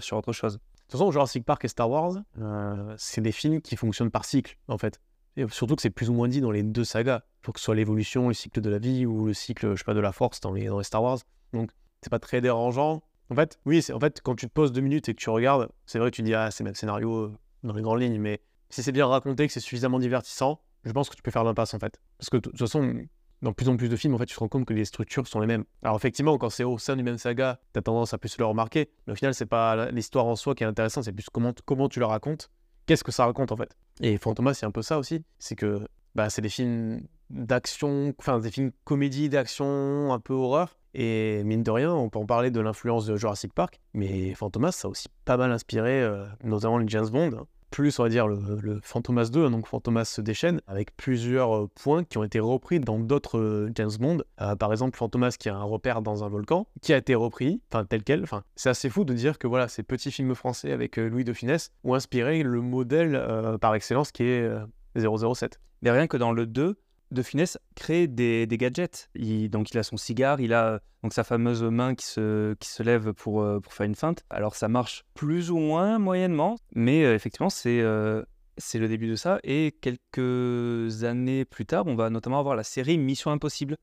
sur 0.00 0.16
autre 0.16 0.32
chose. 0.32 0.54
De 0.54 0.58
toute 0.58 0.92
façon, 0.92 1.10
Jurassic 1.10 1.44
Park 1.44 1.64
et 1.64 1.68
Star 1.68 1.88
Wars, 1.88 2.14
euh, 2.40 2.94
c'est 2.98 3.20
des 3.20 3.32
films 3.32 3.60
qui 3.60 3.76
fonctionnent 3.76 4.10
par 4.10 4.24
cycle, 4.24 4.56
en 4.68 4.78
fait. 4.78 5.00
Et 5.36 5.46
surtout 5.48 5.76
que 5.76 5.82
c'est 5.82 5.90
plus 5.90 6.10
ou 6.10 6.12
moins 6.12 6.28
dit 6.28 6.40
dans 6.40 6.50
les 6.50 6.62
deux 6.62 6.84
sagas. 6.84 7.22
Il 7.42 7.46
faut 7.46 7.52
que 7.52 7.60
ce 7.60 7.64
soit 7.66 7.74
l'évolution, 7.74 8.28
le 8.28 8.34
cycle 8.34 8.60
de 8.60 8.68
la 8.68 8.78
vie 8.78 9.06
ou 9.06 9.26
le 9.26 9.34
cycle, 9.34 9.70
je 9.72 9.76
sais 9.76 9.84
pas, 9.84 9.94
de 9.94 10.00
la 10.00 10.12
force 10.12 10.40
dans 10.40 10.52
les, 10.52 10.66
dans 10.66 10.78
les 10.78 10.84
Star 10.84 11.02
Wars. 11.02 11.18
Donc, 11.52 11.70
c'est 12.02 12.10
pas 12.10 12.18
très 12.18 12.40
dérangeant. 12.40 13.02
En 13.30 13.34
fait, 13.34 13.60
oui, 13.64 13.82
c'est 13.82 13.92
en 13.92 14.00
fait, 14.00 14.20
quand 14.22 14.34
tu 14.34 14.48
te 14.48 14.52
poses 14.52 14.72
deux 14.72 14.80
minutes 14.80 15.08
et 15.08 15.14
que 15.14 15.20
tu 15.20 15.30
regardes, 15.30 15.68
c'est 15.86 15.98
vrai 16.00 16.10
que 16.10 16.16
tu 16.16 16.22
dis, 16.22 16.34
ah, 16.34 16.50
c'est 16.50 16.64
même 16.64 16.74
scénario 16.74 17.14
euh, 17.14 17.32
dans 17.62 17.74
les 17.74 17.82
grandes 17.82 18.00
lignes, 18.00 18.18
mais 18.18 18.40
si 18.70 18.82
c'est 18.82 18.92
bien 18.92 19.06
raconté, 19.06 19.46
que 19.46 19.52
c'est 19.52 19.60
suffisamment 19.60 20.00
divertissant, 20.00 20.60
je 20.84 20.92
pense 20.92 21.08
que 21.08 21.14
tu 21.14 21.22
peux 21.22 21.30
faire 21.30 21.44
l'impasse, 21.44 21.74
en 21.74 21.78
fait. 21.78 22.00
Parce 22.18 22.30
que, 22.30 22.38
de 22.38 22.50
toute 22.50 22.58
façon, 22.58 23.04
dans 23.42 23.52
plus 23.52 23.68
en 23.68 23.76
plus 23.76 23.88
de 23.88 23.96
films, 23.96 24.14
en 24.14 24.18
fait, 24.18 24.26
tu 24.26 24.34
te 24.34 24.40
rends 24.40 24.48
compte 24.48 24.66
que 24.66 24.74
les 24.74 24.84
structures 24.84 25.26
sont 25.26 25.40
les 25.40 25.46
mêmes. 25.46 25.64
Alors 25.82 25.96
effectivement, 25.96 26.36
quand 26.38 26.50
c'est 26.50 26.64
au 26.64 26.78
sein 26.78 26.96
d'une 26.96 27.04
même 27.04 27.18
saga, 27.18 27.58
t'as 27.72 27.80
tendance 27.82 28.12
à 28.12 28.18
plus 28.18 28.36
le 28.38 28.44
remarquer. 28.44 28.90
Mais 29.06 29.12
au 29.12 29.16
final, 29.16 29.34
c'est 29.34 29.46
pas 29.46 29.90
l'histoire 29.90 30.26
en 30.26 30.36
soi 30.36 30.54
qui 30.54 30.64
est 30.64 30.66
intéressante, 30.66 31.04
c'est 31.04 31.12
plus 31.12 31.28
comment, 31.30 31.52
comment 31.64 31.88
tu 31.88 32.00
la 32.00 32.06
racontes. 32.06 32.50
Qu'est-ce 32.86 33.04
que 33.04 33.12
ça 33.12 33.24
raconte 33.24 33.52
en 33.52 33.56
fait 33.56 33.76
Et 34.00 34.18
Fantomas, 34.18 34.54
c'est 34.54 34.66
un 34.66 34.70
peu 34.70 34.82
ça 34.82 34.98
aussi. 34.98 35.22
C'est 35.38 35.54
que 35.56 35.86
bah, 36.14 36.28
c'est 36.28 36.42
des 36.42 36.48
films 36.48 37.02
d'action, 37.30 38.12
enfin 38.18 38.40
des 38.40 38.50
films 38.50 38.72
comédie 38.84 39.28
d'action, 39.28 40.12
un 40.12 40.18
peu 40.18 40.34
horreur. 40.34 40.76
Et 40.92 41.44
mine 41.44 41.62
de 41.62 41.70
rien, 41.70 41.94
on 41.94 42.08
peut 42.08 42.18
en 42.18 42.26
parler 42.26 42.50
de 42.50 42.60
l'influence 42.60 43.06
de 43.06 43.16
Jurassic 43.16 43.52
Park, 43.54 43.80
mais 43.94 44.34
Fantomas, 44.34 44.72
ça 44.72 44.88
a 44.88 44.90
aussi 44.90 45.06
pas 45.24 45.36
mal 45.36 45.52
inspiré, 45.52 46.02
euh, 46.02 46.26
notamment 46.42 46.78
les 46.78 46.88
James 46.88 47.08
Bond. 47.08 47.30
hein. 47.38 47.46
Plus, 47.70 47.98
on 47.98 48.02
va 48.02 48.08
dire, 48.08 48.26
le, 48.26 48.58
le 48.60 48.80
Fantomas 48.82 49.30
2, 49.32 49.48
donc 49.48 49.66
Fantomas 49.66 50.04
se 50.04 50.20
déchaîne, 50.20 50.60
avec 50.66 50.96
plusieurs 50.96 51.56
euh, 51.56 51.70
points 51.74 52.04
qui 52.04 52.18
ont 52.18 52.24
été 52.24 52.40
repris 52.40 52.80
dans 52.80 52.98
d'autres 52.98 53.38
euh, 53.38 53.70
James 53.74 53.90
Bond. 53.98 54.18
Euh, 54.40 54.56
par 54.56 54.72
exemple, 54.72 54.96
Fantomas 54.96 55.36
qui 55.38 55.48
a 55.48 55.56
un 55.56 55.62
repère 55.62 56.02
dans 56.02 56.24
un 56.24 56.28
volcan, 56.28 56.66
qui 56.82 56.92
a 56.92 56.96
été 56.96 57.14
repris, 57.14 57.60
enfin 57.70 57.84
tel 57.84 58.02
quel. 58.02 58.22
Enfin, 58.22 58.42
c'est 58.56 58.70
assez 58.70 58.90
fou 58.90 59.04
de 59.04 59.14
dire 59.14 59.38
que 59.38 59.46
voilà, 59.46 59.68
ces 59.68 59.82
petits 59.82 60.10
films 60.10 60.34
français 60.34 60.72
avec 60.72 60.96
Louis 60.96 61.24
de 61.24 61.32
Funès 61.32 61.70
ont 61.84 61.94
inspiré 61.94 62.42
le 62.42 62.60
modèle 62.60 63.58
par 63.60 63.74
excellence 63.74 64.10
qui 64.12 64.24
est 64.24 64.50
euh, 64.96 65.26
007. 65.34 65.60
Mais 65.82 65.90
rien 65.90 66.06
que 66.06 66.16
dans 66.16 66.32
le 66.32 66.46
2, 66.46 66.78
De 67.10 67.22
Funès 67.22 67.58
crée 67.74 68.06
des, 68.06 68.46
des 68.46 68.56
gadgets. 68.56 69.10
Il, 69.14 69.50
donc 69.50 69.70
il 69.72 69.78
a 69.78 69.82
son 69.82 69.96
cigare, 69.96 70.40
il 70.40 70.52
a 70.52 70.80
donc 71.02 71.12
sa 71.12 71.24
fameuse 71.24 71.62
main 71.62 71.94
qui 71.94 72.06
se, 72.06 72.54
qui 72.54 72.68
se 72.68 72.82
lève 72.82 73.12
pour, 73.14 73.42
euh, 73.42 73.60
pour 73.60 73.72
faire 73.72 73.86
une 73.86 73.94
feinte. 73.94 74.24
Alors 74.30 74.54
ça 74.54 74.68
marche 74.68 75.04
plus 75.14 75.50
ou 75.50 75.58
moins 75.58 75.98
moyennement, 75.98 76.56
mais 76.74 77.04
euh, 77.04 77.14
effectivement 77.14 77.50
c'est 77.50 77.80
euh, 77.80 78.22
c'est 78.58 78.78
le 78.78 78.88
début 78.88 79.08
de 79.08 79.16
ça. 79.16 79.40
Et 79.42 79.74
quelques 79.80 81.04
années 81.04 81.44
plus 81.44 81.66
tard, 81.66 81.86
on 81.86 81.94
va 81.94 82.10
notamment 82.10 82.38
avoir 82.38 82.54
la 82.54 82.62
série 82.62 82.98
Mission 82.98 83.30
Impossible 83.30 83.76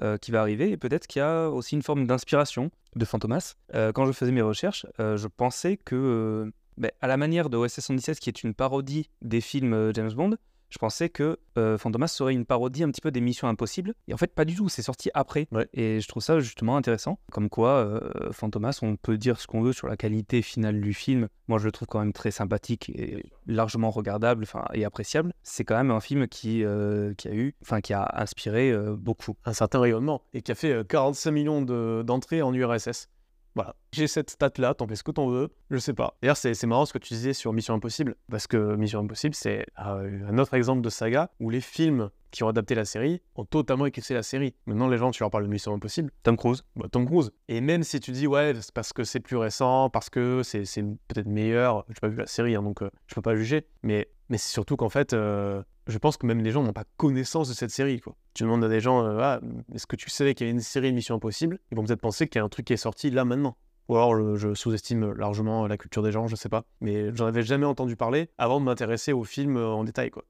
euh, 0.00 0.16
qui 0.18 0.30
va 0.30 0.40
arriver. 0.40 0.70
Et 0.70 0.76
peut-être 0.76 1.06
qu'il 1.06 1.20
y 1.20 1.22
a 1.22 1.48
aussi 1.48 1.74
une 1.74 1.82
forme 1.82 2.06
d'inspiration 2.06 2.70
de 2.94 3.04
Fantomas. 3.04 3.54
Quand 3.72 4.06
je 4.06 4.12
faisais 4.12 4.30
mes 4.30 4.42
recherches, 4.42 4.86
je 4.98 5.26
pensais 5.26 5.76
que, 5.76 6.52
ben, 6.76 6.90
à 7.00 7.08
la 7.08 7.16
manière 7.16 7.50
de 7.50 7.56
OSS 7.56 7.80
117, 7.80 8.20
qui 8.20 8.30
est 8.30 8.44
une 8.44 8.54
parodie 8.54 9.10
des 9.20 9.40
films 9.40 9.92
James 9.94 10.12
Bond, 10.12 10.36
je 10.70 10.78
pensais 10.78 11.08
que 11.08 11.38
euh, 11.58 11.76
Fantomas 11.76 12.06
serait 12.08 12.32
une 12.32 12.46
parodie 12.46 12.82
un 12.84 12.90
petit 12.90 13.00
peu 13.00 13.10
des 13.10 13.20
Missions 13.20 13.48
Impossibles. 13.48 13.94
Et 14.08 14.14
en 14.14 14.16
fait, 14.16 14.32
pas 14.34 14.44
du 14.44 14.54
tout. 14.54 14.68
C'est 14.68 14.82
sorti 14.82 15.10
après. 15.14 15.46
Ouais. 15.52 15.68
Et 15.74 16.00
je 16.00 16.08
trouve 16.08 16.22
ça 16.22 16.38
justement 16.40 16.76
intéressant. 16.76 17.18
Comme 17.32 17.48
quoi, 17.48 17.70
euh, 17.78 18.32
Fantomas, 18.32 18.78
on 18.82 18.96
peut 18.96 19.18
dire 19.18 19.40
ce 19.40 19.46
qu'on 19.46 19.60
veut 19.60 19.72
sur 19.72 19.88
la 19.88 19.96
qualité 19.96 20.42
finale 20.42 20.80
du 20.80 20.94
film. 20.94 21.28
Moi, 21.48 21.58
je 21.58 21.64
le 21.64 21.72
trouve 21.72 21.88
quand 21.88 21.98
même 21.98 22.12
très 22.12 22.30
sympathique 22.30 22.90
et 22.90 23.24
largement 23.46 23.90
regardable 23.90 24.44
et 24.72 24.84
appréciable. 24.84 25.32
C'est 25.42 25.64
quand 25.64 25.76
même 25.76 25.90
un 25.90 26.00
film 26.00 26.28
qui, 26.28 26.64
euh, 26.64 27.12
qui 27.14 27.28
a 27.28 27.32
eu, 27.34 27.54
enfin, 27.62 27.80
qui 27.80 27.92
a 27.92 28.08
inspiré 28.14 28.70
euh, 28.70 28.94
beaucoup. 28.96 29.36
un 29.44 29.52
certain 29.52 29.80
rayonnement 29.80 30.22
et 30.32 30.42
qui 30.42 30.52
a 30.52 30.54
fait 30.54 30.72
euh, 30.72 30.84
45 30.84 31.30
millions 31.32 31.62
de- 31.62 32.02
d'entrées 32.06 32.42
en 32.42 32.54
URSS. 32.54 33.08
Voilà. 33.54 33.74
J'ai 33.92 34.06
cette 34.06 34.30
stat-là, 34.30 34.74
t'en 34.74 34.86
fais 34.86 34.96
ce 34.96 35.02
que 35.02 35.10
t'en 35.10 35.28
veux, 35.28 35.48
je 35.70 35.78
sais 35.78 35.94
pas. 35.94 36.16
D'ailleurs, 36.22 36.36
c'est 36.36 36.54
c'est 36.54 36.66
marrant 36.66 36.86
ce 36.86 36.92
que 36.92 36.98
tu 36.98 37.14
disais 37.14 37.32
sur 37.32 37.52
Mission 37.52 37.74
Impossible, 37.74 38.14
parce 38.30 38.46
que 38.46 38.76
Mission 38.76 39.00
Impossible, 39.00 39.34
c'est 39.34 39.66
euh, 39.84 40.28
un 40.28 40.38
autre 40.38 40.54
exemple 40.54 40.82
de 40.82 40.90
saga 40.90 41.30
où 41.40 41.50
les 41.50 41.60
films 41.60 42.10
qui 42.30 42.44
ont 42.44 42.48
adapté 42.48 42.76
la 42.76 42.84
série 42.84 43.20
ont 43.34 43.44
totalement 43.44 43.86
éclipsé 43.86 44.14
la 44.14 44.22
série. 44.22 44.54
Maintenant, 44.66 44.86
les 44.86 44.98
gens, 44.98 45.10
tu 45.10 45.20
leur 45.22 45.30
parles 45.30 45.44
de 45.44 45.50
Mission 45.50 45.74
Impossible, 45.74 46.12
Tom 46.22 46.36
Cruise. 46.36 46.62
bah, 46.76 46.86
Tom 46.90 47.06
Cruise. 47.06 47.32
Et 47.48 47.60
même 47.60 47.82
si 47.82 47.98
tu 47.98 48.12
dis, 48.12 48.28
ouais, 48.28 48.52
c'est 48.60 48.72
parce 48.72 48.92
que 48.92 49.02
c'est 49.02 49.20
plus 49.20 49.36
récent, 49.36 49.90
parce 49.90 50.10
que 50.10 50.42
c'est 50.44 50.64
c'est 50.64 50.82
peut-être 50.82 51.26
meilleur, 51.26 51.84
j'ai 51.88 52.00
pas 52.00 52.08
vu 52.08 52.16
la 52.16 52.26
série, 52.26 52.54
hein, 52.54 52.62
donc 52.62 52.82
euh, 52.82 52.90
je 53.06 53.14
peux 53.16 53.22
pas 53.22 53.34
juger, 53.34 53.66
mais, 53.82 54.08
mais 54.28 54.38
c'est 54.38 54.52
surtout 54.52 54.76
qu'en 54.76 54.88
fait, 54.88 55.12
euh, 55.12 55.62
je 55.86 55.98
pense 55.98 56.16
que 56.16 56.26
même 56.26 56.40
les 56.40 56.50
gens 56.50 56.62
n'ont 56.62 56.72
pas 56.72 56.84
connaissance 56.96 57.48
de 57.48 57.54
cette 57.54 57.70
série. 57.70 58.00
Quoi. 58.00 58.14
Tu 58.34 58.42
demandes 58.42 58.64
à 58.64 58.68
des 58.68 58.80
gens, 58.80 59.04
euh, 59.04 59.18
ah, 59.20 59.40
est-ce 59.74 59.86
que 59.86 59.96
tu 59.96 60.10
savais 60.10 60.34
qu'il 60.34 60.46
y 60.46 60.50
avait 60.50 60.56
une 60.56 60.62
série 60.62 60.90
de 60.90 60.94
Mission 60.94 61.16
Impossible? 61.16 61.58
Ils 61.70 61.76
vont 61.76 61.84
peut-être 61.84 62.00
penser 62.00 62.28
qu'il 62.28 62.38
y 62.38 62.42
a 62.42 62.44
un 62.44 62.48
truc 62.48 62.66
qui 62.66 62.72
est 62.72 62.78
sorti 62.78 63.10
là 63.10 63.24
maintenant. 63.24 63.56
Ou 63.88 63.96
alors 63.96 64.16
je, 64.16 64.36
je 64.36 64.54
sous-estime 64.54 65.12
largement 65.14 65.66
la 65.66 65.76
culture 65.76 66.02
des 66.02 66.12
gens, 66.12 66.28
je 66.28 66.36
sais 66.36 66.48
pas. 66.48 66.64
Mais 66.80 67.14
j'en 67.14 67.26
avais 67.26 67.42
jamais 67.42 67.66
entendu 67.66 67.96
parler 67.96 68.30
avant 68.38 68.60
de 68.60 68.64
m'intéresser 68.64 69.12
au 69.12 69.24
film 69.24 69.56
euh, 69.56 69.68
en 69.68 69.84
détail. 69.84 70.10
Quoi. 70.10 70.24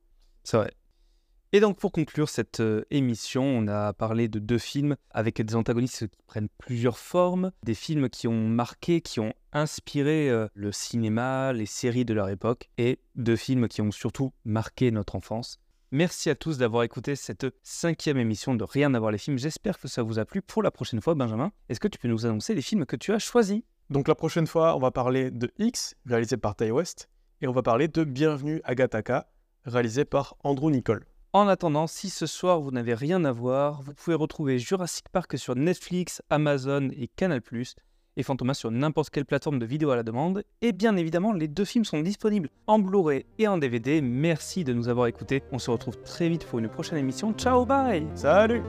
C'est 0.45 0.57
vrai. 0.57 0.73
Et 1.53 1.59
donc 1.59 1.79
pour 1.79 1.91
conclure 1.91 2.29
cette 2.29 2.61
euh, 2.61 2.85
émission, 2.93 3.43
on 3.43 3.67
a 3.67 3.93
parlé 3.93 4.29
de 4.29 4.39
deux 4.39 4.59
films 4.59 4.95
avec 5.11 5.43
des 5.43 5.57
antagonistes 5.57 6.07
qui 6.07 6.23
prennent 6.29 6.49
plusieurs 6.59 6.97
formes, 6.97 7.51
des 7.65 7.75
films 7.75 8.09
qui 8.09 8.29
ont 8.29 8.47
marqué, 8.49 9.01
qui 9.01 9.19
ont 9.19 9.33
inspiré 9.53 10.31
euh, 10.31 10.47
le 10.55 10.71
cinéma, 10.71 11.53
les 11.53 11.67
séries 11.67 12.05
de 12.05 12.15
leur 12.15 12.29
époque, 12.29 12.71
et 12.79 13.01
deux 13.17 13.35
films 13.35 13.67
qui 13.67 13.83
ont 13.83 13.91
surtout 13.91 14.33
marqué 14.45 14.93
notre 14.93 15.17
enfance. 15.17 15.59
Merci 15.91 16.31
à 16.31 16.37
tous 16.37 16.57
d'avoir 16.57 16.85
écouté 16.85 17.17
cette 17.17 17.47
cinquième 17.65 18.19
émission 18.19 18.55
de 18.55 18.63
Rien 18.63 18.95
à 18.95 19.01
voir 19.01 19.11
les 19.11 19.19
films. 19.19 19.37
J'espère 19.37 19.81
que 19.81 19.89
ça 19.89 20.05
vous 20.05 20.21
a 20.21 20.25
plu. 20.25 20.43
Pour 20.43 20.63
la 20.63 20.71
prochaine 20.71 21.01
fois, 21.01 21.17
Benjamin, 21.17 21.51
est-ce 21.69 21.81
que 21.81 21.89
tu 21.89 21.99
peux 21.99 22.07
nous 22.07 22.27
annoncer 22.27 22.55
les 22.55 22.63
films 22.63 22.87
que 22.87 22.95
tu 22.95 23.13
as 23.13 23.19
choisis? 23.19 23.63
Donc 23.89 24.07
la 24.07 24.15
prochaine 24.15 24.47
fois, 24.47 24.77
on 24.77 24.79
va 24.79 24.93
parler 24.93 25.33
de 25.33 25.51
X, 25.59 25.97
réalisé 26.07 26.37
par 26.37 26.55
Ty 26.55 26.71
West, 26.71 27.09
et 27.41 27.49
on 27.49 27.53
va 27.53 27.63
parler 27.63 27.89
de 27.89 28.05
Bienvenue 28.05 28.61
à 28.63 28.77
Gattaca, 28.77 29.33
réalisé 29.65 30.05
par 30.05 30.37
Andrew 30.45 30.71
Nicole. 30.71 31.10
En 31.33 31.47
attendant, 31.47 31.87
si 31.87 32.11
ce 32.11 32.27
soir 32.27 32.61
vous 32.61 32.73
n'avez 32.73 32.93
rien 32.95 33.25
à 33.25 33.31
voir, 33.31 33.83
vous 33.83 33.95
pouvez 33.95 34.17
retrouver 34.17 34.59
Jurassic 34.59 35.09
Park 35.11 35.39
sur 35.39 35.55
Netflix, 35.55 36.23
Amazon 36.29 36.91
et 36.99 37.07
Canal+, 37.07 37.41
et 38.17 38.23
Fantomas 38.25 38.55
sur 38.55 38.73
n'importe 38.73 39.11
quelle 39.11 39.25
plateforme 39.25 39.61
de 39.61 39.65
vidéo 39.67 39.91
à 39.93 39.97
la 39.97 40.03
demande. 40.03 40.43
Et 40.61 40.73
bien 40.73 40.97
évidemment, 40.97 41.33
les 41.33 41.47
deux 41.47 41.65
films 41.65 41.85
sont 41.85 42.01
disponibles 42.01 42.49
en 42.67 42.81
Blu-ray 42.81 43.27
et 43.39 43.47
en 43.47 43.59
DVD. 43.59 44.01
Merci 44.01 44.65
de 44.65 44.73
nous 44.73 44.89
avoir 44.89 45.07
écoutés. 45.07 45.45
On 45.53 45.61
se 45.61 45.71
retrouve 45.71 45.97
très 46.03 46.29
vite 46.29 46.45
pour 46.47 46.59
une 46.59 46.69
prochaine 46.69 46.99
émission. 46.99 47.33
Ciao, 47.35 47.65
bye 47.65 48.05
Salut 48.17 48.63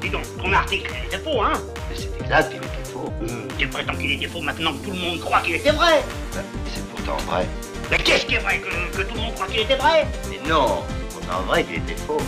Dis 0.00 0.10
donc, 0.10 0.22
ton 0.40 0.52
article 0.52 0.92
était 1.08 1.18
faux, 1.18 1.42
hein? 1.42 1.54
C'est 1.94 2.20
exact, 2.20 2.52
il 2.52 2.58
était 2.58 2.88
faux. 2.90 3.12
Hum, 3.22 3.48
Tu 3.58 3.66
prétends 3.66 3.96
qu'il 3.96 4.12
était 4.12 4.28
faux 4.28 4.40
maintenant 4.40 4.72
que 4.72 4.84
tout 4.84 4.92
le 4.92 5.00
monde 5.00 5.18
croit 5.18 5.40
qu'il 5.40 5.56
était 5.56 5.72
vrai? 5.72 6.04
Ben, 6.32 6.44
C'est 6.72 6.86
pourtant 6.90 7.16
vrai. 7.28 7.44
Mais 7.90 7.98
qu'est-ce 7.98 8.26
qui 8.26 8.34
est 8.34 8.38
vrai 8.38 8.60
que, 8.60 8.96
que 8.96 9.02
tout 9.02 9.14
le 9.14 9.20
monde 9.20 9.34
croit 9.34 9.46
qu'il 9.46 9.60
était 9.60 9.76
vrai 9.76 10.06
Mais 10.28 10.38
non, 10.48 10.82
c'est 10.88 11.18
pourtant 11.18 11.42
vrai 11.42 11.64
qu'il 11.64 11.76
était 11.76 11.96
faux. 11.96 12.18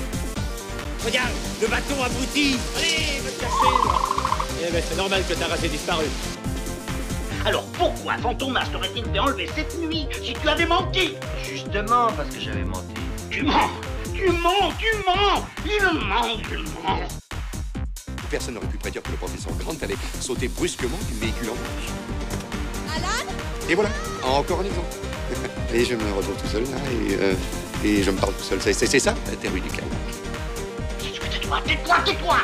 Regarde, 1.05 1.31
le 1.61 1.67
bâton 1.69 2.03
aboutit 2.03 2.59
Allez, 2.77 3.21
va 3.23 3.31
te 3.31 3.41
cacher 3.41 4.69
Eh 4.69 4.73
ben, 4.73 4.83
c'est 4.89 4.97
normal 4.97 5.23
que 5.29 5.35
ta 5.35 5.47
race 5.47 5.63
ait 5.65 5.69
disparu. 5.69 6.05
Alors 7.45 7.65
pourquoi 7.73 8.19
Fantomas 8.19 8.67
t'aurait-il 8.73 9.05
fait 9.05 9.19
enlever 9.19 9.49
cette 9.55 9.79
nuit 9.79 10.07
si 10.23 10.35
tu 10.35 10.49
avais 10.49 10.67
menti 10.67 11.15
Justement 11.45 12.09
parce 12.17 12.29
que 12.35 12.41
j'avais 12.41 12.65
menti. 12.65 12.95
Tu 13.31 13.43
mens 13.43 13.71
Tu 14.13 14.31
mens 14.31 14.73
Tu 14.79 14.87
mens 15.07 15.45
Il 15.65 15.83
ment 15.85 16.39
Il 16.51 16.59
ment 16.59 17.09
Personne 18.31 18.55
n'aurait 18.55 18.67
pu 18.67 18.77
prédire 18.77 19.03
que 19.03 19.11
le 19.11 19.17
professeur 19.17 19.53
Grant 19.59 19.77
allait 19.83 19.97
sauter 20.21 20.49
brusquement 20.49 20.99
du 21.11 21.19
véhicule 21.19 21.51
en 21.51 21.55
marche. 21.55 22.97
Alan? 22.97 23.33
Et 23.69 23.75
voilà, 23.75 23.89
encore 24.25 24.61
un 24.61 24.65
exemple. 24.65 25.08
Et 25.75 25.85
je 25.85 25.95
me 25.95 26.13
retrouve 26.13 26.37
tout 26.37 26.49
seul 26.49 26.63
là, 26.63 26.79
et, 26.91 27.15
euh, 27.21 27.35
et 27.85 28.03
je 28.03 28.11
me 28.11 28.19
parle 28.19 28.33
tout 28.35 28.43
seul. 28.43 28.59
C'est, 28.61 28.99
ça, 28.99 29.15
la 29.27 29.37
théorie 29.37 29.61
du 29.61 29.69
chaos. 29.69 29.87
Tais-toi, 30.99 31.61
tais-toi, 31.67 31.97
tais-toi. 32.05 32.37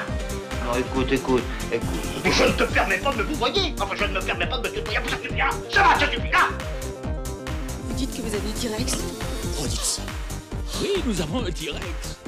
Non, 0.65 0.79
écoute, 0.79 1.13
écoute, 1.13 1.43
écoute. 1.73 1.89
Mais 2.25 2.33
je 2.33 2.45
ne 2.45 2.53
te 2.53 2.65
permets 2.65 2.99
pas 2.99 3.13
de 3.13 3.19
me 3.19 3.23
vous 3.25 3.35
voyer 3.35 3.75
Enfin, 3.81 3.95
je 3.99 4.05
ne 4.05 4.13
me 4.13 4.21
permets 4.21 4.47
pas 4.47 4.59
de 4.59 4.69
me 4.69 4.75
tutoyer, 4.75 4.99
ça 5.09 5.17
suffit 5.17 5.37
là 5.37 5.51
Ça 5.73 5.83
va, 5.83 5.99
ça 5.99 6.11
suffit 6.11 6.31
là 6.31 6.49
Vous 7.89 7.95
dites 7.95 8.17
que 8.17 8.23
vous 8.23 8.35
avez 8.35 8.49
le 8.49 8.61
T-Rex 8.61 8.99
Oh, 9.61 9.67
dites 9.67 9.81
ça. 9.81 10.03
Oui, 10.81 10.91
nous 11.07 11.21
avons 11.21 11.41
un 11.41 11.51
T-Rex 11.51 12.19